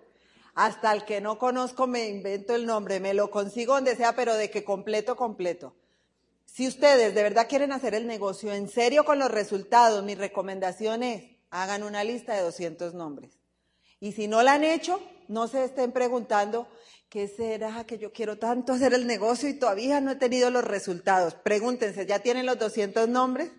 Hasta 0.53 0.91
el 0.91 1.05
que 1.05 1.21
no 1.21 1.39
conozco 1.39 1.87
me 1.87 2.09
invento 2.09 2.55
el 2.55 2.65
nombre, 2.65 2.99
me 2.99 3.13
lo 3.13 3.31
consigo 3.31 3.75
donde 3.75 3.95
sea, 3.95 4.17
pero 4.17 4.33
de 4.33 4.51
que 4.51 4.65
completo, 4.65 5.15
completo. 5.15 5.73
Si 6.43 6.67
ustedes 6.67 7.15
de 7.15 7.23
verdad 7.23 7.47
quieren 7.47 7.71
hacer 7.71 7.95
el 7.95 8.05
negocio 8.05 8.51
en 8.51 8.67
serio 8.67 9.05
con 9.05 9.17
los 9.17 9.31
resultados, 9.31 10.03
mi 10.03 10.13
recomendación 10.13 11.03
es, 11.03 11.23
hagan 11.51 11.83
una 11.83 12.03
lista 12.03 12.33
de 12.33 12.41
200 12.41 12.93
nombres. 12.93 13.39
Y 14.01 14.11
si 14.11 14.27
no 14.27 14.43
la 14.43 14.55
han 14.55 14.65
hecho, 14.65 15.01
no 15.29 15.47
se 15.47 15.63
estén 15.63 15.93
preguntando, 15.93 16.67
¿qué 17.07 17.29
será 17.29 17.85
que 17.85 17.97
yo 17.97 18.11
quiero 18.11 18.37
tanto 18.39 18.73
hacer 18.73 18.93
el 18.93 19.07
negocio 19.07 19.47
y 19.47 19.53
todavía 19.53 20.01
no 20.01 20.11
he 20.11 20.15
tenido 20.17 20.49
los 20.51 20.65
resultados? 20.65 21.33
Pregúntense, 21.35 22.05
¿ya 22.05 22.19
tienen 22.19 22.45
los 22.45 22.59
200 22.59 23.07
nombres? 23.07 23.51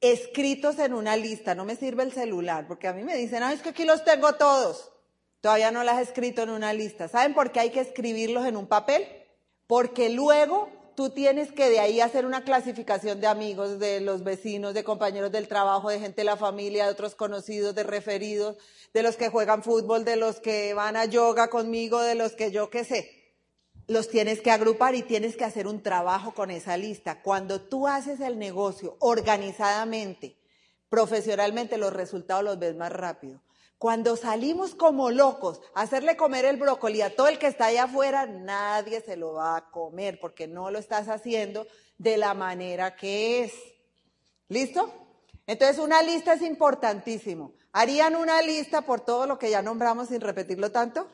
Escritos 0.00 0.78
en 0.78 0.94
una 0.94 1.16
lista, 1.16 1.54
no 1.54 1.64
me 1.64 1.76
sirve 1.76 2.02
el 2.02 2.12
celular, 2.12 2.66
porque 2.66 2.88
a 2.88 2.92
mí 2.92 3.02
me 3.02 3.16
dicen, 3.16 3.42
ah, 3.42 3.52
es 3.52 3.62
que 3.62 3.70
aquí 3.70 3.84
los 3.84 4.04
tengo 4.04 4.34
todos. 4.34 4.92
Todavía 5.40 5.70
no 5.70 5.84
las 5.84 5.98
he 5.98 6.02
escrito 6.02 6.42
en 6.42 6.50
una 6.50 6.72
lista. 6.72 7.08
¿Saben 7.08 7.34
por 7.34 7.52
qué 7.52 7.60
hay 7.60 7.70
que 7.70 7.80
escribirlos 7.80 8.46
en 8.46 8.56
un 8.56 8.66
papel? 8.66 9.06
Porque 9.66 10.08
luego 10.08 10.70
tú 10.94 11.10
tienes 11.10 11.52
que 11.52 11.68
de 11.68 11.80
ahí 11.80 12.00
hacer 12.00 12.24
una 12.24 12.44
clasificación 12.44 13.20
de 13.20 13.26
amigos, 13.26 13.78
de 13.78 14.00
los 14.00 14.24
vecinos, 14.24 14.74
de 14.74 14.84
compañeros 14.84 15.32
del 15.32 15.48
trabajo, 15.48 15.90
de 15.90 16.00
gente 16.00 16.22
de 16.22 16.26
la 16.26 16.36
familia, 16.36 16.86
de 16.86 16.92
otros 16.92 17.14
conocidos, 17.14 17.74
de 17.74 17.82
referidos, 17.82 18.56
de 18.92 19.02
los 19.02 19.16
que 19.16 19.28
juegan 19.28 19.62
fútbol, 19.62 20.04
de 20.04 20.16
los 20.16 20.40
que 20.40 20.72
van 20.74 20.96
a 20.96 21.04
yoga 21.04 21.48
conmigo, 21.50 22.00
de 22.00 22.14
los 22.14 22.32
que 22.32 22.50
yo 22.50 22.70
qué 22.70 22.84
sé 22.84 23.23
los 23.86 24.08
tienes 24.08 24.40
que 24.40 24.50
agrupar 24.50 24.94
y 24.94 25.02
tienes 25.02 25.36
que 25.36 25.44
hacer 25.44 25.66
un 25.66 25.82
trabajo 25.82 26.32
con 26.32 26.50
esa 26.50 26.76
lista. 26.76 27.22
Cuando 27.22 27.60
tú 27.60 27.86
haces 27.86 28.20
el 28.20 28.38
negocio 28.38 28.96
organizadamente, 29.00 30.38
profesionalmente, 30.88 31.76
los 31.78 31.92
resultados 31.92 32.44
los 32.44 32.58
ves 32.58 32.76
más 32.76 32.92
rápido. 32.92 33.40
Cuando 33.78 34.16
salimos 34.16 34.74
como 34.74 35.10
locos 35.10 35.60
a 35.74 35.82
hacerle 35.82 36.16
comer 36.16 36.44
el 36.46 36.56
brócoli 36.56 37.02
a 37.02 37.14
todo 37.14 37.28
el 37.28 37.38
que 37.38 37.48
está 37.48 37.66
allá 37.66 37.84
afuera, 37.84 38.24
nadie 38.26 39.00
se 39.00 39.16
lo 39.16 39.34
va 39.34 39.56
a 39.56 39.70
comer 39.70 40.18
porque 40.20 40.46
no 40.46 40.70
lo 40.70 40.78
estás 40.78 41.08
haciendo 41.08 41.66
de 41.98 42.16
la 42.16 42.32
manera 42.32 42.96
que 42.96 43.44
es. 43.44 43.52
¿Listo? 44.48 44.92
Entonces 45.46 45.78
una 45.78 46.00
lista 46.02 46.32
es 46.32 46.42
importantísimo. 46.42 47.52
¿Harían 47.72 48.16
una 48.16 48.40
lista 48.40 48.82
por 48.82 49.00
todo 49.00 49.26
lo 49.26 49.38
que 49.38 49.50
ya 49.50 49.60
nombramos 49.60 50.08
sin 50.08 50.20
repetirlo 50.20 50.70
tanto? 50.70 51.08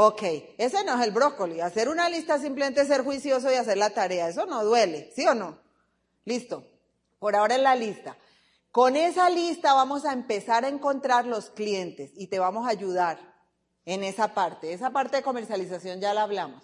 Ok, 0.00 0.22
ese 0.58 0.84
no 0.84 0.96
es 0.96 1.04
el 1.04 1.10
brócoli. 1.10 1.60
Hacer 1.60 1.88
una 1.88 2.08
lista 2.08 2.38
simplemente 2.38 2.84
ser 2.84 3.02
juicioso 3.02 3.50
y 3.50 3.56
hacer 3.56 3.78
la 3.78 3.90
tarea. 3.90 4.28
Eso 4.28 4.46
no 4.46 4.64
duele, 4.64 5.10
¿sí 5.12 5.26
o 5.26 5.34
no? 5.34 5.58
Listo. 6.24 6.64
Por 7.18 7.34
ahora 7.34 7.56
es 7.56 7.62
la 7.62 7.74
lista. 7.74 8.16
Con 8.70 8.94
esa 8.94 9.28
lista 9.28 9.74
vamos 9.74 10.04
a 10.04 10.12
empezar 10.12 10.64
a 10.64 10.68
encontrar 10.68 11.26
los 11.26 11.50
clientes 11.50 12.12
y 12.14 12.28
te 12.28 12.38
vamos 12.38 12.64
a 12.64 12.70
ayudar 12.70 13.18
en 13.86 14.04
esa 14.04 14.34
parte. 14.34 14.72
Esa 14.72 14.90
parte 14.90 15.16
de 15.16 15.24
comercialización 15.24 16.00
ya 16.00 16.14
la 16.14 16.22
hablamos. 16.22 16.62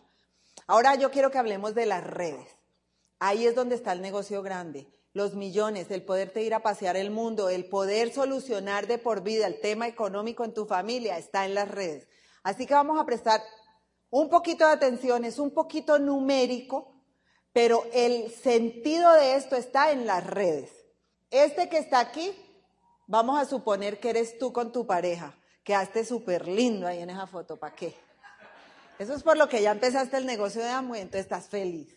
Ahora 0.68 0.94
yo 0.94 1.10
quiero 1.10 1.32
que 1.32 1.38
hablemos 1.38 1.74
de 1.74 1.86
las 1.86 2.04
redes. 2.04 2.46
Ahí 3.18 3.48
es 3.48 3.56
donde 3.56 3.74
está 3.74 3.90
el 3.94 4.00
negocio 4.00 4.42
grande. 4.42 4.86
Los 5.12 5.34
millones, 5.34 5.90
el 5.90 6.04
poderte 6.04 6.42
ir 6.42 6.54
a 6.54 6.62
pasear 6.62 6.96
el 6.96 7.10
mundo, 7.10 7.48
el 7.48 7.64
poder 7.68 8.12
solucionar 8.12 8.86
de 8.86 8.98
por 8.98 9.24
vida 9.24 9.48
el 9.48 9.60
tema 9.60 9.88
económico 9.88 10.44
en 10.44 10.54
tu 10.54 10.66
familia 10.66 11.18
está 11.18 11.44
en 11.46 11.54
las 11.54 11.68
redes. 11.68 12.06
Así 12.44 12.66
que 12.66 12.74
vamos 12.74 13.00
a 13.00 13.06
prestar 13.06 13.42
un 14.10 14.28
poquito 14.28 14.64
de 14.66 14.74
atención, 14.74 15.24
es 15.24 15.40
un 15.40 15.50
poquito 15.50 15.98
numérico, 15.98 16.94
pero 17.52 17.84
el 17.92 18.30
sentido 18.30 19.12
de 19.14 19.34
esto 19.34 19.56
está 19.56 19.90
en 19.90 20.06
las 20.06 20.24
redes. 20.24 20.70
Este 21.30 21.68
que 21.68 21.78
está 21.78 21.98
aquí, 21.98 22.32
vamos 23.08 23.40
a 23.40 23.46
suponer 23.46 23.98
que 23.98 24.10
eres 24.10 24.38
tú 24.38 24.52
con 24.52 24.70
tu 24.70 24.86
pareja. 24.86 25.36
Quedaste 25.64 26.04
súper 26.04 26.46
lindo 26.46 26.86
ahí 26.86 27.00
en 27.00 27.10
esa 27.10 27.26
foto, 27.26 27.56
¿para 27.56 27.74
qué? 27.74 27.96
Eso 28.98 29.14
es 29.14 29.22
por 29.22 29.36
lo 29.36 29.48
que 29.48 29.62
ya 29.62 29.72
empezaste 29.72 30.16
el 30.16 30.26
negocio 30.26 30.62
de 30.62 30.68
amo 30.68 30.94
y 30.94 31.00
entonces 31.00 31.22
estás 31.22 31.48
feliz. 31.48 31.96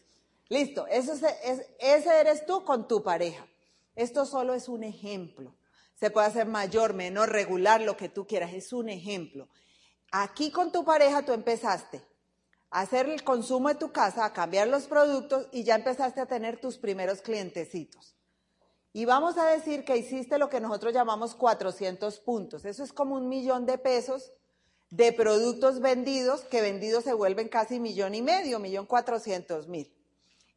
Listo, 0.49 0.87
eso 0.87 1.13
es, 1.13 1.67
ese 1.77 2.19
eres 2.19 2.45
tú 2.45 2.63
con 2.63 2.87
tu 2.87 3.03
pareja. 3.03 3.45
Esto 3.95 4.25
solo 4.25 4.53
es 4.53 4.69
un 4.69 4.83
ejemplo. 4.83 5.55
Se 5.95 6.09
puede 6.09 6.27
hacer 6.27 6.47
mayor, 6.47 6.93
menor, 6.93 7.29
regular, 7.29 7.81
lo 7.81 7.97
que 7.97 8.07
tú 8.07 8.25
quieras. 8.25 8.53
Es 8.53 8.71
un 8.71 8.87
ejemplo. 8.87 9.49
Aquí 10.11 10.51
con 10.51 10.71
tu 10.71 10.85
pareja 10.85 11.23
tú 11.23 11.33
empezaste 11.33 12.05
a 12.69 12.81
hacer 12.81 13.09
el 13.09 13.23
consumo 13.23 13.69
de 13.69 13.75
tu 13.75 13.91
casa, 13.91 14.25
a 14.25 14.33
cambiar 14.33 14.67
los 14.67 14.87
productos 14.87 15.47
y 15.51 15.63
ya 15.63 15.75
empezaste 15.75 16.21
a 16.21 16.25
tener 16.25 16.59
tus 16.59 16.77
primeros 16.77 17.21
clientecitos. 17.21 18.15
Y 18.93 19.05
vamos 19.05 19.37
a 19.37 19.45
decir 19.45 19.85
que 19.85 19.97
hiciste 19.97 20.37
lo 20.37 20.49
que 20.49 20.59
nosotros 20.59 20.93
llamamos 20.93 21.35
400 21.35 22.19
puntos. 22.19 22.65
Eso 22.65 22.83
es 22.83 22.93
como 22.93 23.15
un 23.15 23.29
millón 23.29 23.65
de 23.65 23.77
pesos 23.77 24.31
de 24.89 25.11
productos 25.11 25.81
vendidos, 25.81 26.41
que 26.41 26.61
vendidos 26.61 27.03
se 27.03 27.13
vuelven 27.13 27.49
casi 27.49 27.79
millón 27.79 28.15
y 28.15 28.21
medio, 28.21 28.59
millón 28.59 28.85
cuatrocientos 28.85 29.67
mil. 29.67 29.93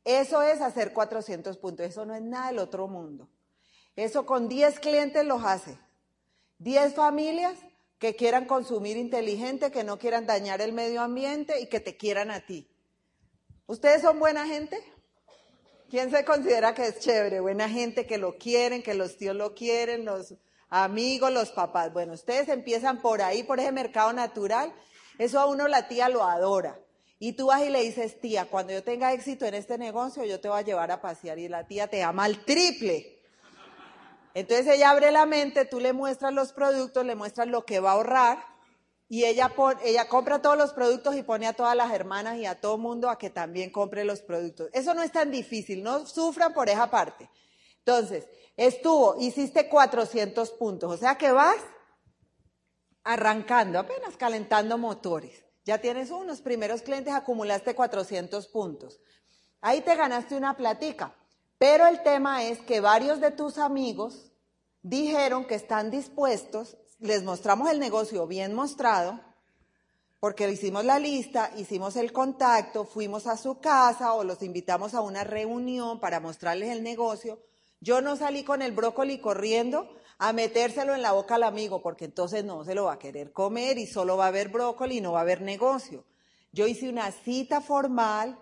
Eso 0.04 0.42
es 0.42 0.60
hacer 0.60 0.92
400 0.92 1.58
puntos. 1.58 1.86
Eso 1.86 2.06
no 2.06 2.14
es 2.14 2.22
nada 2.22 2.48
del 2.48 2.60
otro 2.60 2.88
mundo. 2.88 3.28
Eso 3.96 4.24
con 4.24 4.48
10 4.48 4.80
clientes 4.80 5.24
los 5.26 5.44
hace. 5.44 5.78
10 6.58 6.94
familias 6.94 7.58
que 8.00 8.16
quieran 8.16 8.46
consumir 8.46 8.96
inteligente, 8.96 9.70
que 9.70 9.84
no 9.84 9.98
quieran 9.98 10.26
dañar 10.26 10.62
el 10.62 10.72
medio 10.72 11.02
ambiente 11.02 11.60
y 11.60 11.66
que 11.66 11.80
te 11.80 11.98
quieran 11.98 12.30
a 12.30 12.40
ti. 12.40 12.66
¿Ustedes 13.66 14.00
son 14.00 14.18
buena 14.18 14.46
gente? 14.46 14.82
¿Quién 15.90 16.10
se 16.10 16.24
considera 16.24 16.74
que 16.74 16.86
es 16.86 16.98
chévere? 17.00 17.40
Buena 17.40 17.68
gente 17.68 18.06
que 18.06 18.16
lo 18.16 18.38
quieren, 18.38 18.82
que 18.82 18.94
los 18.94 19.18
tíos 19.18 19.36
lo 19.36 19.54
quieren, 19.54 20.06
los 20.06 20.34
amigos, 20.70 21.30
los 21.30 21.50
papás. 21.50 21.92
Bueno, 21.92 22.14
ustedes 22.14 22.48
empiezan 22.48 23.02
por 23.02 23.20
ahí, 23.20 23.42
por 23.42 23.60
ese 23.60 23.70
mercado 23.70 24.14
natural. 24.14 24.72
Eso 25.18 25.38
a 25.38 25.44
uno 25.44 25.68
la 25.68 25.86
tía 25.86 26.08
lo 26.08 26.24
adora. 26.24 26.80
Y 27.18 27.34
tú 27.34 27.48
vas 27.48 27.62
y 27.62 27.68
le 27.68 27.82
dices, 27.82 28.18
tía, 28.18 28.46
cuando 28.46 28.72
yo 28.72 28.82
tenga 28.82 29.12
éxito 29.12 29.44
en 29.44 29.52
este 29.52 29.76
negocio, 29.76 30.24
yo 30.24 30.40
te 30.40 30.48
voy 30.48 30.58
a 30.58 30.62
llevar 30.62 30.90
a 30.90 31.02
pasear. 31.02 31.38
Y 31.38 31.48
la 31.48 31.66
tía 31.66 31.86
te 31.86 32.02
ama 32.02 32.24
al 32.24 32.46
triple. 32.46 33.19
Entonces 34.34 34.66
ella 34.66 34.90
abre 34.90 35.10
la 35.10 35.26
mente, 35.26 35.64
tú 35.64 35.80
le 35.80 35.92
muestras 35.92 36.32
los 36.32 36.52
productos, 36.52 37.04
le 37.04 37.14
muestras 37.14 37.48
lo 37.48 37.64
que 37.64 37.80
va 37.80 37.90
a 37.90 37.94
ahorrar 37.94 38.38
y 39.12 39.24
ella, 39.24 39.52
compra 40.08 40.40
todos 40.40 40.56
los 40.56 40.72
productos 40.72 41.16
y 41.16 41.24
pone 41.24 41.48
a 41.48 41.52
todas 41.52 41.74
las 41.74 41.92
hermanas 41.92 42.36
y 42.38 42.46
a 42.46 42.60
todo 42.60 42.78
mundo 42.78 43.10
a 43.10 43.18
que 43.18 43.28
también 43.28 43.70
compre 43.70 44.04
los 44.04 44.20
productos. 44.20 44.70
Eso 44.72 44.94
no 44.94 45.02
es 45.02 45.10
tan 45.10 45.32
difícil, 45.32 45.82
no 45.82 46.06
sufran 46.06 46.54
por 46.54 46.68
esa 46.68 46.88
parte. 46.92 47.28
Entonces, 47.78 48.28
estuvo, 48.56 49.16
hiciste 49.18 49.68
400 49.68 50.52
puntos, 50.52 50.92
o 50.92 50.96
sea 50.96 51.18
que 51.18 51.32
vas 51.32 51.56
arrancando, 53.02 53.80
apenas 53.80 54.16
calentando 54.16 54.78
motores. 54.78 55.44
Ya 55.64 55.78
tienes 55.78 56.12
unos 56.12 56.40
primeros 56.40 56.82
clientes, 56.82 57.12
acumulaste 57.12 57.74
400 57.74 58.46
puntos. 58.46 59.00
Ahí 59.60 59.80
te 59.80 59.96
ganaste 59.96 60.36
una 60.36 60.56
platica. 60.56 61.16
Pero 61.60 61.86
el 61.86 62.02
tema 62.02 62.42
es 62.44 62.58
que 62.62 62.80
varios 62.80 63.20
de 63.20 63.32
tus 63.32 63.58
amigos 63.58 64.32
dijeron 64.80 65.44
que 65.44 65.56
están 65.56 65.90
dispuestos, 65.90 66.78
les 67.00 67.22
mostramos 67.22 67.70
el 67.70 67.78
negocio 67.78 68.26
bien 68.26 68.54
mostrado, 68.54 69.20
porque 70.20 70.50
hicimos 70.50 70.86
la 70.86 70.98
lista, 70.98 71.50
hicimos 71.58 71.96
el 71.96 72.14
contacto, 72.14 72.86
fuimos 72.86 73.26
a 73.26 73.36
su 73.36 73.60
casa 73.60 74.14
o 74.14 74.24
los 74.24 74.42
invitamos 74.42 74.94
a 74.94 75.02
una 75.02 75.22
reunión 75.22 76.00
para 76.00 76.18
mostrarles 76.18 76.70
el 76.70 76.82
negocio. 76.82 77.42
Yo 77.82 78.00
no 78.00 78.16
salí 78.16 78.42
con 78.42 78.62
el 78.62 78.72
brócoli 78.72 79.18
corriendo 79.18 79.86
a 80.16 80.32
metérselo 80.32 80.94
en 80.94 81.02
la 81.02 81.12
boca 81.12 81.34
al 81.34 81.42
amigo, 81.42 81.82
porque 81.82 82.06
entonces 82.06 82.42
no 82.42 82.64
se 82.64 82.74
lo 82.74 82.84
va 82.84 82.94
a 82.94 82.98
querer 82.98 83.34
comer 83.34 83.76
y 83.76 83.86
solo 83.86 84.16
va 84.16 84.24
a 84.24 84.28
haber 84.28 84.48
brócoli 84.48 84.96
y 84.96 85.00
no 85.02 85.12
va 85.12 85.18
a 85.18 85.22
haber 85.24 85.42
negocio. 85.42 86.06
Yo 86.52 86.66
hice 86.66 86.88
una 86.88 87.12
cita 87.12 87.60
formal, 87.60 88.38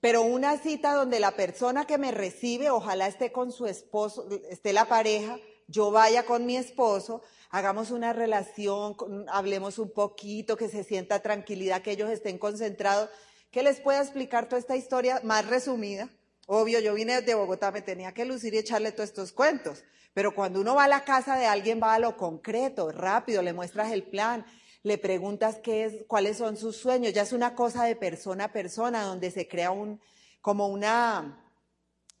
pero 0.00 0.22
una 0.22 0.58
cita 0.58 0.94
donde 0.94 1.20
la 1.20 1.32
persona 1.32 1.86
que 1.86 1.98
me 1.98 2.12
recibe, 2.12 2.70
ojalá 2.70 3.08
esté 3.08 3.32
con 3.32 3.50
su 3.50 3.66
esposo, 3.66 4.28
esté 4.48 4.72
la 4.72 4.86
pareja, 4.86 5.38
yo 5.66 5.90
vaya 5.90 6.24
con 6.24 6.46
mi 6.46 6.56
esposo, 6.56 7.22
hagamos 7.50 7.90
una 7.90 8.12
relación, 8.12 8.96
hablemos 9.28 9.78
un 9.78 9.90
poquito, 9.90 10.56
que 10.56 10.68
se 10.68 10.84
sienta 10.84 11.20
tranquilidad, 11.20 11.82
que 11.82 11.92
ellos 11.92 12.10
estén 12.10 12.38
concentrados, 12.38 13.10
que 13.50 13.62
les 13.62 13.80
pueda 13.80 14.00
explicar 14.00 14.48
toda 14.48 14.60
esta 14.60 14.76
historia 14.76 15.20
más 15.24 15.46
resumida. 15.46 16.08
Obvio, 16.46 16.80
yo 16.80 16.94
vine 16.94 17.20
de 17.20 17.34
Bogotá, 17.34 17.70
me 17.70 17.82
tenía 17.82 18.12
que 18.14 18.24
lucir 18.24 18.54
y 18.54 18.58
echarle 18.58 18.92
todos 18.92 19.10
estos 19.10 19.32
cuentos. 19.32 19.84
Pero 20.14 20.34
cuando 20.34 20.60
uno 20.60 20.74
va 20.74 20.84
a 20.84 20.88
la 20.88 21.04
casa 21.04 21.36
de 21.36 21.46
alguien, 21.46 21.80
va 21.82 21.94
a 21.94 21.98
lo 21.98 22.16
concreto, 22.16 22.90
rápido, 22.90 23.42
le 23.42 23.52
muestras 23.52 23.92
el 23.92 24.02
plan, 24.04 24.46
le 24.82 24.98
preguntas 24.98 25.58
qué 25.62 25.84
es, 25.84 26.04
cuáles 26.06 26.38
son 26.38 26.56
sus 26.56 26.76
sueños. 26.76 27.12
Ya 27.12 27.22
es 27.22 27.32
una 27.32 27.54
cosa 27.54 27.84
de 27.84 27.96
persona 27.96 28.44
a 28.44 28.52
persona, 28.52 29.02
donde 29.02 29.30
se 29.30 29.48
crea 29.48 29.70
un, 29.70 30.00
como 30.40 30.68
una 30.68 31.44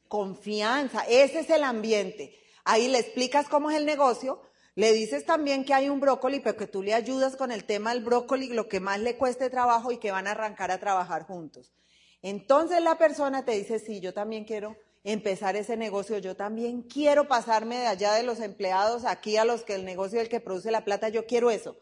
confianza. 0.08 1.04
Ese 1.08 1.40
es 1.40 1.50
el 1.50 1.64
ambiente. 1.64 2.38
Ahí 2.64 2.88
le 2.88 2.98
explicas 2.98 3.48
cómo 3.48 3.70
es 3.70 3.76
el 3.76 3.86
negocio, 3.86 4.42
le 4.74 4.92
dices 4.92 5.24
también 5.24 5.64
que 5.64 5.74
hay 5.74 5.88
un 5.88 6.00
brócoli, 6.00 6.40
pero 6.40 6.56
que 6.56 6.66
tú 6.66 6.82
le 6.82 6.94
ayudas 6.94 7.34
con 7.34 7.50
el 7.50 7.64
tema 7.64 7.94
del 7.94 8.04
brócoli, 8.04 8.48
lo 8.48 8.68
que 8.68 8.78
más 8.78 9.00
le 9.00 9.16
cueste 9.16 9.50
trabajo 9.50 9.90
y 9.90 9.98
que 9.98 10.12
van 10.12 10.26
a 10.26 10.32
arrancar 10.32 10.70
a 10.70 10.78
trabajar 10.78 11.24
juntos. 11.24 11.72
Entonces 12.22 12.82
la 12.82 12.98
persona 12.98 13.44
te 13.44 13.52
dice, 13.52 13.78
sí, 13.78 14.00
yo 14.00 14.12
también 14.12 14.44
quiero 14.44 14.76
empezar 15.04 15.56
ese 15.56 15.76
negocio. 15.76 16.18
Yo 16.18 16.36
también 16.36 16.82
quiero 16.82 17.28
pasarme 17.28 17.78
de 17.78 17.86
allá 17.86 18.12
de 18.14 18.22
los 18.22 18.40
empleados 18.40 19.04
aquí 19.04 19.36
a 19.36 19.44
los 19.44 19.62
que 19.62 19.74
el 19.74 19.84
negocio 19.84 20.18
es 20.18 20.24
el 20.24 20.28
que 20.28 20.40
produce 20.40 20.70
la 20.70 20.84
plata, 20.84 21.08
yo 21.08 21.26
quiero 21.26 21.50
eso. 21.50 21.76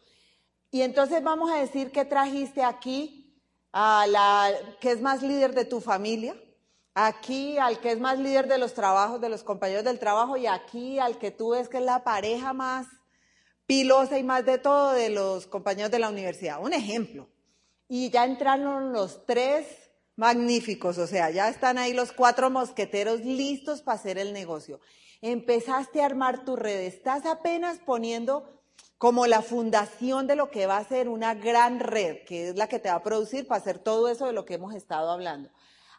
Y 0.71 0.81
entonces 0.81 1.23
vamos 1.23 1.49
a 1.51 1.57
decir 1.57 1.91
que 1.91 2.05
trajiste 2.05 2.63
aquí 2.63 3.41
a 3.71 4.05
la 4.07 4.51
que 4.81 4.91
es 4.91 5.01
más 5.01 5.21
líder 5.21 5.53
de 5.53 5.65
tu 5.65 5.81
familia, 5.81 6.35
aquí 6.93 7.57
al 7.57 7.79
que 7.79 7.91
es 7.91 7.99
más 7.99 8.19
líder 8.19 8.47
de 8.47 8.57
los 8.57 8.73
trabajos, 8.73 9.21
de 9.21 9.29
los 9.29 9.43
compañeros 9.43 9.83
del 9.83 9.99
trabajo, 9.99 10.35
y 10.35 10.47
aquí 10.47 10.99
al 10.99 11.17
que 11.17 11.31
tú 11.31 11.51
ves 11.51 11.69
que 11.69 11.77
es 11.77 11.83
la 11.83 12.03
pareja 12.03 12.53
más 12.53 12.87
pilosa 13.65 14.17
y 14.17 14.23
más 14.23 14.45
de 14.45 14.57
todo 14.57 14.93
de 14.93 15.09
los 15.09 15.47
compañeros 15.47 15.91
de 15.91 15.99
la 15.99 16.09
universidad. 16.09 16.61
Un 16.61 16.73
ejemplo. 16.73 17.29
Y 17.87 18.09
ya 18.09 18.25
entraron 18.25 18.91
los 18.91 19.25
tres 19.25 19.67
magníficos, 20.15 20.97
o 20.97 21.07
sea, 21.07 21.29
ya 21.29 21.47
están 21.47 21.77
ahí 21.77 21.93
los 21.93 22.11
cuatro 22.11 22.49
mosqueteros 22.49 23.21
listos 23.21 23.81
para 23.81 23.99
hacer 23.99 24.17
el 24.17 24.33
negocio. 24.33 24.79
Empezaste 25.21 26.01
a 26.01 26.05
armar 26.05 26.43
tu 26.43 26.55
red, 26.55 26.81
estás 26.81 27.25
apenas 27.25 27.79
poniendo 27.85 28.56
como 28.97 29.27
la 29.27 29.41
fundación 29.41 30.27
de 30.27 30.35
lo 30.35 30.49
que 30.49 30.65
va 30.65 30.77
a 30.77 30.83
ser 30.83 31.09
una 31.09 31.35
gran 31.35 31.79
red, 31.79 32.25
que 32.25 32.49
es 32.49 32.55
la 32.55 32.67
que 32.67 32.79
te 32.79 32.89
va 32.89 32.95
a 32.95 33.03
producir 33.03 33.47
para 33.47 33.61
hacer 33.61 33.79
todo 33.79 34.07
eso 34.09 34.25
de 34.25 34.33
lo 34.33 34.45
que 34.45 34.55
hemos 34.55 34.73
estado 34.73 35.11
hablando. 35.11 35.49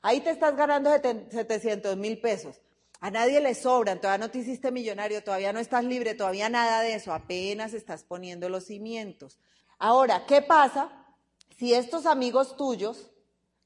Ahí 0.02 0.20
te 0.20 0.30
estás 0.30 0.56
ganando 0.56 0.90
700 0.92 1.96
mil 1.96 2.20
pesos. 2.20 2.60
A 3.00 3.10
nadie 3.10 3.40
le 3.40 3.54
sobran, 3.54 4.00
todavía 4.00 4.26
no 4.26 4.30
te 4.30 4.38
hiciste 4.38 4.72
millonario, 4.72 5.22
todavía 5.22 5.52
no 5.52 5.60
estás 5.60 5.84
libre, 5.84 6.14
todavía 6.14 6.48
nada 6.48 6.80
de 6.80 6.94
eso, 6.94 7.12
apenas 7.12 7.72
estás 7.72 8.02
poniendo 8.02 8.48
los 8.48 8.64
cimientos. 8.64 9.38
Ahora, 9.78 10.26
¿qué 10.26 10.42
pasa 10.42 10.90
si 11.56 11.74
estos 11.74 12.06
amigos 12.06 12.56
tuyos 12.56 13.10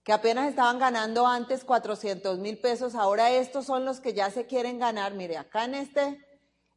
que 0.05 0.13
apenas 0.13 0.49
estaban 0.49 0.79
ganando 0.79 1.27
antes 1.27 1.65
400 1.65 2.39
mil 2.39 2.59
pesos, 2.59 2.95
ahora 2.95 3.31
estos 3.31 3.67
son 3.67 3.85
los 3.85 4.01
que 4.01 4.15
ya 4.15 4.31
se 4.31 4.47
quieren 4.47 4.79
ganar. 4.79 5.15
Mire, 5.15 5.37
acá 5.37 5.65
en 5.65 5.75
este, 5.77 6.25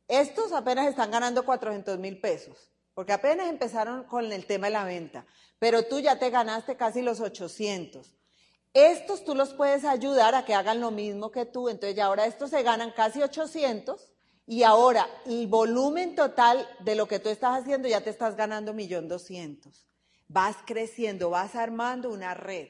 estos 0.08 0.52
apenas 0.52 0.88
están 0.88 1.12
ganando 1.12 1.46
400 1.46 1.98
mil 2.00 2.20
pesos, 2.20 2.72
porque 2.94 3.14
apenas 3.14 3.50
empezaron 3.50 4.04
con 4.04 4.32
el 4.32 4.46
tema 4.46 4.68
de 4.68 4.74
la 4.74 4.84
venta, 4.84 5.26
pero 5.60 5.84
tú 5.84 6.00
ya 6.00 6.20
te 6.20 6.30
ganaste 6.30 6.78
casi 6.78 7.02
los 7.02 7.20
800. 7.20 8.16
Estos 8.74 9.24
tú 9.24 9.36
los 9.36 9.54
puedes 9.54 9.86
ayudar 9.86 10.36
a 10.36 10.44
que 10.44 10.54
hagan 10.54 10.82
lo 10.82 10.92
mismo 10.92 11.32
que 11.32 11.46
tú, 11.46 11.70
entonces 11.70 11.96
ya 11.96 12.06
ahora 12.06 12.26
estos 12.26 12.50
se 12.50 12.62
ganan 12.62 12.92
casi 12.92 13.22
800 13.22 14.12
y 14.48 14.64
ahora 14.64 15.08
el 15.26 15.48
volumen 15.48 16.16
total 16.16 16.68
de 16.82 16.96
lo 16.96 17.08
que 17.08 17.20
tú 17.20 17.30
estás 17.30 17.62
haciendo 17.62 17.88
ya 17.88 18.02
te 18.02 18.10
estás 18.10 18.36
ganando 18.36 18.74
1.200.000. 18.74 19.72
Vas 20.28 20.58
creciendo, 20.66 21.30
vas 21.30 21.56
armando 21.56 22.10
una 22.12 22.34
red. 22.34 22.68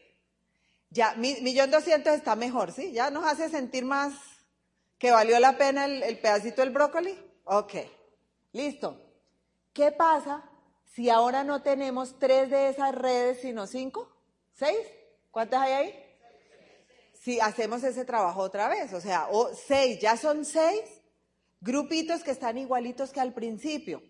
Ya, 0.90 1.16
millón 1.16 1.72
doscientos 1.72 2.14
está 2.14 2.36
mejor, 2.36 2.72
¿sí? 2.72 2.92
Ya 2.94 3.10
nos 3.10 3.26
hace 3.26 3.50
sentir 3.50 3.84
más 3.84 4.14
que 4.98 5.12
valió 5.12 5.40
la 5.40 5.58
pena 5.58 5.86
el, 5.86 6.20
pedacito 6.20 6.62
del 6.62 6.72
brócoli. 6.72 7.18
Ok, 7.46 7.74
listo. 8.54 9.02
¿Qué 9.74 9.92
pasa 9.92 10.50
si 10.94 11.10
ahora 11.10 11.44
no 11.44 11.62
tenemos 11.62 12.18
tres 12.20 12.50
de 12.50 12.70
esas 12.70 12.96
redes, 12.96 13.42
sino 13.42 13.68
cinco? 13.68 14.10
¿Seis? 14.54 14.80
¿Cuántas 15.32 15.62
hay 15.62 15.74
ahí? 15.74 16.02
Si 17.14 17.40
hacemos 17.40 17.84
ese 17.84 18.06
trabajo 18.06 18.42
otra 18.42 18.70
vez, 18.70 18.94
o 18.94 19.02
sea, 19.02 19.28
o 19.32 19.54
seis, 19.54 20.00
ya 20.00 20.16
son 20.16 20.46
seis 20.46 21.02
grupitos 21.60 22.24
que 22.24 22.32
están 22.32 22.58
igualitos 22.58 23.12
que 23.12 23.20
al 23.20 23.34
principio. 23.34 24.02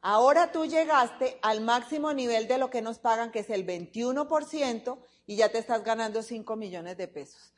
Ahora 0.00 0.50
tú 0.50 0.66
llegaste 0.66 1.38
al 1.42 1.60
máximo 1.60 2.12
nivel 2.12 2.48
de 2.48 2.58
lo 2.58 2.70
que 2.70 2.82
nos 2.82 2.98
pagan, 2.98 3.30
que 3.30 3.38
es 3.38 3.50
el 3.50 3.64
21%, 3.64 4.98
y 5.26 5.36
ya 5.36 5.50
te 5.50 5.58
estás 5.58 5.84
ganando 5.84 6.22
5 6.22 6.56
millones 6.56 6.96
de 6.96 7.06
pesos. 7.06 7.51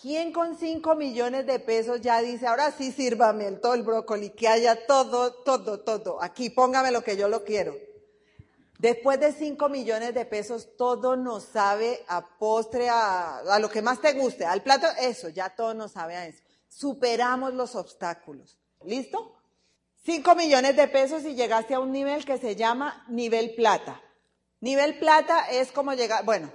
¿Quién 0.00 0.32
con 0.32 0.56
5 0.56 0.94
millones 0.96 1.46
de 1.46 1.58
pesos 1.60 2.00
ya 2.00 2.20
dice, 2.20 2.46
ahora 2.46 2.72
sí 2.72 2.92
sírvame 2.92 3.46
el, 3.46 3.60
todo 3.60 3.74
el 3.74 3.82
brócoli, 3.82 4.30
que 4.30 4.48
haya 4.48 4.86
todo, 4.86 5.32
todo, 5.32 5.80
todo, 5.80 6.22
aquí 6.22 6.50
póngame 6.50 6.90
lo 6.90 7.02
que 7.02 7.16
yo 7.16 7.28
lo 7.28 7.44
quiero? 7.44 7.74
Después 8.78 9.18
de 9.20 9.32
5 9.32 9.68
millones 9.68 10.12
de 10.12 10.26
pesos, 10.26 10.76
todo 10.76 11.16
nos 11.16 11.44
sabe 11.44 12.04
a 12.08 12.26
postre, 12.38 12.88
a, 12.88 13.38
a 13.38 13.58
lo 13.58 13.70
que 13.70 13.82
más 13.82 14.00
te 14.00 14.12
guste, 14.12 14.44
al 14.44 14.62
plato, 14.62 14.86
eso, 15.00 15.28
ya 15.30 15.48
todo 15.48 15.72
nos 15.72 15.92
sabe 15.92 16.16
a 16.16 16.26
eso. 16.26 16.42
Superamos 16.68 17.54
los 17.54 17.76
obstáculos. 17.76 18.58
¿Listo? 18.84 19.34
5 20.04 20.34
millones 20.34 20.76
de 20.76 20.86
pesos 20.88 21.24
y 21.24 21.34
llegaste 21.34 21.72
a 21.72 21.80
un 21.80 21.92
nivel 21.92 22.26
que 22.26 22.36
se 22.36 22.56
llama 22.56 23.06
nivel 23.08 23.54
plata. 23.54 24.02
Nivel 24.60 24.98
plata 24.98 25.46
es 25.50 25.72
como 25.72 25.94
llegar, 25.94 26.24
bueno, 26.24 26.52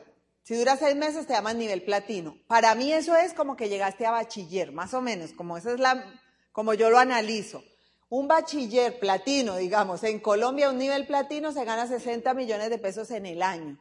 si 0.50 0.56
dura 0.56 0.78
seis 0.78 0.96
meses 0.96 1.28
te 1.28 1.34
llaman 1.34 1.60
nivel 1.60 1.84
platino. 1.84 2.36
Para 2.48 2.74
mí 2.74 2.92
eso 2.92 3.16
es 3.16 3.36
como 3.36 3.56
que 3.56 3.70
llegaste 3.70 4.08
a 4.08 4.10
bachiller, 4.10 4.72
más 4.72 4.96
o 4.96 5.00
menos, 5.00 5.32
como 5.34 5.58
esa 5.58 5.74
es 5.74 5.80
la, 5.80 6.04
como 6.52 6.74
yo 6.74 6.90
lo 6.90 6.98
analizo. 6.98 7.64
Un 8.10 8.28
bachiller 8.28 9.00
platino, 9.00 9.58
digamos, 9.58 10.04
en 10.04 10.20
Colombia 10.20 10.72
un 10.72 10.80
nivel 10.80 11.06
platino 11.06 11.52
se 11.52 11.66
gana 11.66 11.86
60 11.86 12.34
millones 12.34 12.72
de 12.72 12.80
pesos 12.80 13.12
en 13.12 13.28
el 13.28 13.44
año. 13.44 13.78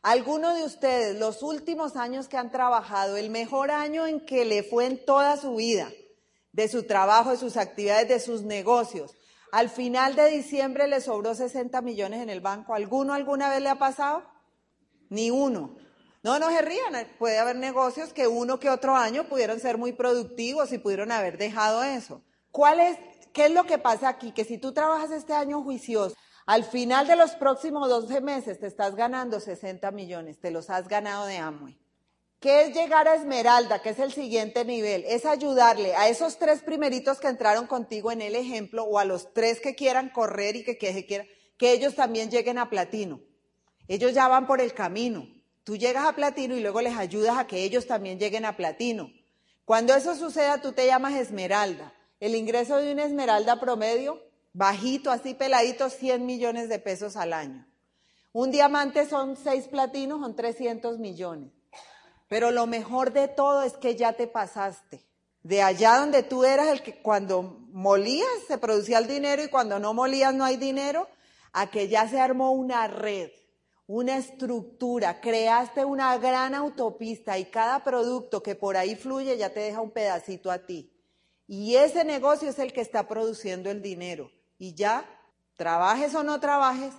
¿Alguno 0.00 0.54
de 0.54 0.62
ustedes, 0.62 1.18
los 1.18 1.42
últimos 1.42 1.96
años 1.96 2.28
que 2.28 2.36
han 2.36 2.52
trabajado, 2.52 3.16
el 3.16 3.28
mejor 3.28 3.72
año 3.72 4.06
en 4.06 4.24
que 4.24 4.44
le 4.44 4.62
fue 4.62 4.86
en 4.86 5.04
toda 5.04 5.36
su 5.36 5.56
vida, 5.56 5.90
de 6.52 6.68
su 6.68 6.84
trabajo, 6.84 7.32
de 7.32 7.36
sus 7.36 7.56
actividades, 7.56 8.08
de 8.08 8.20
sus 8.20 8.42
negocios. 8.42 9.16
Al 9.50 9.70
final 9.70 10.14
de 10.14 10.30
diciembre 10.30 10.86
le 10.86 11.00
sobró 11.00 11.34
60 11.34 11.82
millones 11.82 12.22
en 12.22 12.30
el 12.30 12.40
banco. 12.40 12.74
¿Alguno 12.74 13.12
alguna 13.12 13.50
vez 13.50 13.60
le 13.60 13.70
ha 13.70 13.78
pasado? 13.80 14.22
Ni 15.08 15.32
uno. 15.32 15.84
No, 16.26 16.40
no 16.40 16.50
se 16.50 16.60
rían. 16.60 17.06
Puede 17.20 17.38
haber 17.38 17.54
negocios 17.54 18.12
que 18.12 18.26
uno 18.26 18.58
que 18.58 18.68
otro 18.68 18.96
año 18.96 19.28
pudieron 19.28 19.60
ser 19.60 19.78
muy 19.78 19.92
productivos 19.92 20.72
y 20.72 20.78
pudieron 20.78 21.12
haber 21.12 21.38
dejado 21.38 21.84
eso. 21.84 22.20
¿Cuál 22.50 22.80
es, 22.80 22.98
qué 23.32 23.44
es 23.44 23.52
lo 23.52 23.62
que 23.62 23.78
pasa 23.78 24.08
aquí? 24.08 24.32
Que 24.32 24.44
si 24.44 24.58
tú 24.58 24.72
trabajas 24.72 25.12
este 25.12 25.34
año 25.34 25.62
juicioso, 25.62 26.16
Al 26.44 26.64
final 26.64 27.06
de 27.06 27.14
los 27.14 27.32
próximos 27.36 27.88
12 27.88 28.20
meses 28.22 28.58
te 28.58 28.66
estás 28.66 28.96
ganando 28.96 29.38
60 29.38 29.88
millones, 29.92 30.40
te 30.40 30.50
los 30.50 30.68
has 30.68 30.88
ganado 30.88 31.26
de 31.26 31.36
Amway. 31.38 31.78
¿Qué 32.40 32.62
es 32.62 32.74
llegar 32.74 33.06
a 33.06 33.14
Esmeralda, 33.14 33.80
que 33.80 33.90
es 33.90 33.98
el 34.00 34.12
siguiente 34.12 34.64
nivel? 34.64 35.04
Es 35.06 35.26
ayudarle 35.26 35.94
a 35.94 36.08
esos 36.08 36.38
tres 36.38 36.62
primeritos 36.62 37.20
que 37.20 37.28
entraron 37.28 37.68
contigo 37.68 38.10
en 38.10 38.20
el 38.20 38.34
ejemplo 38.34 38.82
o 38.82 38.98
a 38.98 39.04
los 39.04 39.32
tres 39.32 39.60
que 39.60 39.76
quieran 39.76 40.10
correr 40.10 40.56
y 40.56 40.64
que, 40.64 40.76
que, 40.76 41.06
quieran, 41.06 41.28
que 41.56 41.70
ellos 41.72 41.94
también 41.94 42.30
lleguen 42.30 42.58
a 42.58 42.68
platino. 42.68 43.20
Ellos 43.86 44.12
ya 44.12 44.26
van 44.26 44.46
por 44.48 44.60
el 44.60 44.72
camino. 44.72 45.35
Tú 45.66 45.76
llegas 45.76 46.06
a 46.06 46.12
platino 46.12 46.54
y 46.54 46.60
luego 46.60 46.80
les 46.80 46.96
ayudas 46.96 47.36
a 47.36 47.48
que 47.48 47.64
ellos 47.64 47.88
también 47.88 48.20
lleguen 48.20 48.44
a 48.44 48.56
platino. 48.56 49.10
Cuando 49.64 49.96
eso 49.96 50.14
suceda, 50.14 50.60
tú 50.60 50.70
te 50.70 50.86
llamas 50.86 51.14
esmeralda. 51.14 51.92
El 52.20 52.36
ingreso 52.36 52.76
de 52.76 52.92
una 52.92 53.02
esmeralda 53.02 53.58
promedio, 53.58 54.22
bajito, 54.52 55.10
así 55.10 55.34
peladito, 55.34 55.90
100 55.90 56.24
millones 56.24 56.68
de 56.68 56.78
pesos 56.78 57.16
al 57.16 57.32
año. 57.32 57.66
Un 58.32 58.52
diamante 58.52 59.08
son 59.08 59.36
seis 59.36 59.66
platinos, 59.66 60.20
son 60.20 60.36
300 60.36 61.00
millones. 61.00 61.50
Pero 62.28 62.52
lo 62.52 62.68
mejor 62.68 63.12
de 63.12 63.26
todo 63.26 63.64
es 63.64 63.72
que 63.72 63.96
ya 63.96 64.12
te 64.12 64.28
pasaste. 64.28 65.04
De 65.42 65.62
allá 65.62 65.96
donde 65.96 66.22
tú 66.22 66.44
eras 66.44 66.68
el 66.68 66.80
que 66.80 67.02
cuando 67.02 67.42
molías 67.72 68.28
se 68.46 68.58
producía 68.58 68.98
el 68.98 69.08
dinero 69.08 69.42
y 69.42 69.48
cuando 69.48 69.80
no 69.80 69.94
molías 69.94 70.32
no 70.32 70.44
hay 70.44 70.58
dinero, 70.58 71.08
a 71.52 71.72
que 71.72 71.88
ya 71.88 72.08
se 72.08 72.20
armó 72.20 72.52
una 72.52 72.86
red, 72.86 73.32
una 73.86 74.16
estructura, 74.16 75.20
creaste 75.20 75.84
una 75.84 76.16
gran 76.18 76.54
autopista 76.54 77.38
y 77.38 77.44
cada 77.46 77.84
producto 77.84 78.42
que 78.42 78.54
por 78.54 78.76
ahí 78.76 78.96
fluye 78.96 79.36
ya 79.36 79.50
te 79.50 79.60
deja 79.60 79.80
un 79.80 79.92
pedacito 79.92 80.50
a 80.50 80.66
ti. 80.66 80.92
Y 81.46 81.76
ese 81.76 82.04
negocio 82.04 82.50
es 82.50 82.58
el 82.58 82.72
que 82.72 82.80
está 82.80 83.06
produciendo 83.06 83.70
el 83.70 83.80
dinero. 83.80 84.30
Y 84.58 84.74
ya, 84.74 85.08
trabajes 85.56 86.14
o 86.16 86.24
no 86.24 86.40
trabajes, 86.40 86.92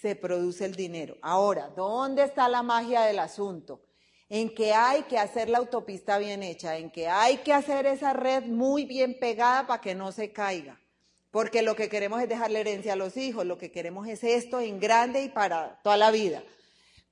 se 0.00 0.16
produce 0.16 0.64
el 0.64 0.74
dinero. 0.74 1.16
Ahora, 1.22 1.68
¿dónde 1.68 2.24
está 2.24 2.48
la 2.48 2.62
magia 2.62 3.02
del 3.02 3.20
asunto? 3.20 3.82
En 4.28 4.52
que 4.52 4.72
hay 4.72 5.02
que 5.04 5.18
hacer 5.18 5.48
la 5.48 5.58
autopista 5.58 6.18
bien 6.18 6.42
hecha, 6.42 6.76
en 6.76 6.90
que 6.90 7.08
hay 7.08 7.38
que 7.38 7.52
hacer 7.52 7.86
esa 7.86 8.12
red 8.12 8.44
muy 8.44 8.84
bien 8.84 9.18
pegada 9.20 9.66
para 9.66 9.80
que 9.80 9.94
no 9.94 10.10
se 10.10 10.32
caiga. 10.32 10.80
Porque 11.34 11.62
lo 11.62 11.74
que 11.74 11.88
queremos 11.88 12.22
es 12.22 12.28
dejarle 12.28 12.60
herencia 12.60 12.92
a 12.92 12.96
los 12.96 13.16
hijos, 13.16 13.44
lo 13.44 13.58
que 13.58 13.72
queremos 13.72 14.06
es 14.06 14.22
esto 14.22 14.60
en 14.60 14.78
grande 14.78 15.24
y 15.24 15.28
para 15.28 15.80
toda 15.82 15.96
la 15.96 16.12
vida. 16.12 16.44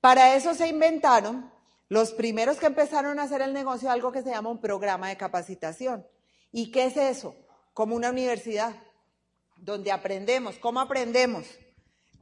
Para 0.01 0.37
eso 0.37 0.55
se 0.55 0.69
inventaron 0.69 1.51
los 1.89 2.13
primeros 2.13 2.59
que 2.59 2.67
empezaron 2.67 3.19
a 3.19 3.25
hacer 3.25 3.43
el 3.43 3.53
negocio 3.53 3.91
algo 3.91 4.13
que 4.13 4.23
se 4.23 4.31
llama 4.31 4.51
un 4.51 4.61
programa 4.61 5.09
de 5.09 5.17
capacitación. 5.17 6.07
¿Y 6.53 6.71
qué 6.71 6.85
es 6.85 6.97
eso? 6.97 7.35
Como 7.75 7.97
una 7.97 8.11
universidad, 8.11 8.77
donde 9.57 9.91
aprendemos. 9.91 10.57
¿Cómo 10.61 10.79
aprendemos? 10.79 11.45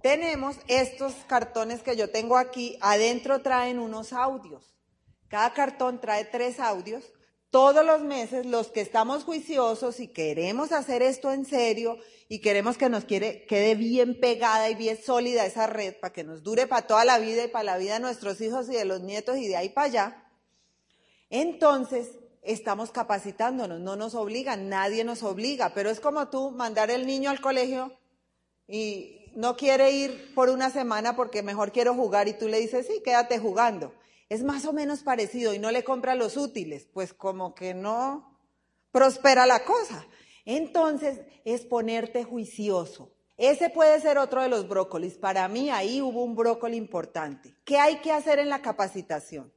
Tenemos 0.02 0.56
estos 0.68 1.12
cartones 1.26 1.82
que 1.82 1.98
yo 1.98 2.10
tengo 2.10 2.38
aquí, 2.38 2.78
adentro 2.80 3.42
traen 3.42 3.78
unos 3.78 4.14
audios. 4.14 4.74
Cada 5.28 5.52
cartón 5.52 6.00
trae 6.00 6.24
tres 6.24 6.60
audios. 6.60 7.04
Todos 7.50 7.84
los 7.84 8.02
meses, 8.02 8.46
los 8.46 8.68
que 8.68 8.80
estamos 8.80 9.24
juiciosos 9.24 9.98
y 9.98 10.06
queremos 10.08 10.70
hacer 10.70 11.02
esto 11.02 11.32
en 11.32 11.44
serio 11.44 11.98
y 12.28 12.40
queremos 12.40 12.78
que 12.78 12.88
nos 12.88 13.04
quede 13.04 13.74
bien 13.74 14.20
pegada 14.20 14.70
y 14.70 14.76
bien 14.76 14.96
sólida 15.02 15.44
esa 15.44 15.66
red 15.66 15.96
para 16.00 16.12
que 16.12 16.22
nos 16.22 16.44
dure 16.44 16.68
para 16.68 16.86
toda 16.86 17.04
la 17.04 17.18
vida 17.18 17.44
y 17.44 17.48
para 17.48 17.64
la 17.64 17.76
vida 17.76 17.94
de 17.94 18.00
nuestros 18.00 18.40
hijos 18.40 18.68
y 18.68 18.74
de 18.74 18.84
los 18.84 19.00
nietos 19.00 19.36
y 19.36 19.48
de 19.48 19.56
ahí 19.56 19.68
para 19.68 19.86
allá, 19.88 20.30
entonces 21.28 22.20
estamos 22.42 22.92
capacitándonos, 22.92 23.80
no 23.80 23.96
nos 23.96 24.14
obligan, 24.14 24.68
nadie 24.68 25.02
nos 25.02 25.24
obliga, 25.24 25.74
pero 25.74 25.90
es 25.90 25.98
como 25.98 26.28
tú 26.28 26.52
mandar 26.52 26.90
el 26.92 27.04
niño 27.04 27.30
al 27.30 27.40
colegio 27.40 27.92
y 28.68 29.32
no 29.34 29.56
quiere 29.56 29.90
ir 29.90 30.34
por 30.36 30.50
una 30.50 30.70
semana 30.70 31.16
porque 31.16 31.42
mejor 31.42 31.72
quiero 31.72 31.94
jugar 31.94 32.28
y 32.28 32.34
tú 32.34 32.46
le 32.46 32.60
dices, 32.60 32.86
sí, 32.86 33.00
quédate 33.04 33.40
jugando. 33.40 33.92
Es 34.30 34.44
más 34.44 34.64
o 34.64 34.72
menos 34.72 35.02
parecido 35.02 35.52
y 35.52 35.58
no 35.58 35.72
le 35.72 35.82
compra 35.82 36.14
los 36.14 36.36
útiles, 36.36 36.86
pues 36.94 37.12
como 37.12 37.52
que 37.52 37.74
no 37.74 38.38
prospera 38.92 39.44
la 39.44 39.64
cosa. 39.64 40.06
Entonces 40.44 41.20
es 41.44 41.66
ponerte 41.66 42.22
juicioso. 42.22 43.10
Ese 43.36 43.70
puede 43.70 44.00
ser 44.00 44.18
otro 44.18 44.40
de 44.40 44.48
los 44.48 44.68
brócolis. 44.68 45.14
Para 45.14 45.48
mí 45.48 45.68
ahí 45.68 46.00
hubo 46.00 46.22
un 46.22 46.36
brócoli 46.36 46.76
importante. 46.76 47.56
¿Qué 47.64 47.76
hay 47.76 47.96
que 47.96 48.12
hacer 48.12 48.38
en 48.38 48.48
la 48.48 48.62
capacitación? 48.62 49.52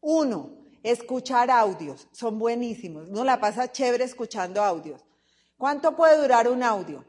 Uno, 0.00 0.50
escuchar 0.82 1.48
audios, 1.50 2.08
son 2.10 2.40
buenísimos. 2.40 3.08
Uno 3.08 3.22
la 3.22 3.38
pasa 3.38 3.70
chévere 3.70 4.02
escuchando 4.02 4.64
audios. 4.64 5.04
¿Cuánto 5.56 5.94
puede 5.94 6.20
durar 6.20 6.48
un 6.48 6.64
audio? 6.64 7.04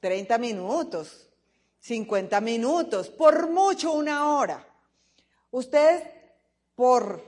30 0.00 0.36
minutos, 0.38 1.28
50 1.80 2.40
minutos, 2.40 3.08
por 3.08 3.50
mucho 3.50 3.92
una 3.92 4.34
hora. 4.36 4.67
Ustedes, 5.50 6.02
por 6.74 7.22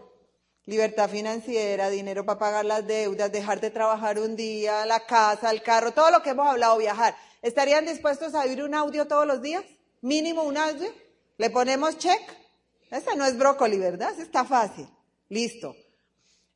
libertad 0.67 1.09
financiera, 1.11 1.91
dinero 1.91 2.25
para 2.25 2.39
pagar 2.39 2.65
las 2.65 2.87
deudas, 2.87 3.33
dejar 3.33 3.61
de 3.61 3.71
trabajar 3.71 4.19
un 4.19 4.37
día, 4.37 4.87
la 4.87 5.01
casa, 5.01 5.51
el 5.51 5.63
carro, 5.63 5.93
todo 5.93 6.11
lo 6.11 6.23
que 6.23 6.31
hemos 6.31 6.47
hablado, 6.47 6.79
viajar, 6.79 7.17
¿estarían 7.43 7.87
dispuestos 7.87 8.35
a 8.35 8.43
oír 8.43 8.63
un 8.63 8.75
audio 8.75 9.09
todos 9.09 9.27
los 9.27 9.43
días? 9.43 9.65
Mínimo 10.01 10.43
un 10.45 10.57
audio. 10.57 10.89
¿Le 11.39 11.51
ponemos 11.51 11.99
check? 11.99 12.21
Ese 12.91 13.17
no 13.17 13.25
es 13.25 13.37
brócoli, 13.37 13.79
¿verdad? 13.79 14.19
Está 14.19 14.45
fácil. 14.45 14.89
Listo. 15.29 15.75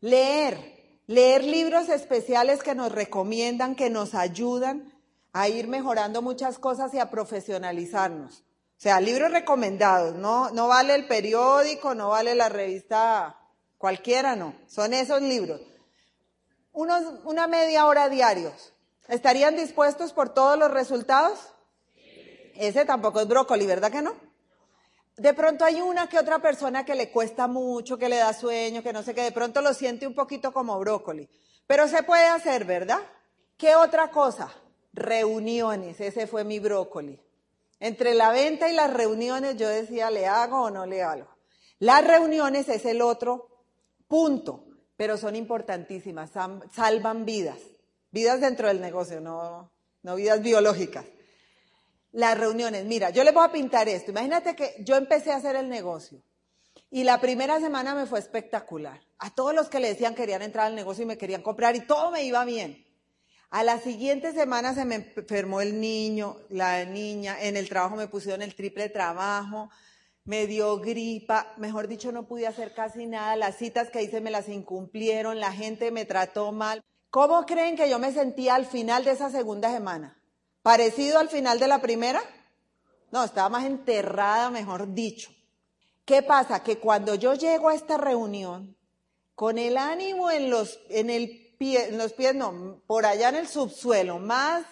Leer, 0.00 1.00
leer 1.06 1.42
libros 1.44 1.88
especiales 1.88 2.62
que 2.62 2.74
nos 2.74 2.92
recomiendan, 2.92 3.74
que 3.74 3.88
nos 3.88 4.14
ayudan 4.14 4.92
a 5.32 5.48
ir 5.48 5.66
mejorando 5.66 6.22
muchas 6.22 6.58
cosas 6.58 6.94
y 6.94 6.98
a 6.98 7.10
profesionalizarnos. 7.10 8.43
Sea, 8.84 9.00
libros 9.00 9.30
recomendados, 9.30 10.14
no, 10.14 10.50
no 10.50 10.68
vale 10.68 10.94
el 10.94 11.06
periódico, 11.06 11.94
no 11.94 12.10
vale 12.10 12.34
la 12.34 12.50
revista 12.50 13.34
cualquiera, 13.78 14.36
no. 14.36 14.54
Son 14.66 14.92
esos 14.92 15.22
libros. 15.22 15.62
Unos, 16.70 17.02
una 17.24 17.46
media 17.46 17.86
hora 17.86 18.10
diarios. 18.10 18.74
¿Estarían 19.08 19.56
dispuestos 19.56 20.12
por 20.12 20.34
todos 20.34 20.58
los 20.58 20.70
resultados? 20.70 21.38
Ese 22.56 22.84
tampoco 22.84 23.22
es 23.22 23.26
brócoli, 23.26 23.64
¿verdad 23.64 23.90
que 23.90 24.02
no? 24.02 24.14
de 25.16 25.32
pronto 25.32 25.64
hay 25.64 25.80
una 25.80 26.06
que 26.10 26.18
otra 26.18 26.40
persona 26.40 26.84
que 26.84 26.94
le 26.94 27.10
cuesta 27.10 27.46
mucho, 27.46 27.96
que 27.96 28.10
le 28.10 28.16
da 28.16 28.34
sueño, 28.34 28.82
que 28.82 28.92
no 28.92 29.02
sé 29.02 29.14
qué, 29.14 29.22
de 29.22 29.32
pronto 29.32 29.62
lo 29.62 29.72
siente 29.72 30.06
un 30.06 30.14
poquito 30.14 30.52
como 30.52 30.78
brócoli. 30.78 31.26
Pero 31.66 31.88
se 31.88 32.02
puede 32.02 32.26
hacer, 32.26 32.66
¿verdad? 32.66 33.00
¿Qué 33.56 33.76
otra 33.76 34.10
cosa? 34.10 34.52
Reuniones, 34.92 36.02
ese 36.02 36.26
fue 36.26 36.44
mi 36.44 36.58
brócoli. 36.58 37.23
Entre 37.84 38.14
la 38.14 38.30
venta 38.32 38.70
y 38.70 38.74
las 38.74 38.90
reuniones 38.92 39.56
yo 39.56 39.68
decía, 39.68 40.10
¿le 40.10 40.26
hago 40.26 40.62
o 40.62 40.70
no 40.70 40.86
le 40.86 41.02
hago? 41.02 41.28
Las 41.78 42.06
reuniones 42.06 42.68
es 42.70 42.86
el 42.86 43.02
otro 43.02 43.48
punto, 44.08 44.64
pero 44.96 45.18
son 45.18 45.36
importantísimas, 45.36 46.30
salvan 46.72 47.26
vidas, 47.26 47.58
vidas 48.10 48.40
dentro 48.40 48.68
del 48.68 48.80
negocio, 48.80 49.20
no, 49.20 49.70
no 50.02 50.14
vidas 50.14 50.40
biológicas 50.40 51.04
las 52.14 52.38
reuniones. 52.38 52.84
Mira, 52.86 53.10
yo 53.10 53.22
les 53.24 53.34
voy 53.34 53.44
a 53.44 53.52
pintar 53.52 53.88
esto. 53.88 54.12
Imagínate 54.12 54.56
que 54.56 54.76
yo 54.78 54.96
empecé 54.96 55.32
a 55.32 55.36
hacer 55.36 55.56
el 55.56 55.68
negocio 55.68 56.22
y 56.90 57.04
la 57.04 57.20
primera 57.20 57.60
semana 57.60 57.94
me 57.94 58.06
fue 58.06 58.20
espectacular. 58.20 59.00
A 59.18 59.34
todos 59.34 59.54
los 59.54 59.68
que 59.68 59.80
le 59.80 59.88
decían 59.88 60.14
querían 60.14 60.42
entrar 60.42 60.66
al 60.66 60.74
negocio 60.74 61.02
y 61.02 61.06
me 61.06 61.18
querían 61.18 61.42
comprar 61.42 61.76
y 61.76 61.86
todo 61.86 62.10
me 62.10 62.24
iba 62.24 62.44
bien. 62.44 62.83
A 63.54 63.62
la 63.62 63.78
siguiente 63.78 64.32
semana 64.32 64.74
se 64.74 64.84
me 64.84 64.96
enfermó 64.96 65.60
el 65.60 65.80
niño, 65.80 66.38
la 66.48 66.84
niña, 66.84 67.40
en 67.40 67.56
el 67.56 67.68
trabajo 67.68 67.94
me 67.94 68.08
pusieron 68.08 68.42
el 68.42 68.56
triple 68.56 68.88
trabajo, 68.88 69.70
me 70.24 70.48
dio 70.48 70.80
gripa, 70.80 71.54
mejor 71.56 71.86
dicho, 71.86 72.10
no 72.10 72.26
pude 72.26 72.48
hacer 72.48 72.74
casi 72.74 73.06
nada, 73.06 73.36
las 73.36 73.56
citas 73.56 73.90
que 73.90 74.02
hice 74.02 74.20
me 74.20 74.32
las 74.32 74.48
incumplieron, 74.48 75.38
la 75.38 75.52
gente 75.52 75.92
me 75.92 76.04
trató 76.04 76.50
mal. 76.50 76.82
¿Cómo 77.10 77.46
creen 77.46 77.76
que 77.76 77.88
yo 77.88 78.00
me 78.00 78.12
sentía 78.12 78.56
al 78.56 78.66
final 78.66 79.04
de 79.04 79.12
esa 79.12 79.30
segunda 79.30 79.70
semana? 79.70 80.20
¿Parecido 80.62 81.20
al 81.20 81.28
final 81.28 81.60
de 81.60 81.68
la 81.68 81.80
primera? 81.80 82.22
No, 83.12 83.22
estaba 83.22 83.50
más 83.50 83.66
enterrada, 83.66 84.50
mejor 84.50 84.94
dicho. 84.94 85.30
¿Qué 86.04 86.22
pasa? 86.22 86.64
Que 86.64 86.78
cuando 86.78 87.14
yo 87.14 87.34
llego 87.34 87.68
a 87.68 87.76
esta 87.76 87.98
reunión, 87.98 88.76
con 89.36 89.58
el 89.58 89.76
ánimo 89.76 90.32
en 90.32 90.50
los, 90.50 90.80
en 90.88 91.08
el 91.08 91.43
los 91.92 92.12
pies, 92.12 92.34
no, 92.34 92.82
por 92.86 93.06
allá 93.06 93.28
en 93.28 93.36
el 93.36 93.48
subsuelo, 93.48 94.18
más, 94.18 94.64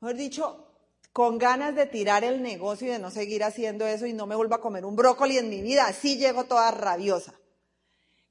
mejor 0.00 0.16
dicho, 0.16 0.66
con 1.12 1.38
ganas 1.38 1.74
de 1.74 1.86
tirar 1.86 2.24
el 2.24 2.42
negocio 2.42 2.88
y 2.88 2.90
de 2.90 2.98
no 2.98 3.10
seguir 3.10 3.44
haciendo 3.44 3.86
eso 3.86 4.06
y 4.06 4.12
no 4.12 4.26
me 4.26 4.36
vuelva 4.36 4.56
a 4.56 4.60
comer 4.60 4.84
un 4.84 4.96
brócoli 4.96 5.38
en 5.38 5.48
mi 5.48 5.62
vida, 5.62 5.86
así 5.86 6.18
llego 6.18 6.44
toda 6.44 6.70
rabiosa. 6.70 7.34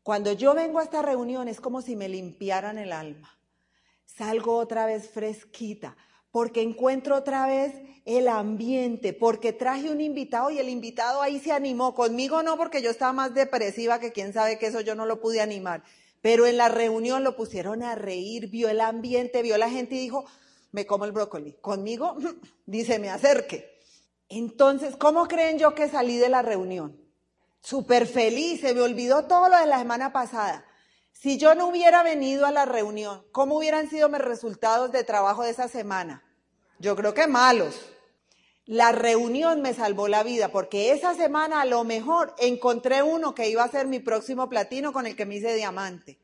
Cuando 0.04 0.34
yo 0.34 0.54
vengo 0.54 0.80
a 0.80 0.84
esta 0.84 1.02
reunión 1.02 1.48
es 1.48 1.62
como 1.62 1.82
si 1.82 1.96
me 1.96 2.10
limpiaran 2.10 2.78
el 2.78 2.92
alma. 2.92 3.40
Salgo 4.06 4.58
otra 4.58 4.86
vez 4.86 5.10
fresquita 5.10 5.96
porque 6.34 6.64
encuentro 6.64 7.16
otra 7.16 7.46
vez 7.46 7.76
el 8.06 8.28
ambiente, 8.28 9.14
porque 9.14 9.54
traje 9.54 9.92
un 9.92 10.02
invitado 10.02 10.50
y 10.50 10.58
el 10.58 10.68
invitado 10.68 11.22
ahí 11.22 11.40
se 11.40 11.52
animó. 11.52 11.94
Conmigo 11.94 12.42
no, 12.42 12.58
porque 12.58 12.82
yo 12.82 12.90
estaba 12.90 13.14
más 13.14 13.36
depresiva 13.36 14.00
que 14.00 14.12
quién 14.12 14.34
sabe 14.34 14.58
que 14.58 14.66
eso 14.66 14.82
yo 14.82 14.96
no 14.96 15.06
lo 15.06 15.22
pude 15.22 15.42
animar. 15.42 15.84
Pero 16.24 16.48
en 16.48 16.56
la 16.56 16.70
reunión 16.70 17.26
lo 17.26 17.36
pusieron 17.36 17.84
a 17.84 17.96
reír, 17.96 18.50
vio 18.50 18.70
el 18.70 18.80
ambiente, 18.80 19.42
vio 19.42 19.58
la 19.58 19.70
gente 19.70 19.96
y 19.96 20.00
dijo, 20.00 20.24
me 20.72 20.86
como 20.86 21.04
el 21.04 21.12
brócoli. 21.12 21.58
Conmigo, 21.60 22.16
dice, 22.66 22.98
me 22.98 23.10
acerque. 23.10 23.78
Entonces, 24.30 24.96
¿cómo 24.96 25.28
creen 25.28 25.60
yo 25.60 25.76
que 25.76 25.90
salí 25.90 26.16
de 26.16 26.30
la 26.30 26.42
reunión? 26.42 26.98
Súper 27.60 28.08
feliz, 28.08 28.62
se 28.62 28.74
me 28.74 28.80
olvidó 28.80 29.26
todo 29.26 29.50
lo 29.50 29.58
de 29.58 29.66
la 29.66 29.80
semana 29.80 30.14
pasada. 30.14 30.66
Si 31.12 31.38
yo 31.38 31.56
no 31.56 31.68
hubiera 31.68 32.04
venido 32.04 32.46
a 32.46 32.52
la 32.52 32.64
reunión, 32.64 33.26
¿cómo 33.34 33.58
hubieran 33.58 33.90
sido 33.90 34.08
mis 34.08 34.22
resultados 34.22 34.94
de 34.94 35.04
trabajo 35.04 35.44
de 35.44 35.50
esa 35.50 35.68
semana? 35.68 36.24
Yo 36.80 36.96
creo 36.96 37.14
que 37.14 37.28
malos. 37.28 37.93
La 38.66 38.94
reunión 38.94 39.62
me 39.62 39.74
salvó 39.74 40.08
la 40.08 40.24
vida 40.24 40.50
porque 40.50 40.92
esa 40.92 41.14
semana 41.16 41.62
a 41.62 41.66
lo 41.66 41.84
mejor 41.84 42.34
encontré 42.38 43.04
uno 43.04 43.36
que 43.36 43.50
iba 43.50 43.64
a 43.64 43.72
ser 43.72 43.88
mi 43.88 44.00
próximo 44.00 44.48
platino 44.48 44.94
con 44.94 45.06
el 45.06 45.16
que 45.16 45.26
me 45.26 45.36
hice 45.36 45.54
diamante. 45.54 46.20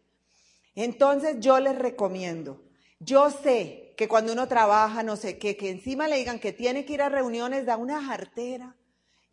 Entonces 0.74 1.38
yo 1.40 1.60
les 1.60 1.78
recomiendo, 1.78 2.64
yo 3.00 3.30
sé 3.30 3.94
que 3.98 4.08
cuando 4.08 4.32
uno 4.32 4.48
trabaja, 4.48 5.04
no 5.04 5.18
sé 5.18 5.38
qué, 5.38 5.58
que 5.58 5.70
encima 5.70 6.08
le 6.08 6.16
digan 6.16 6.40
que 6.40 6.54
tiene 6.54 6.86
que 6.86 6.94
ir 6.94 7.02
a 7.02 7.10
reuniones, 7.10 7.66
da 7.66 7.76
una 7.76 8.02
jartera. 8.02 8.78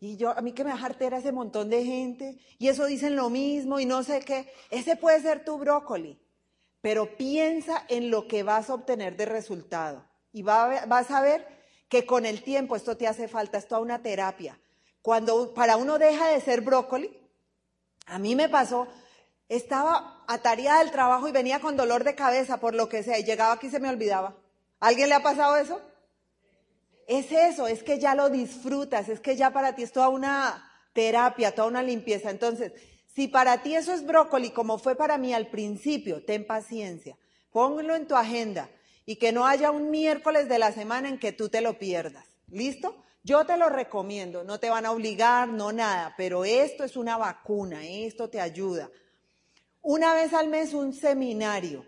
Y 0.01 0.17
yo, 0.17 0.37
a 0.37 0.41
mí 0.41 0.51
que 0.51 0.65
me 0.65 0.71
da 0.71 0.77
jartera 0.77 1.19
ese 1.19 1.31
montón 1.31 1.69
de 1.69 1.85
gente, 1.85 2.37
y 2.59 2.67
eso 2.67 2.85
dicen 2.85 3.15
lo 3.15 3.29
mismo, 3.29 3.79
y 3.79 3.85
no 3.85 4.03
sé 4.03 4.19
qué. 4.19 4.51
Ese 4.69 4.97
puede 4.97 5.21
ser 5.21 5.45
tu 5.45 5.57
brócoli, 5.57 6.19
pero 6.81 7.15
piensa 7.15 7.85
en 7.87 8.11
lo 8.11 8.27
que 8.27 8.43
vas 8.43 8.69
a 8.69 8.73
obtener 8.73 9.15
de 9.15 9.25
resultado. 9.25 10.05
Y 10.33 10.43
vas 10.43 11.09
a 11.09 11.21
ver 11.21 11.56
que 11.89 12.05
con 12.05 12.25
el 12.25 12.43
tiempo 12.43 12.75
esto 12.75 12.97
te 12.97 13.07
hace 13.07 13.27
falta, 13.27 13.57
es 13.57 13.67
toda 13.67 13.81
una 13.81 14.01
terapia. 14.01 14.59
Cuando 15.01 15.53
para 15.53 15.77
uno 15.77 15.97
deja 15.97 16.27
de 16.29 16.41
ser 16.41 16.61
brócoli, 16.61 17.15
a 18.05 18.19
mí 18.19 18.35
me 18.35 18.49
pasó, 18.49 18.87
estaba 19.47 20.23
atareada 20.27 20.79
del 20.79 20.91
trabajo 20.91 21.27
y 21.27 21.31
venía 21.31 21.59
con 21.59 21.77
dolor 21.77 22.03
de 22.03 22.15
cabeza 22.15 22.57
por 22.57 22.75
lo 22.75 22.89
que 22.89 23.03
sea, 23.03 23.17
y 23.19 23.23
llegaba 23.23 23.53
aquí 23.53 23.67
y 23.67 23.71
se 23.71 23.79
me 23.79 23.89
olvidaba. 23.89 24.35
¿Alguien 24.79 25.09
le 25.09 25.15
ha 25.15 25.23
pasado 25.23 25.55
eso? 25.55 25.81
Es 27.07 27.31
eso, 27.31 27.67
es 27.67 27.83
que 27.83 27.99
ya 27.99 28.15
lo 28.15 28.29
disfrutas, 28.29 29.07
es 29.07 29.21
que 29.21 29.37
ya 29.37 29.51
para 29.51 29.75
ti 29.75 29.83
es 29.83 29.93
toda 29.93 30.09
una 30.09 30.69
terapia, 30.91 31.55
toda 31.55 31.69
una 31.69 31.81
limpieza. 31.81 32.29
Entonces, 32.29 32.73
si 33.15 33.29
para 33.29 33.63
ti 33.63 33.75
eso 33.75 33.93
es 33.93 34.05
brócoli, 34.05 34.51
como 34.51 34.77
fue 34.77 34.95
para 34.95 35.17
mí 35.17 35.33
al 35.33 35.47
principio, 35.47 36.23
ten 36.25 36.45
paciencia, 36.45 37.17
póngalo 37.51 37.95
en 37.95 38.07
tu 38.07 38.15
agenda 38.15 38.69
y 39.07 39.15
que 39.15 39.31
no 39.31 39.47
haya 39.47 39.71
un 39.71 39.89
miércoles 39.89 40.49
de 40.49 40.59
la 40.59 40.73
semana 40.73 41.07
en 41.07 41.17
que 41.17 41.31
tú 41.31 41.47
te 41.47 41.61
lo 41.61 41.79
pierdas. 41.79 42.25
¿Listo? 42.49 43.03
Yo 43.23 43.45
te 43.45 43.57
lo 43.57 43.69
recomiendo, 43.69 44.43
no 44.43 44.59
te 44.59 44.69
van 44.69 44.85
a 44.85 44.91
obligar, 44.91 45.47
no 45.47 45.71
nada, 45.71 46.13
pero 46.17 46.45
esto 46.45 46.83
es 46.83 46.97
una 46.97 47.17
vacuna, 47.17 47.87
esto 47.87 48.29
te 48.29 48.41
ayuda. 48.41 48.91
Una 49.81 50.13
vez 50.13 50.33
al 50.33 50.49
mes 50.49 50.73
un 50.73 50.93
seminario, 50.93 51.85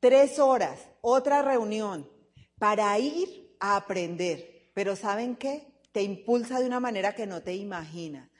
tres 0.00 0.38
horas, 0.38 0.80
otra 1.02 1.42
reunión, 1.42 2.10
para 2.58 2.98
ir 2.98 3.56
a 3.60 3.76
aprender. 3.76 4.70
Pero 4.72 4.96
¿saben 4.96 5.36
qué? 5.36 5.70
Te 5.92 6.02
impulsa 6.02 6.60
de 6.60 6.66
una 6.66 6.80
manera 6.80 7.14
que 7.14 7.26
no 7.26 7.42
te 7.42 7.54
imaginas. 7.54 8.30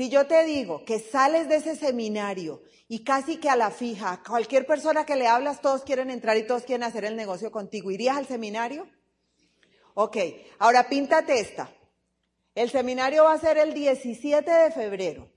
Si 0.00 0.08
yo 0.08 0.26
te 0.26 0.46
digo 0.46 0.82
que 0.86 0.98
sales 0.98 1.46
de 1.50 1.56
ese 1.56 1.76
seminario 1.76 2.62
y 2.88 3.04
casi 3.04 3.36
que 3.36 3.50
a 3.50 3.56
la 3.56 3.70
fija, 3.70 4.22
cualquier 4.26 4.64
persona 4.64 5.04
que 5.04 5.14
le 5.14 5.26
hablas, 5.26 5.60
todos 5.60 5.82
quieren 5.82 6.08
entrar 6.08 6.38
y 6.38 6.46
todos 6.46 6.62
quieren 6.62 6.84
hacer 6.84 7.04
el 7.04 7.16
negocio 7.16 7.52
contigo, 7.52 7.90
¿irías 7.90 8.16
al 8.16 8.24
seminario? 8.24 8.88
Ok, 9.92 10.16
ahora 10.58 10.88
píntate 10.88 11.38
esta. 11.38 11.70
El 12.54 12.70
seminario 12.70 13.24
va 13.24 13.34
a 13.34 13.38
ser 13.38 13.58
el 13.58 13.74
17 13.74 14.50
de 14.50 14.70
febrero. 14.70 15.28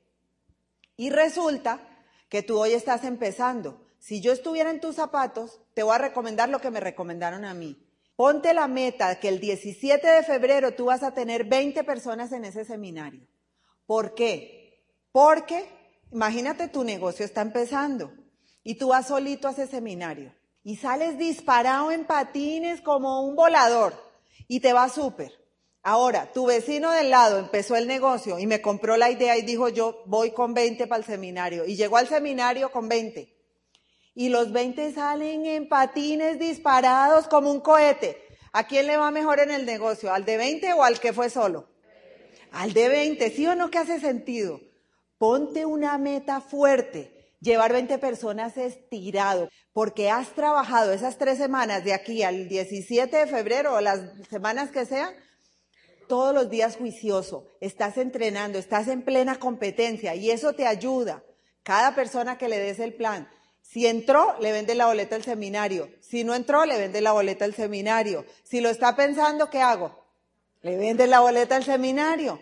Y 0.96 1.10
resulta 1.10 1.86
que 2.30 2.42
tú 2.42 2.58
hoy 2.58 2.72
estás 2.72 3.04
empezando. 3.04 3.86
Si 4.00 4.22
yo 4.22 4.32
estuviera 4.32 4.72
en 4.72 4.80
tus 4.80 4.96
zapatos, 4.96 5.60
te 5.74 5.84
voy 5.84 5.96
a 5.96 5.98
recomendar 5.98 6.48
lo 6.48 6.62
que 6.62 6.72
me 6.72 6.80
recomendaron 6.80 7.44
a 7.44 7.54
mí. 7.54 7.86
Ponte 8.16 8.54
la 8.54 8.70
meta 8.70 9.20
que 9.20 9.28
el 9.28 9.42
17 9.42 10.08
de 10.08 10.24
febrero 10.24 10.74
tú 10.74 10.86
vas 10.86 11.04
a 11.04 11.14
tener 11.14 11.44
20 11.44 11.84
personas 11.84 12.32
en 12.32 12.46
ese 12.46 12.64
seminario. 12.64 13.28
¿Por 13.86 14.16
qué? 14.16 14.84
Porque, 15.12 15.66
imagínate, 16.12 16.68
tu 16.68 16.84
negocio 16.84 17.26
está 17.26 17.42
empezando 17.42 18.12
y 18.64 18.76
tú 18.76 18.90
vas 18.90 19.08
solito 19.08 19.48
a 19.48 19.52
ese 19.52 19.68
seminario 19.68 20.34
y 20.64 20.78
sales 20.78 21.18
disparado 21.18 21.92
en 21.92 22.06
patines 22.06 22.82
como 22.82 23.22
un 23.22 23.36
volador 23.36 23.94
y 24.48 24.62
te 24.62 24.74
va 24.74 24.90
súper. 24.90 25.32
Ahora, 25.86 26.32
tu 26.32 26.46
vecino 26.46 26.92
del 26.92 27.10
lado 27.10 27.38
empezó 27.38 27.76
el 27.76 27.88
negocio 27.88 28.40
y 28.40 28.48
me 28.48 28.62
compró 28.62 28.96
la 28.96 29.12
idea 29.12 29.38
y 29.38 29.42
dijo 29.42 29.68
yo 29.68 30.02
voy 30.06 30.32
con 30.32 30.54
20 30.54 30.88
para 30.88 31.00
el 31.00 31.06
seminario 31.06 31.66
y 31.66 31.76
llegó 31.76 31.98
al 31.98 32.08
seminario 32.08 32.72
con 32.72 32.88
20. 32.88 33.30
Y 34.16 34.30
los 34.30 34.54
20 34.54 34.94
salen 34.94 35.46
en 35.46 35.68
patines 35.68 36.40
disparados 36.40 37.28
como 37.28 37.52
un 37.52 37.60
cohete. 37.60 38.22
¿A 38.54 38.68
quién 38.68 38.88
le 38.88 38.96
va 38.96 39.12
mejor 39.12 39.40
en 39.40 39.52
el 39.52 39.66
negocio? 39.66 40.14
¿Al 40.14 40.24
de 40.24 40.38
20 40.38 40.72
o 40.74 40.84
al 40.84 41.00
que 41.00 41.12
fue 41.12 41.30
solo? 41.30 41.68
Al 42.54 42.72
de 42.72 42.88
20, 42.88 43.32
¿sí 43.32 43.46
o 43.48 43.56
no 43.56 43.70
que 43.70 43.80
hace 43.80 44.00
sentido? 44.00 44.62
Ponte 45.18 45.66
una 45.66 45.98
meta 45.98 46.40
fuerte. 46.40 47.34
Llevar 47.42 47.74
20 47.74 47.98
personas 47.98 48.56
estirado, 48.56 49.50
porque 49.74 50.10
has 50.10 50.30
trabajado 50.30 50.94
esas 50.94 51.18
tres 51.18 51.38
semanas 51.40 51.84
de 51.84 51.94
aquí 51.94 52.24
al 52.24 52.48
17 52.48 53.18
de 53.18 53.28
febrero 53.28 53.74
o 53.74 53.82
las 53.82 54.00
semanas 54.30 54.72
que 54.72 54.86
sean, 54.86 55.14
todos 56.08 56.34
los 56.34 56.50
días 56.50 56.78
juicioso, 56.78 57.48
estás 57.60 57.98
entrenando, 57.98 58.60
estás 58.60 58.88
en 58.88 59.02
plena 59.02 59.40
competencia 59.40 60.16
y 60.16 60.32
eso 60.32 60.54
te 60.54 60.68
ayuda. 60.68 61.24
Cada 61.64 61.96
persona 61.96 62.38
que 62.38 62.48
le 62.48 62.60
des 62.60 62.80
el 62.80 62.94
plan, 62.94 63.28
si 63.62 63.88
entró, 63.88 64.36
le 64.40 64.52
vende 64.52 64.76
la 64.76 64.86
boleta 64.86 65.16
al 65.16 65.24
seminario. 65.24 65.90
Si 66.02 66.24
no 66.24 66.36
entró, 66.36 66.66
le 66.66 66.78
vende 66.78 67.02
la 67.02 67.14
boleta 67.14 67.46
al 67.46 67.56
seminario. 67.56 68.26
Si 68.44 68.62
lo 68.62 68.70
está 68.70 68.96
pensando, 68.96 69.50
¿qué 69.50 69.60
hago? 69.60 70.03
Le 70.64 70.78
venden 70.78 71.10
la 71.10 71.20
boleta 71.20 71.58
al 71.58 71.64
seminario. 71.64 72.42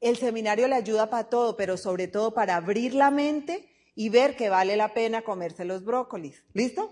El 0.00 0.16
seminario 0.16 0.68
le 0.68 0.74
ayuda 0.74 1.08
para 1.08 1.28
todo, 1.28 1.56
pero 1.56 1.76
sobre 1.76 2.08
todo 2.08 2.34
para 2.34 2.56
abrir 2.56 2.94
la 2.94 3.10
mente 3.10 3.68
y 3.94 4.08
ver 4.08 4.36
que 4.36 4.48
vale 4.48 4.76
la 4.76 4.92
pena 4.92 5.22
comerse 5.22 5.64
los 5.64 5.84
brócolis. 5.84 6.42
¿Listo? 6.52 6.90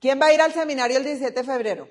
¿Quién 0.00 0.20
va 0.20 0.26
a 0.26 0.34
ir 0.34 0.40
al 0.40 0.52
seminario 0.52 0.98
el 0.98 1.04
17 1.04 1.40
de 1.40 1.44
febrero? 1.44 1.88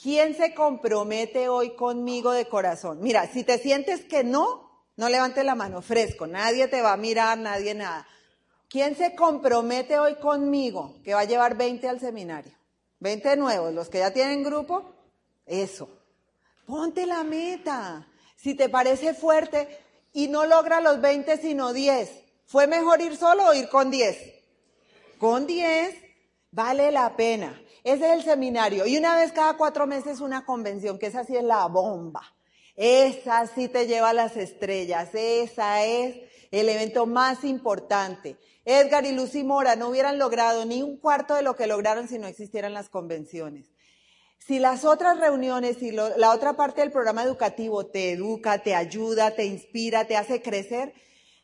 ¿Quién 0.00 0.36
se 0.36 0.54
compromete 0.54 1.48
hoy 1.48 1.74
conmigo 1.74 2.30
de 2.30 2.46
corazón? 2.46 3.00
Mira, 3.00 3.26
si 3.26 3.42
te 3.42 3.58
sientes 3.58 4.04
que 4.04 4.22
no, 4.22 4.86
no 4.96 5.08
levantes 5.08 5.44
la 5.44 5.56
mano 5.56 5.82
fresco, 5.82 6.28
nadie 6.28 6.68
te 6.68 6.80
va 6.80 6.92
a 6.92 6.96
mirar, 6.96 7.38
nadie 7.38 7.74
nada. 7.74 8.06
¿Quién 8.68 8.94
se 8.94 9.16
compromete 9.16 9.98
hoy 9.98 10.14
conmigo 10.16 11.00
que 11.02 11.14
va 11.14 11.20
a 11.20 11.24
llevar 11.24 11.56
20 11.56 11.88
al 11.88 11.98
seminario? 11.98 12.52
20 13.00 13.36
nuevos, 13.36 13.74
los 13.74 13.88
que 13.88 13.98
ya 13.98 14.12
tienen 14.12 14.44
grupo, 14.44 14.94
eso. 15.46 15.97
Ponte 16.68 17.06
la 17.06 17.24
meta. 17.24 18.06
Si 18.36 18.54
te 18.54 18.68
parece 18.68 19.14
fuerte 19.14 19.78
y 20.12 20.28
no 20.28 20.44
logra 20.44 20.82
los 20.82 21.00
20 21.00 21.38
sino 21.38 21.72
10, 21.72 22.10
¿fue 22.44 22.66
mejor 22.66 23.00
ir 23.00 23.16
solo 23.16 23.46
o 23.46 23.54
ir 23.54 23.70
con 23.70 23.90
10? 23.90 24.18
Con 25.16 25.46
10 25.46 25.94
vale 26.50 26.92
la 26.92 27.16
pena. 27.16 27.58
Ese 27.82 28.08
es 28.08 28.12
el 28.18 28.22
seminario. 28.22 28.84
Y 28.86 28.98
una 28.98 29.16
vez 29.16 29.32
cada 29.32 29.56
cuatro 29.56 29.86
meses 29.86 30.20
una 30.20 30.44
convención, 30.44 30.98
que 30.98 31.06
esa 31.06 31.24
sí 31.24 31.34
es 31.34 31.42
la 31.42 31.64
bomba. 31.68 32.34
Esa 32.76 33.46
sí 33.46 33.68
te 33.68 33.86
lleva 33.86 34.10
a 34.10 34.12
las 34.12 34.36
estrellas. 34.36 35.08
Esa 35.14 35.86
es 35.86 36.16
el 36.50 36.68
evento 36.68 37.06
más 37.06 37.44
importante. 37.44 38.36
Edgar 38.66 39.06
y 39.06 39.12
Lucy 39.12 39.42
Mora 39.42 39.74
no 39.74 39.88
hubieran 39.88 40.18
logrado 40.18 40.66
ni 40.66 40.82
un 40.82 40.98
cuarto 40.98 41.34
de 41.34 41.40
lo 41.40 41.56
que 41.56 41.66
lograron 41.66 42.08
si 42.08 42.18
no 42.18 42.26
existieran 42.26 42.74
las 42.74 42.90
convenciones. 42.90 43.70
Si 44.48 44.58
las 44.58 44.86
otras 44.86 45.20
reuniones 45.20 45.82
y 45.82 45.90
la 45.90 46.30
otra 46.30 46.54
parte 46.54 46.80
del 46.80 46.90
programa 46.90 47.22
educativo 47.22 47.84
te 47.84 48.12
educa, 48.12 48.62
te 48.62 48.74
ayuda, 48.74 49.32
te 49.32 49.44
inspira, 49.44 50.06
te 50.06 50.16
hace 50.16 50.40
crecer, 50.40 50.94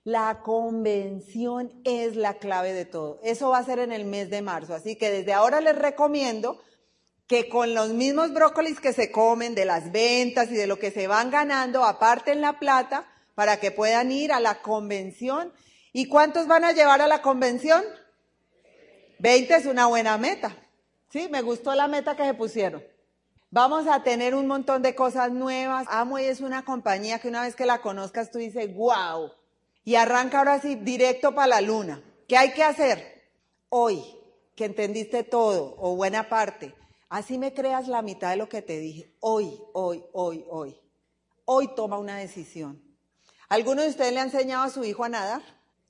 la 0.04 0.40
convención 0.42 1.82
es 1.84 2.16
la 2.16 2.38
clave 2.38 2.72
de 2.72 2.86
todo. 2.86 3.20
Eso 3.22 3.50
va 3.50 3.58
a 3.58 3.64
ser 3.64 3.78
en 3.78 3.92
el 3.92 4.06
mes 4.06 4.30
de 4.30 4.40
marzo. 4.40 4.72
Así 4.74 4.96
que 4.96 5.10
desde 5.10 5.34
ahora 5.34 5.60
les 5.60 5.76
recomiendo 5.76 6.62
que 7.26 7.50
con 7.50 7.74
los 7.74 7.90
mismos 7.90 8.32
brócolis 8.32 8.80
que 8.80 8.94
se 8.94 9.12
comen 9.12 9.54
de 9.54 9.66
las 9.66 9.92
ventas 9.92 10.50
y 10.50 10.54
de 10.54 10.66
lo 10.66 10.78
que 10.78 10.90
se 10.90 11.06
van 11.06 11.30
ganando, 11.30 11.84
aparten 11.84 12.40
la 12.40 12.58
plata 12.58 13.06
para 13.34 13.60
que 13.60 13.70
puedan 13.70 14.12
ir 14.12 14.32
a 14.32 14.40
la 14.40 14.62
convención. 14.62 15.52
¿Y 15.92 16.08
cuántos 16.08 16.46
van 16.46 16.64
a 16.64 16.72
llevar 16.72 17.02
a 17.02 17.06
la 17.06 17.20
convención? 17.20 17.84
20 19.18 19.56
es 19.56 19.66
una 19.66 19.88
buena 19.88 20.16
meta. 20.16 20.56
Sí, 21.10 21.28
me 21.30 21.42
gustó 21.42 21.74
la 21.74 21.86
meta 21.86 22.16
que 22.16 22.24
se 22.24 22.32
pusieron. 22.32 22.93
Vamos 23.54 23.86
a 23.86 24.02
tener 24.02 24.34
un 24.34 24.48
montón 24.48 24.82
de 24.82 24.96
cosas 24.96 25.30
nuevas. 25.30 25.86
Amway 25.88 26.26
es 26.26 26.40
una 26.40 26.64
compañía 26.64 27.20
que 27.20 27.28
una 27.28 27.42
vez 27.42 27.54
que 27.54 27.66
la 27.66 27.80
conozcas 27.80 28.32
tú 28.32 28.38
dices, 28.38 28.74
wow. 28.74 29.30
Y 29.84 29.94
arranca 29.94 30.40
ahora 30.40 30.60
sí 30.60 30.74
directo 30.74 31.36
para 31.36 31.46
la 31.46 31.60
luna. 31.60 32.02
¿Qué 32.26 32.36
hay 32.36 32.52
que 32.52 32.64
hacer? 32.64 33.30
Hoy, 33.68 34.02
que 34.56 34.64
entendiste 34.64 35.22
todo 35.22 35.76
o 35.78 35.94
buena 35.94 36.28
parte, 36.28 36.74
así 37.08 37.38
me 37.38 37.54
creas 37.54 37.86
la 37.86 38.02
mitad 38.02 38.30
de 38.30 38.38
lo 38.38 38.48
que 38.48 38.60
te 38.60 38.80
dije. 38.80 39.14
Hoy, 39.20 39.56
hoy, 39.72 40.02
hoy, 40.12 40.44
hoy. 40.50 40.76
Hoy 41.44 41.76
toma 41.76 41.96
una 41.96 42.16
decisión. 42.16 42.82
¿Alguno 43.48 43.82
de 43.82 43.90
ustedes 43.90 44.12
le 44.12 44.18
ha 44.18 44.24
enseñado 44.24 44.64
a 44.64 44.70
su 44.70 44.82
hijo 44.82 45.04
a 45.04 45.08
nadar? 45.08 45.42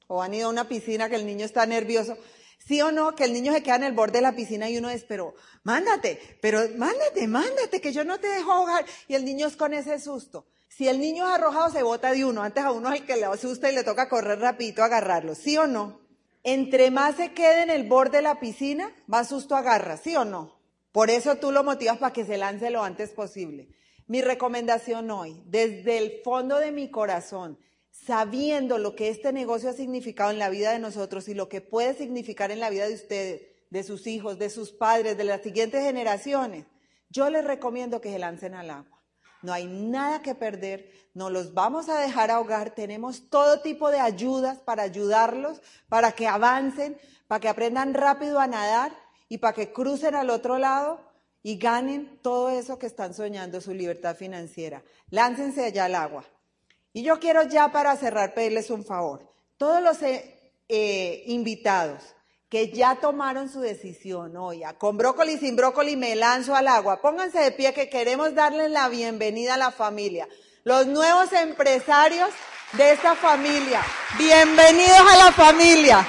¿O 0.07 0.21
han 0.21 0.35
ido 0.35 0.49
a 0.49 0.51
una 0.51 0.69
piscina 0.69 1.09
que 1.09 1.17
el 1.17 1.25
niño 1.25 1.47
está 1.47 1.65
nervioso? 1.65 2.19
¿Sí 2.67 2.81
o 2.81 2.91
no? 2.93 3.15
Que 3.15 3.25
el 3.25 3.33
niño 3.33 3.53
se 3.53 3.63
queda 3.63 3.77
en 3.77 3.85
el 3.85 3.93
borde 3.93 4.19
de 4.19 4.23
la 4.23 4.35
piscina 4.35 4.71
y 4.71 4.79
uno 4.79 4.89
es, 4.89 5.05
pero 5.05 5.35
mándate, 5.65 6.39
pero 6.41 6.61
mándate, 6.77 7.29
mándate, 7.29 7.81
que 7.81 7.93
yo 7.93 8.05
no 8.05 8.19
te 8.19 8.29
dejo 8.29 8.53
ahogar. 8.53 8.87
Y 9.07 9.15
el 9.15 9.25
niño 9.25 9.47
es 9.47 9.57
con 9.57 9.75
ese 9.75 10.01
susto. 10.01 10.47
Si 10.69 10.89
el 10.89 10.99
niño 10.99 11.29
es 11.29 11.35
arrojado, 11.35 11.71
se 11.71 11.83
bota 11.83 12.13
de 12.13 12.25
uno. 12.25 12.43
Antes 12.43 12.65
a 12.65 12.73
uno 12.73 12.93
es 12.93 13.01
el 13.01 13.07
que 13.07 13.17
le 13.17 13.27
asusta 13.27 13.71
y 13.71 13.75
le 13.75 13.85
toca 13.85 14.09
correr 14.09 14.41
rapidito 14.41 14.83
a 14.83 14.87
agarrarlo. 14.87 15.35
¿Sí 15.35 15.57
o 15.59 15.67
no? 15.67 16.01
Entre 16.43 16.91
más 16.91 17.17
se 17.17 17.33
quede 17.33 17.63
en 17.63 17.71
el 17.71 17.87
borde 17.87 18.19
de 18.19 18.23
la 18.23 18.41
piscina, 18.41 18.93
más 19.07 19.29
susto 19.29 19.57
agarra. 19.57 19.97
¿Sí 19.99 20.17
o 20.17 20.25
no? 20.25 20.59
Por 20.91 21.11
eso 21.11 21.37
tú 21.37 21.53
lo 21.53 21.65
motivas 21.65 21.99
para 21.99 22.13
que 22.13 22.25
se 22.25 22.39
lance 22.39 22.71
lo 22.71 22.83
antes 22.83 23.11
posible. 23.11 23.69
Mi 24.07 24.23
recomendación 24.23 25.11
hoy, 25.11 25.43
desde 25.47 25.99
el 25.99 26.21
fondo 26.23 26.59
de 26.59 26.73
mi 26.73 26.91
corazón, 26.91 27.59
sabiendo 27.95 28.79
lo 28.79 28.97
que 28.97 29.09
este 29.09 29.33
negocio 29.33 29.71
ha 29.71 29.73
significado 29.73 30.31
en 30.31 30.39
la 30.39 30.51
vida 30.51 30.73
de 30.73 30.81
nosotros 30.81 31.29
y 31.29 31.35
lo 31.35 31.49
que 31.49 31.61
puede 31.61 31.95
significar 31.95 32.51
en 32.51 32.61
la 32.61 32.71
vida 32.71 32.89
de 32.89 32.95
ustedes, 32.95 33.43
de 33.71 33.83
sus 33.85 34.07
hijos, 34.07 34.39
de 34.39 34.51
sus 34.51 34.73
padres, 34.73 35.17
de 35.17 35.25
las 35.25 35.43
siguientes 35.43 35.83
generaciones, 35.83 36.67
yo 37.09 37.31
les 37.31 37.45
recomiendo 37.45 38.01
que 38.01 38.11
se 38.11 38.19
lancen 38.19 38.55
al 38.55 38.71
agua. 38.71 39.01
No 39.43 39.53
hay 39.53 39.67
nada 39.67 40.23
que 40.23 40.35
perder, 40.35 40.91
no 41.13 41.31
los 41.31 41.55
vamos 41.55 41.89
a 41.89 42.01
dejar 42.01 42.31
ahogar, 42.31 42.75
tenemos 42.75 43.31
todo 43.31 43.61
tipo 43.61 43.91
de 43.91 44.01
ayudas 44.01 44.59
para 44.59 44.83
ayudarlos, 44.83 45.61
para 45.89 46.13
que 46.13 46.27
avancen, 46.27 46.99
para 47.29 47.41
que 47.41 47.49
aprendan 47.49 47.95
rápido 47.95 48.41
a 48.41 48.47
nadar 48.47 48.93
y 49.29 49.39
para 49.39 49.55
que 49.55 49.73
crucen 49.73 50.15
al 50.15 50.31
otro 50.31 50.59
lado 50.59 51.01
y 51.43 51.59
ganen 51.59 52.19
todo 52.23 52.51
eso 52.51 52.79
que 52.79 52.87
están 52.87 53.15
soñando, 53.15 53.61
su 53.61 53.73
libertad 53.73 54.17
financiera. 54.17 54.83
Láncense 55.11 55.65
allá 55.65 55.85
al 55.85 55.95
agua. 55.95 56.25
Y 56.97 57.03
yo 57.03 57.19
quiero 57.19 57.43
ya 57.43 57.73
para 57.73 57.97
cerrar 57.97 58.35
pedirles 58.35 58.71
un 58.71 58.85
favor. 58.85 59.29
Todos 59.59 59.83
los 59.83 60.01
eh, 60.03 60.53
eh, 60.69 61.25
invitados 61.27 62.15
que 62.49 62.71
ya 62.71 62.95
tomaron 62.95 63.49
su 63.49 63.59
decisión, 63.59 64.37
oye, 64.37 64.65
con 64.79 64.97
brócoli, 64.97 65.37
sin 65.37 65.57
brócoli, 65.57 65.97
me 65.97 66.15
lanzo 66.15 66.55
al 66.55 66.69
agua. 66.69 67.03
Pónganse 67.03 67.41
de 67.41 67.51
pie 67.51 67.75
que 67.75 67.89
queremos 67.89 68.37
darles 68.37 68.71
la 68.71 68.89
bienvenida 68.89 69.55
a 69.55 69.59
la 69.59 69.73
familia. 69.73 70.29
Los 70.63 70.87
nuevos 70.87 71.33
empresarios 71.33 72.31
de 72.75 72.93
esta 72.93 73.17
familia. 73.17 73.83
Bienvenidos 74.17 75.01
a 75.01 75.17
la 75.17 75.33
familia. 75.33 76.07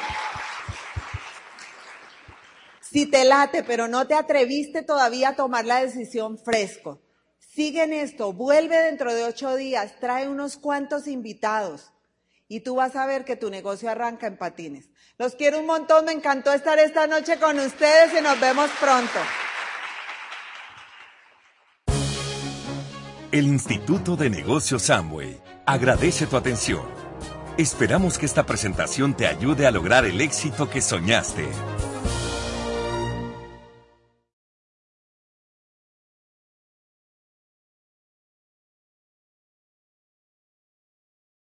Si 2.80 3.08
te 3.08 3.26
late, 3.26 3.64
pero 3.64 3.88
no 3.88 4.06
te 4.06 4.14
atreviste 4.14 4.84
todavía 4.84 5.30
a 5.30 5.36
tomar 5.36 5.66
la 5.66 5.82
decisión 5.82 6.38
fresco, 6.38 7.02
Sigue 7.56 7.84
en 7.84 7.93
esto, 7.93 8.34
vuelve 8.34 8.76
dentro 8.76 9.14
de 9.14 9.24
ocho 9.24 9.56
días, 9.56 9.93
trae 10.01 10.28
unos 10.28 10.58
cuantos 10.58 11.08
invitados 11.08 11.93
y 12.49 12.60
tú 12.60 12.76
vas 12.76 12.97
a 12.97 13.06
ver 13.06 13.24
que 13.24 13.38
tu 13.38 13.49
negocio 13.49 13.89
arranca 13.89 14.28
en 14.28 14.38
patines. 14.38 14.89
Los 15.18 15.36
quiero 15.36 15.60
un 15.60 15.66
montón, 15.66 16.03
me 16.03 16.12
encantó 16.12 16.51
estar 16.51 16.78
esta 16.80 17.08
noche 17.08 17.39
con 17.39 17.58
ustedes 17.58 18.12
y 18.20 18.22
nos 18.22 18.38
vemos 18.41 18.70
pronto. 18.82 19.20
El 23.32 23.47
Instituto 23.47 24.18
de 24.18 24.30
Negocios 24.30 24.82
Samway 24.84 25.41
agradece 25.66 26.28
tu 26.28 26.36
atención. 26.36 26.86
Esperamos 27.58 28.18
que 28.18 28.26
esta 28.26 28.45
presentación 28.45 29.16
te 29.16 29.28
ayude 29.28 29.66
a 29.66 29.72
lograr 29.72 30.03
el 30.03 30.20
éxito 30.20 30.70
que 30.70 30.82
soñaste. 30.82 31.47